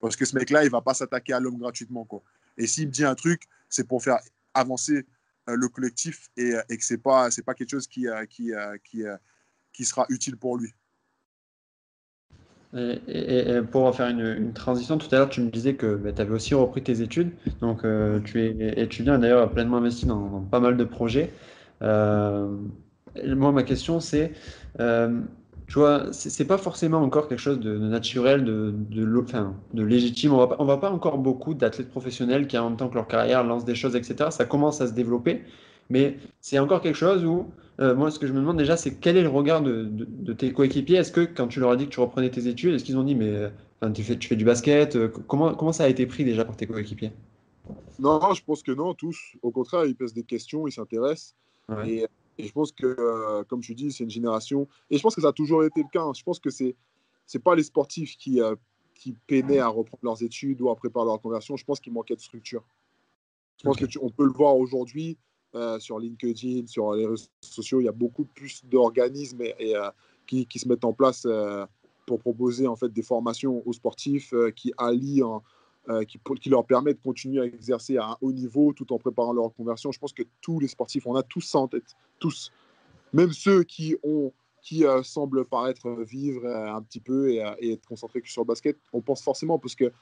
Parce 0.00 0.16
que 0.16 0.24
ce 0.24 0.36
mec-là, 0.36 0.64
il 0.64 0.70
va 0.70 0.80
pas 0.80 0.94
s'attaquer 0.94 1.32
à 1.32 1.40
l'homme 1.40 1.58
gratuitement. 1.58 2.04
Quoi. 2.04 2.22
Et 2.58 2.66
s'il 2.66 2.88
me 2.88 2.92
dit 2.92 3.04
un 3.04 3.14
truc, 3.14 3.42
c'est 3.68 3.86
pour 3.86 4.02
faire 4.02 4.18
avancer 4.52 5.06
euh, 5.48 5.56
le 5.56 5.68
collectif 5.68 6.30
et, 6.36 6.54
euh, 6.54 6.62
que 6.68 6.84
ce 6.84 6.94
n'est 6.94 6.98
pas, 6.98 7.28
pas 7.44 7.54
quelque 7.54 7.70
chose 7.70 7.86
qui, 7.86 8.08
euh, 8.08 8.24
qui, 8.26 8.52
qui, 8.84 9.02
qui 9.72 9.84
sera 9.84 10.06
utile 10.08 10.36
pour 10.36 10.56
lui. 10.56 10.72
Et, 12.76 13.60
pour 13.70 13.94
faire 13.94 14.08
une, 14.08 14.52
transition, 14.52 14.98
tout 14.98 15.06
à 15.14 15.18
l'heure, 15.18 15.28
tu 15.28 15.40
me 15.40 15.50
disais 15.50 15.74
que 15.74 15.94
bah, 15.94 16.12
tu 16.12 16.20
avais 16.20 16.32
aussi 16.32 16.54
repris 16.54 16.82
tes 16.82 17.02
études. 17.02 17.32
Donc, 17.60 17.82
tu 18.24 18.40
es 18.40 18.82
étudiant 18.82 19.18
d'ailleurs 19.18 19.52
pleinement 19.52 19.76
investi 19.76 20.06
dans, 20.06 20.40
pas 20.40 20.60
mal 20.60 20.76
de 20.76 20.84
projets. 20.84 21.32
Moi, 23.26 23.52
ma 23.52 23.62
question, 23.62 24.00
c'est 24.00 24.32
tu 25.66 25.78
vois, 25.78 26.12
c'est 26.12 26.44
pas 26.44 26.58
forcément 26.58 26.98
encore 26.98 27.26
quelque 27.26 27.38
chose 27.38 27.58
de, 27.58 27.78
naturel, 27.78 28.44
de, 28.44 28.74
de, 28.90 29.20
enfin, 29.20 29.54
de 29.72 29.82
légitime. 29.82 30.32
On 30.32 30.46
va, 30.46 30.56
on 30.58 30.64
va 30.64 30.76
pas 30.76 30.90
encore 30.90 31.18
beaucoup 31.18 31.54
d'athlètes 31.54 31.88
professionnels 31.88 32.46
qui, 32.46 32.58
en 32.58 32.68
même 32.68 32.76
temps 32.76 32.88
que 32.88 32.94
leur 32.94 33.08
carrière, 33.08 33.42
lancent 33.44 33.64
des 33.64 33.74
choses, 33.74 33.96
etc. 33.96 34.30
Ça 34.30 34.44
commence 34.44 34.80
à 34.80 34.86
se 34.86 34.92
développer, 34.92 35.42
mais 35.88 36.18
c'est 36.40 36.58
encore 36.58 36.82
quelque 36.82 36.96
chose 36.96 37.24
où, 37.24 37.46
euh, 37.80 37.94
moi, 37.94 38.10
ce 38.10 38.18
que 38.18 38.26
je 38.26 38.32
me 38.32 38.40
demande 38.40 38.58
déjà, 38.58 38.76
c'est 38.76 38.96
quel 38.96 39.16
est 39.16 39.22
le 39.22 39.28
regard 39.28 39.62
de, 39.62 39.88
de 39.90 40.32
tes 40.34 40.52
coéquipiers? 40.52 40.98
Est-ce 40.98 41.12
que 41.12 41.22
quand 41.22 41.48
tu 41.48 41.60
leur 41.60 41.70
as 41.70 41.76
dit 41.76 41.86
que 41.86 41.90
tu 41.90 42.00
reprenais 42.00 42.30
tes 42.30 42.46
études, 42.46 42.74
est-ce 42.74 42.84
qu'ils 42.84 42.98
ont 42.98 43.04
dit, 43.04 43.14
mais 43.14 43.50
enfin, 43.80 43.90
tu, 43.90 44.02
fais, 44.02 44.18
tu 44.18 44.28
fais 44.28 44.36
du 44.36 44.44
basket 44.44 44.96
euh, 44.96 45.08
comment, 45.26 45.54
comment 45.54 45.72
ça 45.72 45.84
a 45.84 45.88
été 45.88 46.04
pris 46.04 46.24
déjà 46.24 46.44
par 46.44 46.56
tes 46.56 46.66
coéquipiers? 46.66 47.12
Non, 47.98 48.20
je 48.34 48.44
pense 48.44 48.62
que 48.62 48.72
non, 48.72 48.92
tous. 48.92 49.18
Au 49.40 49.50
contraire, 49.50 49.86
ils 49.86 49.96
posent 49.96 50.12
des 50.12 50.24
questions, 50.24 50.68
ils 50.68 50.72
s'intéressent. 50.72 51.34
Et 51.86 52.06
et 52.38 52.46
je 52.46 52.52
pense 52.52 52.72
que, 52.72 52.86
euh, 52.86 53.44
comme 53.44 53.60
tu 53.60 53.74
dis, 53.74 53.92
c'est 53.92 54.04
une 54.04 54.10
génération. 54.10 54.68
Et 54.90 54.96
je 54.96 55.02
pense 55.02 55.14
que 55.14 55.20
ça 55.20 55.28
a 55.28 55.32
toujours 55.32 55.64
été 55.64 55.82
le 55.82 55.88
cas. 55.92 56.02
Hein. 56.02 56.12
Je 56.16 56.22
pense 56.22 56.38
que 56.38 56.50
c'est 56.50 56.76
c'est 57.26 57.38
pas 57.38 57.54
les 57.54 57.62
sportifs 57.62 58.16
qui, 58.18 58.42
euh, 58.42 58.54
qui 58.94 59.14
peinaient 59.26 59.58
à 59.58 59.68
reprendre 59.68 60.02
leurs 60.02 60.22
études 60.22 60.60
ou 60.60 60.68
à 60.68 60.76
préparer 60.76 61.06
leur 61.06 61.20
conversion. 61.20 61.56
Je 61.56 61.64
pense 61.64 61.80
qu'il 61.80 61.92
manquait 61.92 62.16
de 62.16 62.20
structure. 62.20 62.64
Je 63.58 63.64
pense 63.64 63.78
qu'on 63.78 64.10
peut 64.10 64.26
le 64.26 64.32
voir 64.32 64.56
aujourd'hui 64.56 65.16
euh, 65.54 65.78
sur 65.78 65.98
LinkedIn, 65.98 66.66
sur 66.66 66.92
les 66.92 67.06
réseaux 67.06 67.28
sociaux. 67.40 67.80
Il 67.80 67.84
y 67.84 67.88
a 67.88 67.92
beaucoup 67.92 68.24
plus 68.26 68.62
d'organismes 68.66 69.40
et, 69.40 69.74
qui, 70.26 70.46
qui, 70.46 70.58
se 70.58 70.68
mettent 70.68 70.84
en 70.84 70.92
place 70.92 71.26
pour 72.06 72.18
proposer 72.18 72.66
en 72.66 72.76
fait 72.76 72.92
des 72.92 73.02
formations 73.02 73.66
aux 73.66 73.72
sportifs 73.72 74.34
qui 74.54 74.72
allient 74.76 75.22
euh, 75.22 75.38
qui, 76.08 76.18
qui, 76.40 76.48
leur 76.48 76.64
permet 76.64 76.94
de 76.94 76.98
continuer 76.98 77.42
à 77.42 77.44
exercer 77.44 77.98
à 77.98 78.12
un 78.12 78.16
haut 78.20 78.32
niveau 78.32 78.72
tout 78.72 78.92
en 78.92 78.98
préparant 78.98 79.32
leur 79.32 79.52
conversion. 79.54 79.92
Je 79.92 79.98
pense 79.98 80.12
que 80.12 80.22
tous 80.40 80.58
les 80.60 80.68
sportifs, 80.68 81.06
on 81.06 81.14
a 81.14 81.22
tous 81.22 81.42
ça 81.42 81.58
en 81.58 81.68
tête, 81.68 81.96
tous. 82.18 82.52
Même 83.12 83.32
ceux 83.32 83.62
qui, 83.62 83.96
ont, 84.02 84.32
qui 84.60 84.84
euh, 84.84 85.02
semblent 85.02 85.44
paraître 85.44 85.90
vivre 86.02 86.44
euh, 86.44 86.74
un 86.74 86.82
petit 86.82 87.00
peu 87.00 87.30
et, 87.30 87.38
être 87.72 87.86
concentrés 87.86 88.22
sur 88.24 88.42
le 88.42 88.46
basket, 88.46 88.76
on 88.92 89.00
pense 89.00 89.22
forcément 89.22 89.58
parce 89.58 89.74
que 89.74 89.92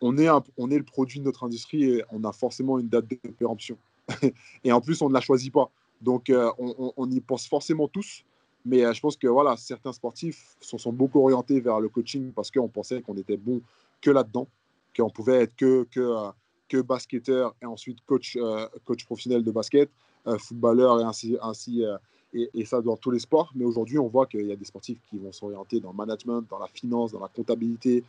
on 0.00 0.18
est, 0.18 0.28
on 0.56 0.70
est 0.70 0.78
le 0.78 0.84
produit 0.84 1.20
de 1.20 1.24
notre 1.24 1.44
industrie 1.44 1.84
et 1.84 2.04
on 2.10 2.24
a 2.24 2.32
forcément 2.32 2.78
une 2.78 2.88
date 2.88 3.08
de 3.08 3.16
péremption. 3.30 3.78
et 4.64 4.72
en 4.72 4.80
plus, 4.80 5.00
on 5.00 5.08
ne 5.08 5.14
la 5.14 5.20
choisit 5.20 5.52
pas. 5.52 5.70
Donc, 6.00 6.32
on, 6.58 6.92
on, 6.96 7.10
y 7.10 7.20
pense 7.20 7.46
forcément 7.46 7.86
tous. 7.86 8.24
Mais 8.64 8.92
je 8.92 9.00
pense 9.00 9.16
que 9.16 9.28
voilà, 9.28 9.56
certains 9.56 9.92
sportifs 9.92 10.56
se 10.60 10.76
sont 10.76 10.92
beaucoup 10.92 11.20
orientés 11.20 11.60
vers 11.60 11.78
le 11.78 11.88
coaching 11.88 12.32
parce 12.32 12.50
qu'on 12.50 12.68
pensait 12.68 13.00
qu'on 13.00 13.16
était 13.16 13.36
bon 13.36 13.60
que 14.00 14.10
là-dedans 14.10 14.48
qu'on 14.96 15.10
pouvait 15.10 15.42
être 15.42 15.56
que, 15.56 15.84
que, 15.90 16.00
euh, 16.00 16.30
que 16.68 16.80
basketteur 16.80 17.54
et 17.62 17.66
ensuite 17.66 17.98
coach, 18.06 18.36
euh, 18.36 18.66
coach 18.84 19.04
professionnel 19.04 19.42
de 19.42 19.50
basket, 19.50 19.90
euh, 20.26 20.38
footballeur 20.38 21.00
et 21.00 21.04
ainsi, 21.04 21.36
ainsi 21.42 21.84
et, 22.32 22.50
et, 22.54 22.64
ça 22.64 22.80
dans 22.80 22.96
tous 22.96 23.10
les 23.10 23.18
sports. 23.18 23.52
Mais 23.54 23.64
aujourd'hui, 23.64 23.98
on 23.98 24.08
voit 24.08 24.26
qu'il 24.26 24.46
y 24.46 24.52
a 24.52 24.56
des 24.56 24.64
sportifs 24.64 24.98
qui 25.10 25.18
vont 25.18 25.32
s'orienter 25.32 25.80
dans 25.80 25.90
le 25.90 25.96
management, 25.96 26.42
dans 26.48 26.58
la 26.58 26.68
finance, 26.68 27.12
dans 27.12 27.20
la 27.20 27.28
comptabilité. 27.28 28.04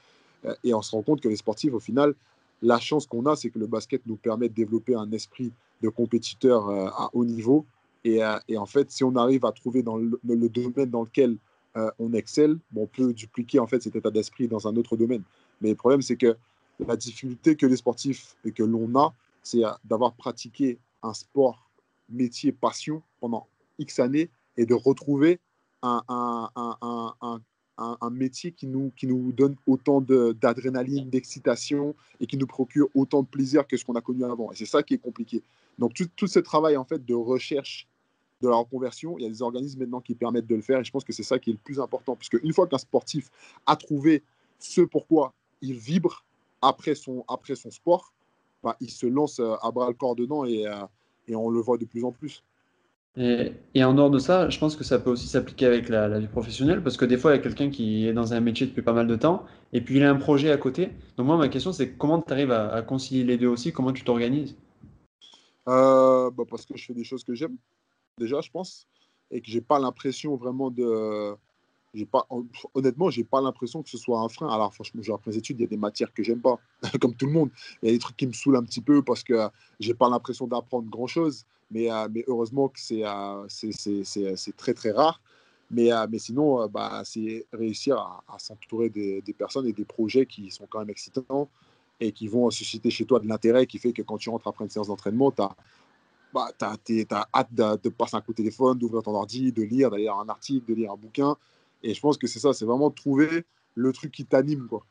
et 0.64 0.74
on 0.74 0.82
se 0.82 0.92
rend 0.92 1.02
compte 1.02 1.22
que 1.22 1.30
les 1.30 1.36
sportifs, 1.36 1.74
au 1.74 1.80
final, 1.80 2.14
la 2.62 2.80
chance 2.80 3.06
qu'on 3.06 3.26
a, 3.26 3.36
c'est 3.36 3.50
que 3.50 3.60
le 3.60 3.68
basket 3.68 4.02
nous 4.06 4.16
permet 4.16 4.48
de 4.48 4.54
développer 4.54 4.96
un 4.96 5.12
esprit 5.12 5.52
de 5.82 5.90
compétiteur 5.90 6.70
à 6.70 7.10
haut 7.14 7.26
niveau. 7.26 7.66
Et, 8.06 8.20
et, 8.48 8.58
en 8.58 8.66
fait, 8.66 8.92
si 8.92 9.04
on 9.04 9.16
arrive 9.16 9.46
à 9.46 9.52
trouver 9.52 9.84
dans 9.84 9.98
le, 9.98 10.50
domaine 10.50 10.90
dans 10.90 11.04
lequel 11.04 11.36
on 12.00 12.14
excelle, 12.14 12.58
on 12.76 12.86
peut 12.86 13.12
dupliquer 13.14 13.60
en 13.60 13.68
fait 13.68 13.82
cet 13.84 13.96
état 13.96 14.12
d'esprit 14.12 14.48
dans 14.48 14.68
un 14.68 14.76
autre 14.78 14.96
domaine. 14.96 15.24
Mais 15.60 15.70
le 15.70 15.76
problème, 15.76 16.02
c'est 16.02 16.18
que 16.18 16.38
la 16.88 16.96
difficulté 16.96 17.56
que 17.56 17.66
les 17.66 17.78
sportifs 17.78 18.36
et 18.46 18.52
que 18.52 18.64
l'on 18.64 18.94
a, 19.00 19.14
c'est 19.42 19.62
d'avoir 19.86 20.14
pratiqué 20.14 20.78
un 21.02 21.14
sport, 21.14 21.70
métier, 22.10 22.52
passion 22.52 23.02
pendant 23.20 23.48
X 23.80 24.00
années 24.00 24.30
et 24.58 24.66
de 24.66 24.74
retrouver 24.74 25.40
un 25.82 26.50
métier 28.12 28.52
qui 28.52 28.68
nous, 28.68 28.92
qui 28.96 29.08
nous 29.08 29.32
donne 29.32 29.56
autant 29.68 30.02
d'adrénaline, 30.02 31.10
d'excitation 31.10 31.96
et 32.20 32.28
qui 32.28 32.38
nous 32.38 32.48
procure 32.48 32.88
autant 32.96 33.24
de 33.24 33.28
plaisir 33.28 33.68
que 33.68 33.76
ce 33.78 33.84
qu'on 33.84 33.96
a 33.96 34.02
connu 34.02 34.24
avant. 34.24 34.52
Et 34.52 34.56
c'est 34.56 34.66
ça 34.66 34.84
qui 34.84 34.94
est 34.94 35.00
compliqué. 35.00 35.44
Donc 35.80 35.94
tout, 35.94 36.08
tout 36.16 36.28
ce 36.28 36.40
travail 36.40 36.78
en 36.78 36.86
fait 36.86 37.04
de 37.04 37.16
recherche 37.16 37.88
de 38.42 38.50
la 38.50 38.56
reconversion, 38.56 39.18
il 39.18 39.24
y 39.24 39.26
a 39.26 39.30
des 39.30 39.42
organismes 39.42 39.80
maintenant 39.80 40.02
qui 40.02 40.16
permettent 40.16 40.48
de 40.48 40.56
le 40.56 40.62
faire 40.62 40.80
et 40.80 40.84
je 40.84 40.92
pense 40.92 41.06
que 41.06 41.14
c'est 41.14 41.24
ça 41.24 41.40
qui 41.40 41.50
est 41.50 41.54
le 41.54 41.60
plus 41.60 41.80
important. 41.80 42.16
Puisque 42.16 42.38
une 42.44 42.54
fois 42.54 42.68
qu'un 42.68 42.78
sportif 42.78 43.30
a 43.66 43.76
trouvé 43.76 44.22
ce 44.60 44.82
pourquoi 44.82 45.34
il 45.62 45.74
vibre 45.74 46.24
après 46.64 46.96
son, 46.96 47.24
après 47.28 47.56
son 47.56 47.72
sport, 47.72 48.14
bah, 48.64 48.78
il 48.80 48.90
se 48.90 49.06
lance 49.06 49.40
euh, 49.40 49.56
à 49.62 49.72
bras 49.72 49.88
le 49.90 49.94
corps 49.94 50.16
dedans 50.16 50.46
et, 50.46 50.66
euh, 50.66 50.74
et 51.28 51.36
on 51.36 51.50
le 51.50 51.60
voit 51.60 51.78
de 51.78 51.86
plus 51.86 52.04
en 52.04 52.12
plus. 52.12 52.44
Et, 53.16 53.52
et, 53.76 53.84
en 53.84 53.94
dehors 53.94 54.10
de 54.10 54.18
ça, 54.18 54.50
je 54.50 54.58
pense 54.58 54.76
que 54.76 54.84
ça 54.84 54.98
peut 54.98 55.12
aussi 55.12 55.28
s'appliquer 55.28 55.68
avec 55.68 55.88
la, 55.88 56.08
la, 56.08 56.20
vie 56.20 56.28
professionnelle, 56.28 56.82
parce 56.82 56.98
que 56.98 57.06
des 57.06 57.18
fois, 57.18 57.32
il 57.32 57.36
y 57.36 57.40
a 57.40 57.44
quelqu'un 57.44 57.70
qui 57.70 58.08
est 58.08 58.14
dans 58.14 58.34
un 58.34 58.40
métier 58.40 58.66
depuis 58.66 58.82
pas 58.82 58.94
mal 58.94 59.06
de 59.06 59.16
temps, 59.16 59.46
et 59.72 59.82
puis 59.82 59.98
il 59.98 60.04
a 60.04 60.10
un 60.10 60.16
projet 60.16 60.50
à 60.52 60.58
côté. 60.58 60.90
Donc 61.18 61.28
moi, 61.28 61.38
ma 61.38 61.48
question, 61.48 61.72
c'est 61.74 61.94
comment 61.96 62.20
tu 62.22 62.34
arrives 62.34 62.52
à, 62.52 62.74
à, 62.74 62.82
concilier 62.82 63.24
les 63.24 63.38
deux 63.38 63.48
aussi? 63.48 63.72
Comment 63.72 63.94
tu 63.94 64.04
t'organises? 64.04 64.56
Euh, 65.68 66.32
bah 66.32 66.44
Parce 66.50 66.66
que 66.66 66.76
je 66.76 66.86
fais 66.86 66.96
des 66.96 67.04
choses 67.04 67.24
que 67.24 67.36
j'aime, 67.36 67.56
déjà, 68.18 68.42
je 68.42 68.50
pense, 68.50 68.88
et 69.30 69.42
que 69.42 69.48
j'ai 69.48 69.62
pas 69.62 69.78
l'impression 69.78 70.36
vraiment 70.36 70.72
de 70.72 71.36
pas, 72.06 72.28
honnêtement, 72.74 73.10
j'ai 73.10 73.24
pas 73.24 73.42
l'impression 73.42 73.84
que 73.84 73.90
ce 73.90 73.98
soit 73.98 74.20
un 74.20 74.30
frein. 74.30 74.48
Alors, 74.50 74.74
franchement, 74.74 75.02
genre, 75.02 75.16
après 75.16 75.32
les 75.32 75.38
études, 75.38 75.60
il 75.60 75.64
y 75.64 75.66
a 75.66 75.70
des 75.70 75.78
matières 75.78 76.14
que 76.14 76.24
j'aime 76.24 76.42
pas, 76.42 76.60
comme 77.02 77.16
tout 77.16 77.28
le 77.28 77.32
monde. 77.32 77.50
Il 77.82 77.88
y 77.88 77.90
a 77.90 77.92
des 77.94 78.00
trucs 78.00 78.18
qui 78.18 78.28
me 78.28 78.34
saoulent 78.34 78.58
un 78.58 78.64
petit 78.64 78.82
peu 78.82 79.04
parce 79.04 79.24
que 79.24 79.48
j'ai 79.80 79.94
pas 79.94 80.10
l'impression 80.10 80.48
d'apprendre 80.48 80.90
grand 80.90 81.08
chose. 81.08 81.46
Mais, 81.72 81.92
euh, 81.92 82.08
mais 82.12 82.24
heureusement 82.28 82.68
que 82.68 82.80
c'est 82.80 83.04
euh, 83.06 83.46
c'est 83.48 84.58
très, 84.58 84.74
très 84.74 84.92
rare. 84.92 85.22
Mais, 85.72 85.92
euh, 85.92 86.06
mais 86.10 86.20
sinon, 86.20 86.68
bah, 86.68 87.02
c'est 87.04 87.46
réussir 87.52 87.98
à, 87.98 88.38
s'entourer 88.38 88.90
des, 88.90 89.22
personnes 89.38 89.68
et 89.68 89.74
des 89.74 89.86
projets 89.86 90.26
qui 90.26 90.52
sont 90.52 90.68
quand 90.70 90.80
même 90.80 90.90
excitants 90.90 91.50
et 92.00 92.12
qui 92.12 92.28
vont 92.28 92.50
susciter 92.50 92.90
chez 92.90 93.06
toi 93.06 93.20
de 93.20 93.28
l'intérêt 93.28 93.66
qui 93.66 93.80
fait 93.80 93.94
que 93.94 94.02
quand 94.02 94.18
tu 94.18 94.30
rentres 94.30 94.48
après 94.48 94.66
une 94.66 94.70
séance 94.70 94.88
d'entraînement, 94.88 95.32
tu 95.32 95.42
as, 95.42 95.56
bah, 96.34 96.50
as, 96.62 96.78
as, 97.10 97.28
hâte 97.34 97.54
de, 97.54 97.82
de, 97.82 97.90
passer 97.90 98.18
un 98.18 98.22
coup 98.22 98.34
de 98.34 98.38
téléphone, 98.38 98.78
d'ouvrir 98.78 99.04
ton 99.04 99.16
ordi, 99.16 99.52
de 99.52 99.64
lire 99.64 99.90
d'ailleurs 99.90 100.20
un 100.20 100.30
article, 100.30 100.68
de 100.68 100.74
lire 100.74 100.92
un 100.92 100.98
bouquin. 100.98 101.38
Et 101.84 101.94
je 101.94 102.00
pense 102.00 102.18
que 102.18 102.28
c'est 102.28 102.40
ça, 102.40 102.54
c'est 102.54 102.66
vraiment 102.66 102.90
trouver 102.90 103.46
le 103.76 103.92
truc 103.92 104.12
qui 104.12 104.26
t'anime, 104.26 104.68
quoi. 104.68 104.86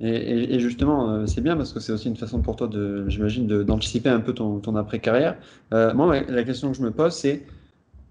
Et, 0.00 0.08
et, 0.08 0.54
et, 0.54 0.60
justement, 0.60 1.10
euh, 1.10 1.26
c'est 1.26 1.40
bien 1.40 1.56
parce 1.56 1.72
que 1.72 1.78
c'est 1.78 1.92
aussi 1.92 2.08
une 2.08 2.16
façon 2.16 2.42
pour 2.42 2.56
toi, 2.56 2.66
de, 2.66 3.08
j'imagine, 3.08 3.46
d'anticiper 3.46 4.08
un 4.08 4.20
peu 4.20 4.34
ton, 4.34 4.58
ton 4.58 4.74
après-carrière. 4.74 5.38
Euh, 5.72 5.94
moi, 5.94 6.20
la 6.20 6.42
question 6.42 6.72
que 6.72 6.76
je 6.76 6.82
me 6.82 6.90
pose, 6.90 7.14
c'est 7.14 7.46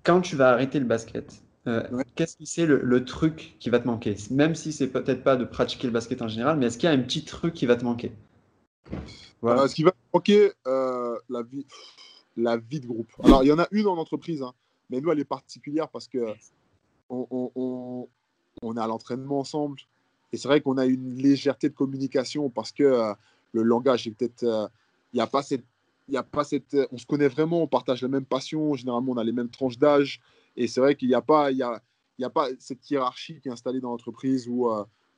quand 0.03 0.21
tu 0.21 0.37
vas 0.37 0.51
arrêter 0.51 0.79
le 0.79 0.85
basket, 0.85 1.43
euh, 1.67 1.85
ouais. 1.91 2.05
qu'est-ce 2.15 2.37
que 2.37 2.45
c'est 2.45 2.65
le, 2.65 2.79
le, 2.81 3.03
truc 3.03 3.57
qui 3.59 3.69
va 3.69 3.79
te 3.79 3.87
manquer? 3.87 4.15
Même 4.31 4.55
si 4.55 4.71
c'est 4.71 4.87
peut-être 4.87 5.23
pas 5.23 5.35
de 5.35 5.43
pratiquer 5.43 5.87
le 5.87 5.93
basket 5.93 6.21
en 6.21 6.29
général, 6.29 6.57
mais 6.57 6.67
est-ce 6.67 6.77
qu'il 6.77 6.87
y 6.89 6.91
a 6.91 6.95
un 6.95 7.01
petit 7.01 7.25
truc 7.25 7.53
qui 7.53 7.65
va 7.65 7.75
te 7.75 7.83
manquer? 7.83 8.13
Voilà. 9.41 9.67
Ce 9.67 9.75
qui 9.75 9.83
va 9.83 9.91
te 9.91 9.97
manquer, 10.13 10.51
la, 10.65 11.41
vie, 11.41 11.65
la 12.37 12.57
vie 12.57 12.79
de 12.79 12.87
groupe. 12.87 13.11
Alors, 13.23 13.43
il 13.43 13.47
y 13.47 13.51
en 13.51 13.59
a 13.59 13.67
une 13.71 13.87
en 13.87 13.97
entreprise, 13.97 14.41
hein, 14.41 14.53
mais 14.89 15.01
nous, 15.01 15.11
elle 15.11 15.19
est 15.19 15.25
particulière 15.25 15.89
parce 15.89 16.07
que 16.07 16.19
on, 17.13 18.77
à 18.77 18.87
l'entraînement 18.87 19.39
ensemble. 19.39 19.79
Et 20.31 20.37
c'est 20.37 20.47
vrai 20.47 20.61
qu'on 20.61 20.77
a 20.77 20.85
une 20.85 21.15
légèreté 21.15 21.69
de 21.69 21.75
communication 21.75 22.49
parce 22.49 22.71
que 22.71 22.83
euh, 22.83 23.13
le 23.51 23.63
langage 23.63 24.07
est 24.07 24.11
peut-être. 24.11 24.43
Euh, 24.43 24.67
il 25.13 25.17
n'y 25.17 25.21
a 25.21 25.27
pas 25.27 25.43
cette. 25.43 25.65
A 26.13 26.21
pas 26.21 26.43
cette 26.43 26.75
on 26.91 26.97
se 26.97 27.05
connaît 27.05 27.29
vraiment, 27.29 27.61
on 27.61 27.67
partage 27.67 28.01
la 28.01 28.09
même 28.09 28.25
passion, 28.25 28.73
généralement 28.73 29.13
on 29.13 29.17
a 29.17 29.23
les 29.23 29.31
mêmes 29.31 29.49
tranches 29.49 29.77
d'âge. 29.77 30.19
Et 30.57 30.67
c'est 30.67 30.81
vrai 30.81 30.95
qu'il 30.95 31.07
n'y 31.07 31.15
a, 31.15 31.21
pas, 31.21 31.49
y 31.51 31.63
a, 31.63 31.81
a 32.21 32.29
pas 32.29 32.47
cette 32.59 32.89
hiérarchie 32.91 33.39
qui 33.39 33.47
est 33.47 33.51
installée 33.51 33.79
dans 33.79 33.91
l'entreprise 33.91 34.47
où 34.49 34.69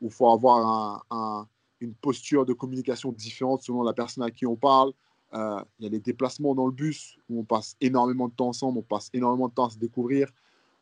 il 0.01 0.07
euh, 0.07 0.09
faut 0.11 0.29
avoir 0.29 0.67
un, 0.67 1.01
un, 1.09 1.47
une 1.81 1.93
posture 1.95 2.45
de 2.45 2.53
communication 2.53 3.11
différente 3.11 3.63
selon 3.63 3.83
la 3.83 3.93
personne 3.93 4.23
à 4.23 4.31
qui 4.31 4.45
on 4.45 4.55
parle. 4.55 4.93
Euh, 5.33 5.59
il 5.79 5.83
y 5.83 5.87
a 5.87 5.89
les 5.89 5.99
déplacements 5.99 6.55
dans 6.55 6.65
le 6.65 6.71
bus 6.71 7.17
où 7.29 7.39
on 7.39 7.43
passe 7.43 7.75
énormément 7.81 8.27
de 8.27 8.33
temps 8.33 8.49
ensemble, 8.49 8.77
on 8.79 8.83
passe 8.83 9.09
énormément 9.13 9.49
de 9.49 9.53
temps 9.53 9.65
à 9.65 9.69
se 9.69 9.77
découvrir 9.77 10.29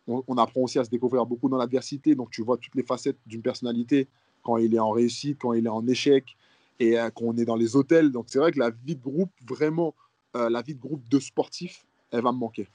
on, 0.08 0.38
apprend 0.38 0.62
aussi 0.62 0.80
à 0.80 0.84
se 0.84 0.90
découvrir 0.90 1.26
beaucoup 1.26 1.50
dans 1.50 1.58
l'adversité. 1.58 2.16
Donc, 2.16 2.32
tu 2.32 2.44
vois 2.44 2.58
toutes 2.58 2.76
les 2.76 2.84
facettes 2.84 3.18
d'une 3.26 3.42
personnalité 3.42 4.08
quand 4.44 4.58
il 4.58 4.76
est 4.76 4.80
en 4.80 4.92
réussite, 4.92 5.38
quand 5.40 5.54
il 5.54 5.66
est 5.66 5.70
en 5.70 5.88
échec 5.88 6.36
et 6.80 7.00
euh, 7.00 7.10
quand 7.10 7.26
on 7.26 7.38
est 7.38 7.46
dans 7.46 7.56
les 7.56 7.76
hôtels. 7.76 8.12
Donc, 8.12 8.26
c'est 8.28 8.40
vrai 8.40 8.52
que 8.52 8.60
la 8.60 8.72
vie 8.86 8.96
de 8.96 9.02
groupe, 9.02 9.32
vraiment, 9.48 9.94
euh, 10.36 10.50
la 10.50 10.62
vie 10.62 10.76
de 10.76 10.82
groupe 10.82 11.08
de 11.10 11.20
sportifs, 11.20 11.86
elle 12.12 12.22
va 12.22 12.32
me 12.32 12.38
manquer. 12.38 12.68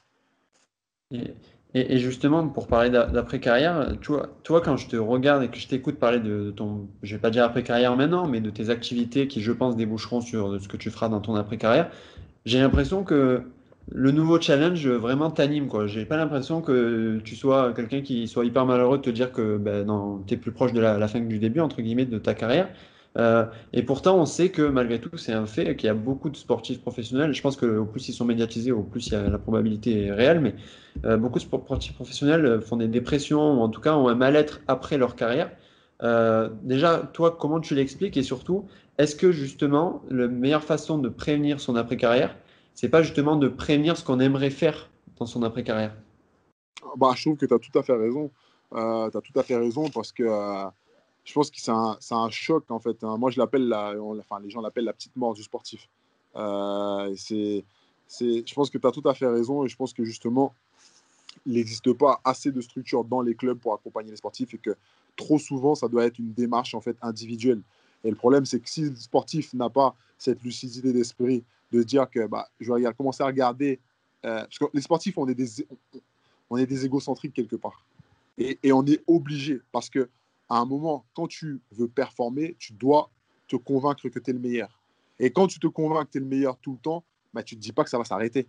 Et 1.74 1.98
justement, 1.98 2.48
pour 2.48 2.66
parler 2.66 2.90
d'après-carrière, 2.90 3.98
toi, 4.00 4.30
toi, 4.42 4.60
quand 4.62 4.76
je 4.76 4.88
te 4.88 4.96
regarde 4.96 5.42
et 5.42 5.48
que 5.48 5.58
je 5.58 5.68
t'écoute 5.68 5.98
parler 5.98 6.18
de, 6.18 6.44
de, 6.44 6.50
ton, 6.50 6.88
je 7.02 7.14
vais 7.14 7.20
pas 7.20 7.30
dire 7.30 7.44
après-carrière 7.44 7.94
maintenant, 7.96 8.26
mais 8.26 8.40
de 8.40 8.50
tes 8.50 8.70
activités 8.70 9.28
qui, 9.28 9.42
je 9.42 9.52
pense, 9.52 9.76
déboucheront 9.76 10.20
sur 10.20 10.60
ce 10.60 10.66
que 10.66 10.78
tu 10.78 10.90
feras 10.90 11.08
dans 11.10 11.20
ton 11.20 11.34
après-carrière, 11.34 11.90
j'ai 12.46 12.58
l'impression 12.58 13.04
que 13.04 13.42
le 13.90 14.10
nouveau 14.10 14.40
challenge 14.40 14.86
vraiment 14.88 15.30
t'anime 15.30 15.68
quoi. 15.68 15.86
J'ai 15.86 16.04
pas 16.04 16.16
l'impression 16.16 16.60
que 16.60 17.20
tu 17.24 17.36
sois 17.36 17.72
quelqu'un 17.72 18.02
qui 18.02 18.28
soit 18.28 18.44
hyper 18.44 18.66
malheureux 18.66 18.98
de 18.98 19.02
te 19.02 19.10
dire 19.10 19.32
que 19.32 19.56
ben, 19.56 19.86
tu 20.26 20.34
es 20.34 20.36
plus 20.36 20.52
proche 20.52 20.72
de 20.72 20.80
la, 20.80 20.98
la, 20.98 21.08
fin 21.08 21.20
du 21.20 21.38
début 21.38 21.60
entre 21.60 21.80
guillemets 21.80 22.04
de 22.04 22.18
ta 22.18 22.34
carrière. 22.34 22.68
Euh, 23.16 23.46
et 23.72 23.82
pourtant, 23.82 24.18
on 24.18 24.26
sait 24.26 24.50
que 24.50 24.62
malgré 24.62 25.00
tout, 25.00 25.16
c'est 25.16 25.32
un 25.32 25.46
fait 25.46 25.74
qu'il 25.76 25.86
y 25.86 25.90
a 25.90 25.94
beaucoup 25.94 26.30
de 26.30 26.36
sportifs 26.36 26.80
professionnels. 26.80 27.32
Je 27.32 27.42
pense 27.42 27.56
qu'au 27.56 27.84
plus 27.84 28.08
ils 28.08 28.12
sont 28.12 28.24
médiatisés, 28.24 28.70
au 28.72 28.82
plus 28.82 29.06
il 29.08 29.12
y 29.14 29.16
a 29.16 29.28
la 29.28 29.38
probabilité 29.38 30.06
est 30.06 30.12
réelle. 30.12 30.40
Mais 30.40 30.54
euh, 31.04 31.16
beaucoup 31.16 31.38
de 31.38 31.44
sportifs 31.44 31.94
professionnels 31.94 32.60
font 32.60 32.76
des 32.76 32.88
dépressions 32.88 33.60
ou 33.60 33.62
en 33.62 33.68
tout 33.68 33.80
cas 33.80 33.94
ont 33.94 34.08
un 34.08 34.14
mal-être 34.14 34.60
après 34.68 34.98
leur 34.98 35.16
carrière. 35.16 35.50
Euh, 36.02 36.48
déjà, 36.62 37.10
toi, 37.12 37.36
comment 37.38 37.60
tu 37.60 37.74
l'expliques? 37.74 38.16
Et 38.16 38.22
surtout, 38.22 38.66
est-ce 38.98 39.16
que 39.16 39.32
justement, 39.32 40.02
la 40.10 40.28
meilleure 40.28 40.62
façon 40.62 40.98
de 40.98 41.08
prévenir 41.08 41.60
son 41.60 41.76
après-carrière, 41.76 42.36
c'est 42.78 42.88
pas 42.88 43.02
justement 43.02 43.34
de 43.34 43.48
prévenir 43.48 43.96
ce 43.96 44.04
qu'on 44.04 44.20
aimerait 44.20 44.50
faire 44.50 44.88
dans 45.16 45.26
son 45.26 45.42
après-carrière 45.42 45.96
bah, 46.96 47.10
Je 47.16 47.22
trouve 47.22 47.36
que 47.36 47.44
tu 47.44 47.52
as 47.52 47.58
tout 47.58 47.76
à 47.76 47.82
fait 47.82 47.96
raison. 47.96 48.30
Euh, 48.72 49.10
tu 49.10 49.16
as 49.16 49.20
tout 49.20 49.36
à 49.36 49.42
fait 49.42 49.56
raison 49.56 49.90
parce 49.90 50.12
que 50.12 50.22
euh, 50.22 50.64
je 51.24 51.32
pense 51.32 51.50
que 51.50 51.60
c'est 51.60 51.72
un, 51.72 52.30
choc 52.30 52.70
en 52.70 52.78
fait. 52.78 53.02
Hein. 53.02 53.16
Moi, 53.18 53.32
je 53.32 53.40
l'appelle, 53.40 53.74
enfin, 53.74 54.38
les 54.38 54.48
gens 54.48 54.60
l'appellent 54.60 54.84
la 54.84 54.92
petite 54.92 55.16
mort 55.16 55.34
du 55.34 55.42
sportif. 55.42 55.88
Euh, 56.36 57.12
c'est, 57.16 57.64
je 58.20 58.54
pense 58.54 58.70
que 58.70 58.78
tu 58.78 58.86
as 58.86 58.92
tout 58.92 59.08
à 59.08 59.14
fait 59.14 59.26
raison 59.26 59.64
et 59.64 59.68
je 59.68 59.74
pense 59.74 59.92
que 59.92 60.04
justement, 60.04 60.54
il 61.46 61.54
n'existe 61.54 61.92
pas 61.94 62.20
assez 62.22 62.52
de 62.52 62.60
structures 62.60 63.02
dans 63.02 63.22
les 63.22 63.34
clubs 63.34 63.58
pour 63.58 63.74
accompagner 63.74 64.12
les 64.12 64.18
sportifs 64.18 64.54
et 64.54 64.58
que 64.58 64.76
trop 65.16 65.40
souvent, 65.40 65.74
ça 65.74 65.88
doit 65.88 66.06
être 66.06 66.20
une 66.20 66.32
démarche 66.32 66.76
en 66.76 66.80
fait 66.80 66.96
individuelle. 67.02 67.60
Et 68.04 68.10
le 68.10 68.16
problème, 68.16 68.46
c'est 68.46 68.60
que 68.60 68.70
si 68.70 68.82
le 68.82 68.94
sportif 68.94 69.52
n'a 69.52 69.68
pas 69.68 69.96
cette 70.16 70.44
lucidité 70.44 70.92
d'esprit 70.92 71.42
de 71.72 71.82
dire 71.82 72.08
que 72.08 72.26
bah, 72.26 72.48
je 72.60 72.72
vais 72.72 72.92
commencer 72.94 73.22
à 73.22 73.26
regarder. 73.26 73.80
Euh, 74.24 74.40
parce 74.40 74.58
que 74.58 74.64
les 74.74 74.80
sportifs, 74.80 75.16
on 75.18 75.28
est 75.28 75.34
des, 75.34 75.66
on 76.50 76.56
est 76.56 76.66
des 76.66 76.84
égocentriques 76.84 77.34
quelque 77.34 77.56
part. 77.56 77.84
Et, 78.38 78.72
on 78.72 78.86
est 78.86 79.02
obligé 79.06 79.60
parce 79.72 79.90
que 79.90 80.08
à 80.48 80.58
un 80.58 80.64
moment, 80.64 81.04
quand 81.14 81.26
tu 81.26 81.60
veux 81.72 81.88
performer, 81.88 82.56
tu 82.58 82.72
dois 82.72 83.10
te 83.48 83.56
convaincre 83.56 84.08
que 84.08 84.18
tu 84.18 84.30
es 84.30 84.32
le 84.32 84.38
meilleur. 84.38 84.80
Et 85.18 85.30
quand 85.30 85.48
tu 85.48 85.58
te 85.58 85.66
convaincs 85.66 86.06
que 86.06 86.12
tu 86.12 86.18
es 86.18 86.20
le 86.20 86.26
meilleur 86.26 86.56
tout 86.58 86.72
le 86.72 86.78
temps, 86.78 87.04
bah, 87.34 87.42
tu 87.42 87.56
ne 87.56 87.60
te 87.60 87.62
dis 87.62 87.72
pas 87.72 87.84
que 87.84 87.90
ça 87.90 87.98
va 87.98 88.04
s'arrêter. 88.04 88.46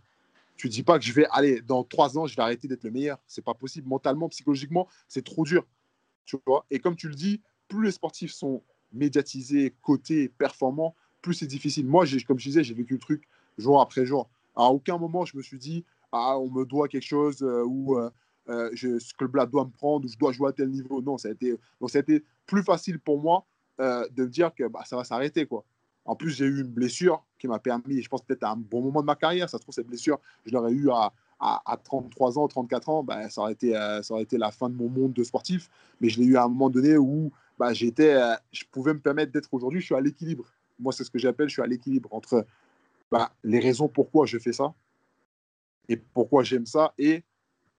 Tu 0.56 0.68
ne 0.68 0.72
dis 0.72 0.84
pas 0.84 1.00
que 1.00 1.06
je 1.06 1.12
vais 1.12 1.26
aller 1.32 1.62
dans 1.62 1.84
trois 1.84 2.18
ans, 2.18 2.28
je 2.28 2.36
vais 2.36 2.42
arrêter 2.42 2.68
d'être 2.68 2.84
le 2.84 2.92
meilleur. 2.92 3.20
C'est 3.28 3.44
pas 3.44 3.54
possible. 3.54 3.88
Mentalement, 3.88 4.30
psychologiquement, 4.30 4.88
c'est 5.08 5.24
trop 5.24 5.44
dur. 5.44 5.66
Tu 6.26 6.38
vois? 6.46 6.66
Et 6.70 6.80
comme 6.80 6.96
tu 6.96 7.10
le 7.10 7.16
dis, 7.16 7.42
plus 7.68 7.86
les 7.86 7.92
sportifs 7.92 8.32
sont 8.32 8.62
médiatisés, 8.92 9.74
cotés, 9.82 10.30
performants, 10.30 10.96
plus 11.22 11.34
c'est 11.34 11.48
difficile. 11.48 11.86
Moi, 11.88 12.06
comme 12.28 12.40
je 12.40 12.50
disais, 12.50 12.64
j'ai 12.64 12.74
vécu 12.74 12.94
le 12.94 13.00
truc 13.00 13.28
jour 13.58 13.82
après 13.82 14.06
jour. 14.06 14.30
À 14.56 14.66
aucun 14.66 14.98
moment, 14.98 15.26
je 15.26 15.38
me 15.38 15.42
suis 15.42 15.58
dit, 15.58 15.86
ah, 16.12 16.38
on 16.38 16.50
me 16.50 16.66
doit 16.66 16.88
quelque 16.88 17.06
chose 17.06 17.42
euh, 17.42 17.64
ou 17.64 17.98
euh, 17.98 18.10
euh, 18.50 18.70
je, 18.74 18.98
ce 19.00 19.14
club-là 19.14 19.46
doit 19.46 19.66
me 19.66 19.70
prendre 19.70 20.06
ou 20.06 20.10
je 20.10 20.18
dois 20.18 20.32
jouer 20.32 20.50
à 20.50 20.54
tel 20.54 20.70
niveau. 20.70 21.02
Non, 21.02 21.18
ça 21.18 21.28
a 21.28 21.32
été, 21.32 21.56
donc 21.80 21.92
ça 21.92 22.00
a 22.00 22.02
été 22.02 22.24
plus 22.46 22.64
facile 22.64 23.00
pour 23.00 23.22
moi 23.22 23.46
euh, 23.80 24.08
de 24.12 24.24
me 24.24 24.30
dire 24.30 24.54
que 24.54 24.68
bah, 24.68 24.82
ça 24.86 24.96
va 24.96 25.04
s'arrêter. 25.04 25.46
quoi. 25.46 25.64
En 26.06 26.16
plus, 26.16 26.32
j'ai 26.32 26.46
eu 26.46 26.62
une 26.62 26.72
blessure 26.72 27.24
qui 27.38 27.48
m'a 27.48 27.60
permis, 27.60 28.02
je 28.02 28.10
pense 28.10 28.24
peut-être 28.24 28.44
à 28.44 28.52
un 28.52 28.56
bon 28.56 28.82
moment 28.82 29.02
de 29.02 29.06
ma 29.06 29.16
carrière, 29.16 29.50
ça 29.50 29.58
se 29.58 29.62
trouve, 29.62 29.76
cette 29.76 29.88
blessure, 29.88 30.20
je 30.46 30.52
l'aurais 30.52 30.72
eu 30.72 30.90
à, 30.90 31.14
à, 31.40 31.62
à, 31.66 31.78
33 31.78 32.40
ans, 32.40 32.48
34 32.48 32.90
ans, 32.90 33.04
bah, 33.04 33.30
ça, 33.30 33.42
aurait 33.42 33.54
été, 33.54 33.74
ça 33.74 34.14
aurait 34.14 34.24
été 34.24 34.38
la 34.38 34.50
fin 34.50 34.70
de 34.70 34.76
mon 34.76 34.90
monde 34.90 35.14
de 35.14 35.24
sportif. 35.24 35.70
Mais 36.02 36.10
je 36.10 36.20
l'ai 36.20 36.26
eu 36.26 36.38
à 36.38 36.46
un 36.46 36.48
moment 36.48 36.72
donné 36.72 36.98
où 36.98 37.32
bah, 37.60 37.74
j'étais, 37.74 38.18
je 38.52 38.64
pouvais 38.72 38.94
me 38.94 39.00
permettre 39.00 39.32
d'être 39.32 39.54
aujourd'hui, 39.54 39.82
je 39.82 39.86
suis 39.86 39.96
à 39.96 40.02
l'équilibre 40.02 40.46
moi, 40.80 40.94
c'est 40.94 41.04
ce 41.04 41.12
que 41.12 41.20
j'appelle, 41.20 41.48
je 41.50 41.54
suis 41.54 41.62
à 41.62 41.68
l'équilibre 41.68 42.10
entre 42.14 42.46
bah, 43.12 43.32
les 43.44 43.60
raisons 43.60 43.88
pourquoi 43.88 44.26
je 44.26 44.38
fais 44.38 44.54
ça 44.54 44.74
et 45.88 45.98
pourquoi 45.98 46.44
j'aime 46.44 46.66
ça 46.66 46.94
et 46.98 47.24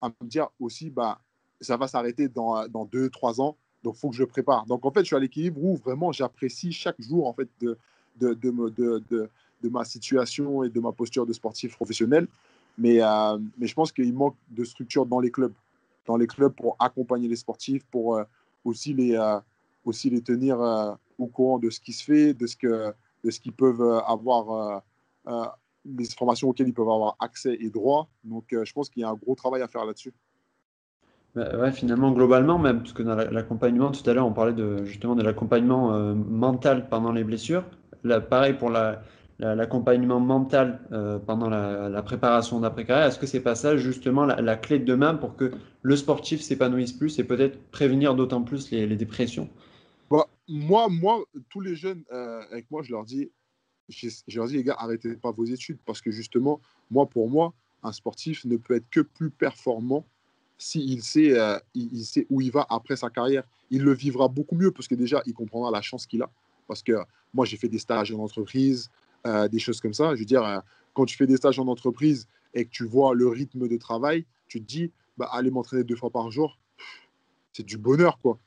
à 0.01 0.09
me 0.09 0.27
dire 0.27 0.49
aussi, 0.59 0.91
bah, 0.91 1.21
ça 1.61 1.77
va 1.77 1.87
s'arrêter 1.87 2.29
dans, 2.29 2.67
dans 2.69 2.85
deux, 2.85 3.11
trois 3.11 3.41
ans, 3.41 3.57
Donc, 3.83 3.95
il 3.97 4.01
faut 4.01 4.11
que 4.11 4.17
je 4.17 4.25
prépare. 4.25 4.67
Donc, 4.67 4.85
en 4.85 4.91
fait, 4.91 5.01
je 5.01 5.07
suis 5.07 5.17
à 5.17 5.21
l'équilibre 5.21 5.63
où 5.63 5.77
vraiment 5.77 6.11
j'apprécie 6.13 6.73
chaque 6.73 7.01
jour 7.01 7.27
en 7.27 7.33
fait, 7.33 7.49
de, 7.61 7.79
de, 8.19 8.35
de, 8.35 9.03
de, 9.11 9.69
ma 9.69 9.85
situation 9.85 10.65
et 10.65 10.71
de 10.71 10.81
ma 10.81 10.93
posture 10.93 11.27
de 11.27 11.33
sportif 11.33 11.77
professionnel. 11.77 12.27
Mais, 12.79 13.03
euh, 13.03 13.39
mais 13.59 13.67
je 13.67 13.75
pense 13.75 13.93
qu'il 13.93 14.13
manque 14.15 14.37
de 14.51 14.65
structure 14.65 15.05
dans 15.05 15.21
les 15.21 15.31
clubs. 15.31 15.53
Dans 16.07 16.17
les 16.17 16.27
clubs 16.27 16.53
pour 16.53 16.77
accompagner 16.79 17.29
les 17.29 17.37
sportifs, 17.37 17.85
pour 17.91 18.17
euh, 18.17 18.25
aussi, 18.65 18.95
les, 18.95 19.15
euh, 19.15 19.39
aussi 19.85 20.09
les 20.09 20.23
tenir 20.23 20.59
au 21.21 21.27
courant 21.27 21.59
de 21.59 21.71
ce 21.71 21.81
qui 21.81 21.93
se 21.93 22.05
fait, 22.05 22.35
de 22.35 22.47
ce 22.47 22.57
que 22.57 22.93
de 23.23 23.31
ce 23.31 23.39
qu'ils 23.41 23.53
peuvent 23.53 24.03
avoir, 24.07 24.83
les 25.85 26.07
informations 26.09 26.49
auxquelles 26.49 26.69
ils 26.69 26.75
peuvent 26.75 26.89
avoir 26.89 27.17
accès 27.21 27.57
et 27.61 27.71
droit. 27.71 28.09
Donc, 28.25 28.47
je 28.51 28.73
pense 28.73 28.89
qu'il 28.89 29.03
y 29.03 29.05
a 29.05 29.11
un 29.11 29.15
gros 29.15 29.35
travail 29.35 29.63
à 29.63 29.69
faire 29.69 29.85
là-dessus. 29.85 30.15
Bah, 31.35 31.57
ouais, 31.57 31.71
finalement, 31.71 32.11
globalement, 32.11 32.59
même, 32.59 32.81
parce 32.81 32.93
que 32.93 33.03
dans 33.03 33.15
l'accompagnement, 33.15 33.93
tout 33.93 34.09
à 34.09 34.15
l'heure, 34.15 34.27
on 34.27 34.33
parlait 34.33 34.55
justement 34.85 35.15
de 35.15 35.23
l'accompagnement 35.23 35.95
euh, 35.95 36.15
mental 36.15 36.89
pendant 36.89 37.13
les 37.13 37.23
blessures. 37.23 37.65
Pareil 38.31 38.55
pour 38.55 38.71
l'accompagnement 39.39 40.19
mental 40.19 40.81
euh, 40.91 41.19
pendant 41.19 41.49
la, 41.49 42.03
préparation 42.03 42.61
d'après-carrière. 42.61 43.07
Est-ce 43.07 43.19
que 43.19 43.27
c'est 43.27 43.41
pas 43.41 43.55
ça, 43.55 43.77
justement, 43.77 44.25
la, 44.25 44.57
clé 44.57 44.81
de 44.81 44.85
demain 44.85 45.15
pour 45.15 45.37
que 45.37 45.53
le 45.83 45.97
sportif 45.97 46.41
s'épanouisse 46.41 46.93
plus 46.93 47.19
et 47.19 47.25
peut-être 47.25 47.59
prévenir 47.71 48.15
d'autant 48.17 48.43
plus 48.43 48.71
les, 48.73 48.87
dépressions? 48.97 49.49
Moi, 50.51 50.89
moi, 50.89 51.25
tous 51.49 51.61
les 51.61 51.77
jeunes 51.77 52.03
euh, 52.13 52.43
avec 52.51 52.71
moi, 52.71 52.83
je 52.83 52.91
leur 52.91 53.05
dis, 53.05 53.31
je, 53.89 54.09
leur 54.35 54.47
dis, 54.47 54.57
les 54.57 54.65
gars, 54.65 54.77
arrêtez 54.79 55.15
pas 55.15 55.31
vos 55.31 55.45
études 55.45 55.79
parce 55.87 56.01
que 56.01 56.11
justement, 56.11 56.61
moi, 56.91 57.07
pour 57.07 57.31
moi, 57.31 57.55
un 57.83 57.93
sportif 57.93 58.45
ne 58.45 58.57
peut 58.57 58.75
être 58.75 58.91
que 58.91 59.01
plus 59.01 59.31
performant 59.31 60.05
s'il 60.59 61.03
sait, 61.03 61.39
euh, 61.39 61.59
il, 61.75 62.05
sait 62.05 62.27
où 62.29 62.41
il 62.41 62.51
va 62.51 62.67
après 62.69 62.97
sa 62.97 63.09
carrière, 63.09 63.45
il 63.71 63.83
le 63.83 63.95
vivra 63.95 64.29
beaucoup 64.29 64.57
mieux 64.57 64.73
parce 64.73 64.89
que 64.89 64.95
déjà, 64.95 65.23
il 65.25 65.33
comprendra 65.33 65.71
la 65.71 65.81
chance 65.81 66.07
qu'il 66.07 66.21
a. 66.23 66.31
Parce 66.67 66.83
que 66.83 66.93
moi, 67.33 67.47
j'ai 67.47 67.57
fait 67.57 67.69
des 67.69 67.79
stages 67.79 68.13
en 68.13 68.19
entreprise, 68.19 68.91
euh, 69.27 69.49
des 69.49 69.59
choses 69.59 69.81
comme 69.81 69.95
ça. 69.95 70.15
Je 70.15 70.21
veux 70.21 70.27
dire, 70.27 70.63
quand 70.93 71.07
tu 71.07 71.17
fais 71.17 71.27
des 71.27 71.37
stages 71.37 71.59
en 71.59 71.69
entreprise 71.69 72.29
et 72.53 72.65
que 72.65 72.71
tu 72.71 72.85
vois 72.85 73.15
le 73.15 73.29
rythme 73.29 73.69
de 73.69 73.77
travail, 73.77 74.27
tu 74.49 74.61
te 74.61 74.67
dis, 74.67 74.93
bah, 75.17 75.31
aller 75.33 75.51
m'entraîner 75.51 75.85
deux 75.85 75.97
fois 75.97 76.11
par 76.11 76.31
jour, 76.31 76.59
c'est 77.53 77.65
du 77.65 77.79
bonheur, 77.79 78.19
quoi. 78.19 78.39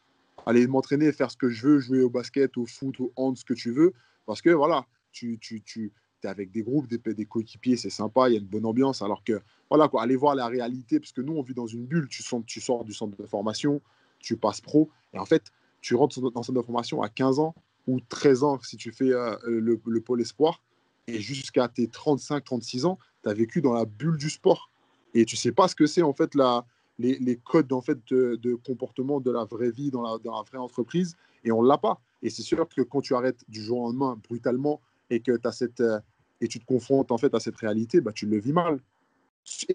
Aller 0.45 0.67
m'entraîner, 0.67 1.11
faire 1.11 1.31
ce 1.31 1.37
que 1.37 1.49
je 1.49 1.67
veux, 1.67 1.79
jouer 1.79 2.01
au 2.01 2.09
basket, 2.09 2.57
au 2.57 2.65
foot, 2.65 2.99
au 2.99 3.13
hand, 3.15 3.37
ce 3.37 3.45
que 3.45 3.53
tu 3.53 3.71
veux. 3.71 3.93
Parce 4.25 4.41
que 4.41 4.49
voilà, 4.49 4.85
tu, 5.11 5.37
tu, 5.39 5.61
tu, 5.61 5.91
avec 6.27 6.51
des 6.51 6.63
groupes, 6.63 6.87
des, 6.87 7.13
des 7.13 7.25
coéquipiers, 7.25 7.77
c'est 7.77 7.89
sympa, 7.89 8.29
il 8.29 8.33
y 8.33 8.35
a 8.35 8.39
une 8.39 8.47
bonne 8.47 8.65
ambiance. 8.65 9.01
Alors 9.01 9.23
que, 9.23 9.41
voilà, 9.69 9.87
quoi, 9.87 10.03
aller 10.03 10.15
voir 10.15 10.35
la 10.35 10.47
réalité, 10.47 10.99
parce 10.99 11.11
que 11.11 11.21
nous, 11.21 11.33
on 11.33 11.41
vit 11.41 11.53
dans 11.53 11.67
une 11.67 11.85
bulle. 11.85 12.07
Tu, 12.09 12.23
sors, 12.23 12.41
tu 12.45 12.61
sors 12.61 12.83
du 12.83 12.93
centre 12.93 13.17
de 13.17 13.25
formation, 13.25 13.81
tu 14.19 14.37
passes 14.37 14.61
pro, 14.61 14.89
et 15.13 15.19
en 15.19 15.25
fait, 15.25 15.51
tu 15.81 15.95
rentres 15.95 16.19
dans 16.21 16.27
le 16.27 16.43
centre 16.43 16.53
de 16.53 16.61
formation 16.61 17.01
à 17.01 17.09
15 17.09 17.39
ans 17.39 17.55
ou 17.87 17.99
13 17.99 18.43
ans 18.43 18.59
si 18.63 18.77
tu 18.77 18.91
fais 18.91 19.11
euh, 19.11 19.35
le, 19.45 20.01
pôle 20.01 20.21
espoir, 20.21 20.61
et 21.07 21.19
jusqu'à 21.19 21.67
tes 21.67 21.87
35, 21.87 22.43
36 22.43 22.85
ans, 22.85 22.97
tu 23.23 23.29
as 23.29 23.33
vécu 23.33 23.61
dans 23.61 23.73
la 23.73 23.85
bulle 23.85 24.17
du 24.17 24.29
sport. 24.29 24.69
Et 25.13 25.25
tu 25.25 25.35
sais 25.35 25.51
pas 25.51 25.67
ce 25.67 25.75
que 25.75 25.85
c'est, 25.85 26.01
en 26.01 26.13
fait, 26.13 26.33
la, 26.35 26.65
les, 26.99 27.39
codes 27.43 27.73
en 27.73 27.81
fait, 27.81 27.97
de, 28.09 28.55
comportement 28.55 29.19
de 29.19 29.31
la 29.31 29.45
vraie 29.45 29.71
vie 29.71 29.91
dans 29.91 30.01
la, 30.01 30.17
dans 30.23 30.35
la 30.35 30.43
vraie 30.43 30.57
entreprise, 30.57 31.15
et 31.43 31.51
on 31.51 31.63
ne 31.63 31.67
l'a 31.67 31.77
pas. 31.77 31.99
Et 32.21 32.29
c'est 32.29 32.41
sûr 32.41 32.67
que 32.69 32.81
quand 32.81 33.01
tu 33.01 33.15
arrêtes 33.15 33.43
du 33.47 33.61
jour 33.61 33.79
au 33.79 33.87
lendemain 33.87 34.19
brutalement 34.27 34.81
et 35.09 35.19
que 35.19 35.37
cette, 35.51 35.81
euh, 35.81 35.99
et 36.41 36.47
tu 36.47 36.59
te 36.59 36.65
confrontes 36.65 37.11
en 37.11 37.17
fait 37.17 37.33
à 37.33 37.39
cette 37.39 37.57
réalité, 37.57 38.01
bah, 38.01 38.11
tu 38.13 38.25
le 38.25 38.39
vis 38.39 38.53
mal. 38.53 38.79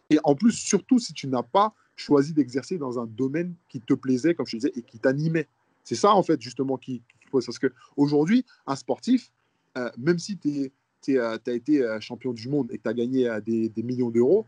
Et 0.08 0.18
en 0.24 0.34
plus, 0.34 0.52
surtout 0.52 0.98
si 0.98 1.12
tu 1.12 1.28
n'as 1.28 1.42
pas 1.42 1.74
choisi 1.94 2.32
d'exercer 2.32 2.78
dans 2.78 2.98
un 2.98 3.06
domaine 3.06 3.54
qui 3.68 3.80
te 3.80 3.92
plaisait, 3.92 4.34
comme 4.34 4.46
je 4.46 4.56
disais, 4.56 4.72
et 4.74 4.82
qui 4.82 4.98
t'animait. 4.98 5.46
C'est 5.84 5.94
ça, 5.94 6.14
en 6.14 6.22
fait, 6.22 6.40
justement, 6.40 6.78
qui, 6.78 7.02
pose. 7.30 7.44
Parce 7.44 7.58
qu'aujourd'hui, 7.58 8.46
un 8.66 8.76
sportif, 8.76 9.30
euh, 9.76 9.90
même 9.98 10.18
si 10.18 10.38
tu 10.38 10.70
euh, 11.10 11.36
as 11.46 11.52
été 11.52 11.84
champion 12.00 12.32
du 12.32 12.48
monde 12.48 12.72
et 12.72 12.78
que 12.78 12.82
tu 12.84 12.88
as 12.88 12.94
gagné 12.94 13.28
des, 13.44 13.68
des, 13.68 13.82
millions 13.82 14.08
d'euros, 14.08 14.46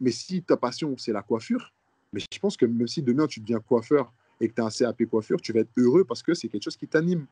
mais 0.00 0.10
si 0.10 0.42
ta 0.42 0.56
passion, 0.56 0.96
c'est 0.96 1.12
la 1.12 1.22
coiffure, 1.22 1.72
mais 2.12 2.20
je 2.20 2.38
pense 2.38 2.56
que 2.56 2.66
même 2.66 2.88
si 2.88 3.02
demain 3.02 3.26
tu 3.26 3.40
deviens 3.40 3.60
coiffeur 3.60 4.12
et 4.40 4.48
que 4.48 4.54
tu 4.54 4.60
as 4.60 4.64
un 4.64 4.70
CAP 4.70 5.04
coiffure, 5.04 5.40
tu 5.40 5.52
vas 5.52 5.60
être 5.60 5.70
heureux 5.76 6.04
parce 6.04 6.22
que 6.22 6.34
c'est 6.34 6.48
quelque 6.48 6.64
chose 6.64 6.76
qui 6.76 6.88
t'anime. 6.88 7.26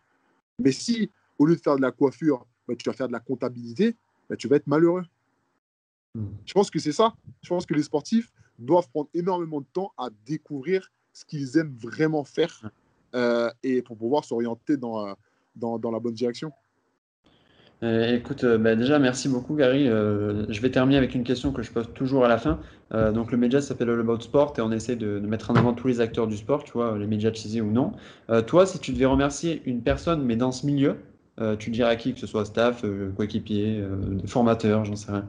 Mais 0.58 0.72
si, 0.72 1.10
au 1.38 1.46
lieu 1.46 1.56
de 1.56 1.60
faire 1.60 1.76
de 1.76 1.82
la 1.82 1.90
coiffure, 1.90 2.46
bah, 2.66 2.74
tu 2.76 2.88
vas 2.88 2.94
faire 2.94 3.08
de 3.08 3.12
la 3.12 3.20
comptabilité, 3.20 3.96
bah, 4.28 4.36
tu 4.36 4.46
vas 4.48 4.56
être 4.56 4.66
malheureux. 4.66 5.04
Hmm. 6.14 6.26
Je 6.44 6.52
pense 6.52 6.70
que 6.70 6.78
c'est 6.78 6.92
ça. 6.92 7.14
Je 7.42 7.48
pense 7.48 7.66
que 7.66 7.74
les 7.74 7.82
sportifs 7.82 8.30
doivent 8.58 8.88
prendre 8.90 9.08
énormément 9.14 9.60
de 9.60 9.66
temps 9.72 9.92
à 9.96 10.10
découvrir 10.26 10.90
ce 11.12 11.24
qu'ils 11.24 11.56
aiment 11.56 11.76
vraiment 11.76 12.24
faire 12.24 12.70
euh, 13.14 13.50
et 13.62 13.82
pour 13.82 13.96
pouvoir 13.96 14.24
s'orienter 14.24 14.76
dans, 14.76 15.06
euh, 15.06 15.14
dans, 15.56 15.78
dans, 15.78 15.90
la 15.90 15.98
bonne 15.98 16.14
direction. 16.14 16.52
Euh, 17.84 18.16
écoute, 18.16 18.44
bah, 18.44 18.74
déjà, 18.74 18.98
merci 18.98 19.28
beaucoup, 19.28 19.54
Gary. 19.54 19.86
je 19.86 20.60
vais 20.60 20.70
terminer 20.70 20.98
avec 20.98 21.14
une 21.14 21.24
question 21.24 21.52
que 21.52 21.62
je 21.62 21.70
pose 21.70 21.88
toujours 21.94 22.24
à 22.24 22.28
la 22.28 22.38
fin. 22.38 22.58
donc, 22.90 23.30
le 23.30 23.38
média 23.38 23.60
s'appelle 23.60 23.90
All 23.90 24.00
About 24.00 24.20
Sport 24.20 24.54
et 24.58 24.60
on 24.60 24.72
essaie 24.72 24.96
de, 24.96 25.20
mettre 25.20 25.50
en 25.50 25.54
avant 25.54 25.74
tous 25.74 25.86
les 25.86 26.00
acteurs 26.00 26.26
du 26.26 26.36
sport, 26.36 26.64
tu 26.64 26.72
vois, 26.72 26.98
les 26.98 27.06
médias 27.06 27.32
cheesy 27.32 27.60
ou 27.60 27.70
non. 27.70 27.92
toi, 28.46 28.66
si 28.66 28.80
tu 28.80 28.92
devais 28.92 29.06
remercier 29.06 29.62
une 29.64 29.82
personne, 29.82 30.24
mais 30.24 30.34
dans 30.34 30.50
ce 30.50 30.66
milieu, 30.66 30.96
euh, 31.40 31.56
tu 31.56 31.70
dirais 31.70 31.90
à 31.90 31.96
qui, 31.96 32.14
que 32.14 32.20
ce 32.20 32.26
soit 32.26 32.44
staff, 32.44 32.84
euh, 32.84 33.12
coéquipier, 33.16 33.78
euh, 33.78 34.18
formateur, 34.26 34.84
j'en 34.84 34.96
sais 34.96 35.12
rien. 35.12 35.26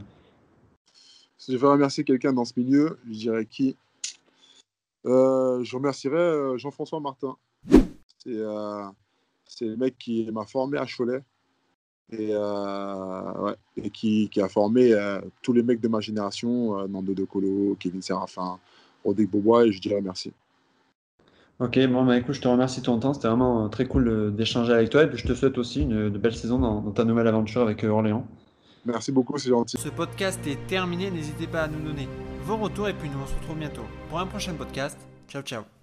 Si 1.37 1.53
je 1.53 1.57
veux 1.57 1.69
remercier 1.69 2.03
quelqu'un 2.03 2.33
dans 2.33 2.45
ce 2.45 2.53
milieu, 2.57 2.97
je 3.05 3.17
dirais 3.17 3.45
qui? 3.45 3.77
Je 5.05 5.75
remercierais 5.75 6.57
Jean-François 6.57 6.99
Martin. 6.99 7.37
C'est 8.17 9.65
le 9.65 9.75
mec 9.77 9.97
qui 9.97 10.29
m'a 10.31 10.45
formé 10.45 10.77
à 10.77 10.85
Cholet 10.85 11.23
et, 12.11 12.33
et 13.77 13.89
qui, 13.89 14.29
a 14.41 14.49
formé 14.49 14.93
tous 15.41 15.53
les 15.53 15.63
mecs 15.63 15.81
de 15.81 15.87
ma 15.87 15.99
génération, 15.99 16.87
Nando 16.87 17.13
De 17.13 17.23
Colo, 17.23 17.75
Kevin 17.79 18.01
Serafin, 18.01 18.59
Rodrigue 19.03 19.29
Bobois, 19.29 19.65
et 19.65 19.71
je 19.71 19.79
dirais 19.79 20.01
merci. 20.01 20.31
Ok, 21.59 21.77
bon, 21.87 22.05
bah, 22.05 22.17
écoute, 22.17 22.35
je 22.35 22.41
te 22.41 22.47
remercie 22.47 22.79
de 22.79 22.85
ton 22.85 22.99
temps. 22.99 23.13
C'était 23.13 23.27
vraiment 23.27 23.65
euh, 23.65 23.67
très 23.67 23.85
cool 23.85 24.33
d'échanger 24.33 24.71
avec 24.71 24.89
toi. 24.89 25.03
Et 25.03 25.07
puis, 25.07 25.17
je 25.17 25.27
te 25.27 25.33
souhaite 25.33 25.57
aussi 25.57 25.81
une, 25.81 26.09
belle 26.09 26.35
saison 26.35 26.57
dans, 26.57 26.91
ta 26.91 27.03
nouvelle 27.03 27.27
aventure 27.27 27.61
avec 27.61 27.83
euh, 27.83 27.89
Orléans. 27.89 28.25
Merci 28.85 29.11
beaucoup, 29.11 29.37
c'est 29.37 29.49
gentil. 29.49 29.77
Ce 29.77 29.89
podcast 29.89 30.39
est 30.47 30.65
terminé. 30.67 31.11
N'hésitez 31.11 31.47
pas 31.47 31.63
à 31.63 31.67
nous 31.67 31.81
donner 31.81 32.07
vos 32.43 32.55
retours. 32.55 32.87
Et 32.87 32.93
puis, 32.93 33.09
nous 33.09 33.19
on 33.21 33.27
se 33.27 33.35
retrouve 33.35 33.57
bientôt 33.57 33.83
pour 34.09 34.19
un 34.19 34.25
prochain 34.25 34.53
podcast. 34.53 34.97
Ciao, 35.27 35.41
ciao. 35.41 35.78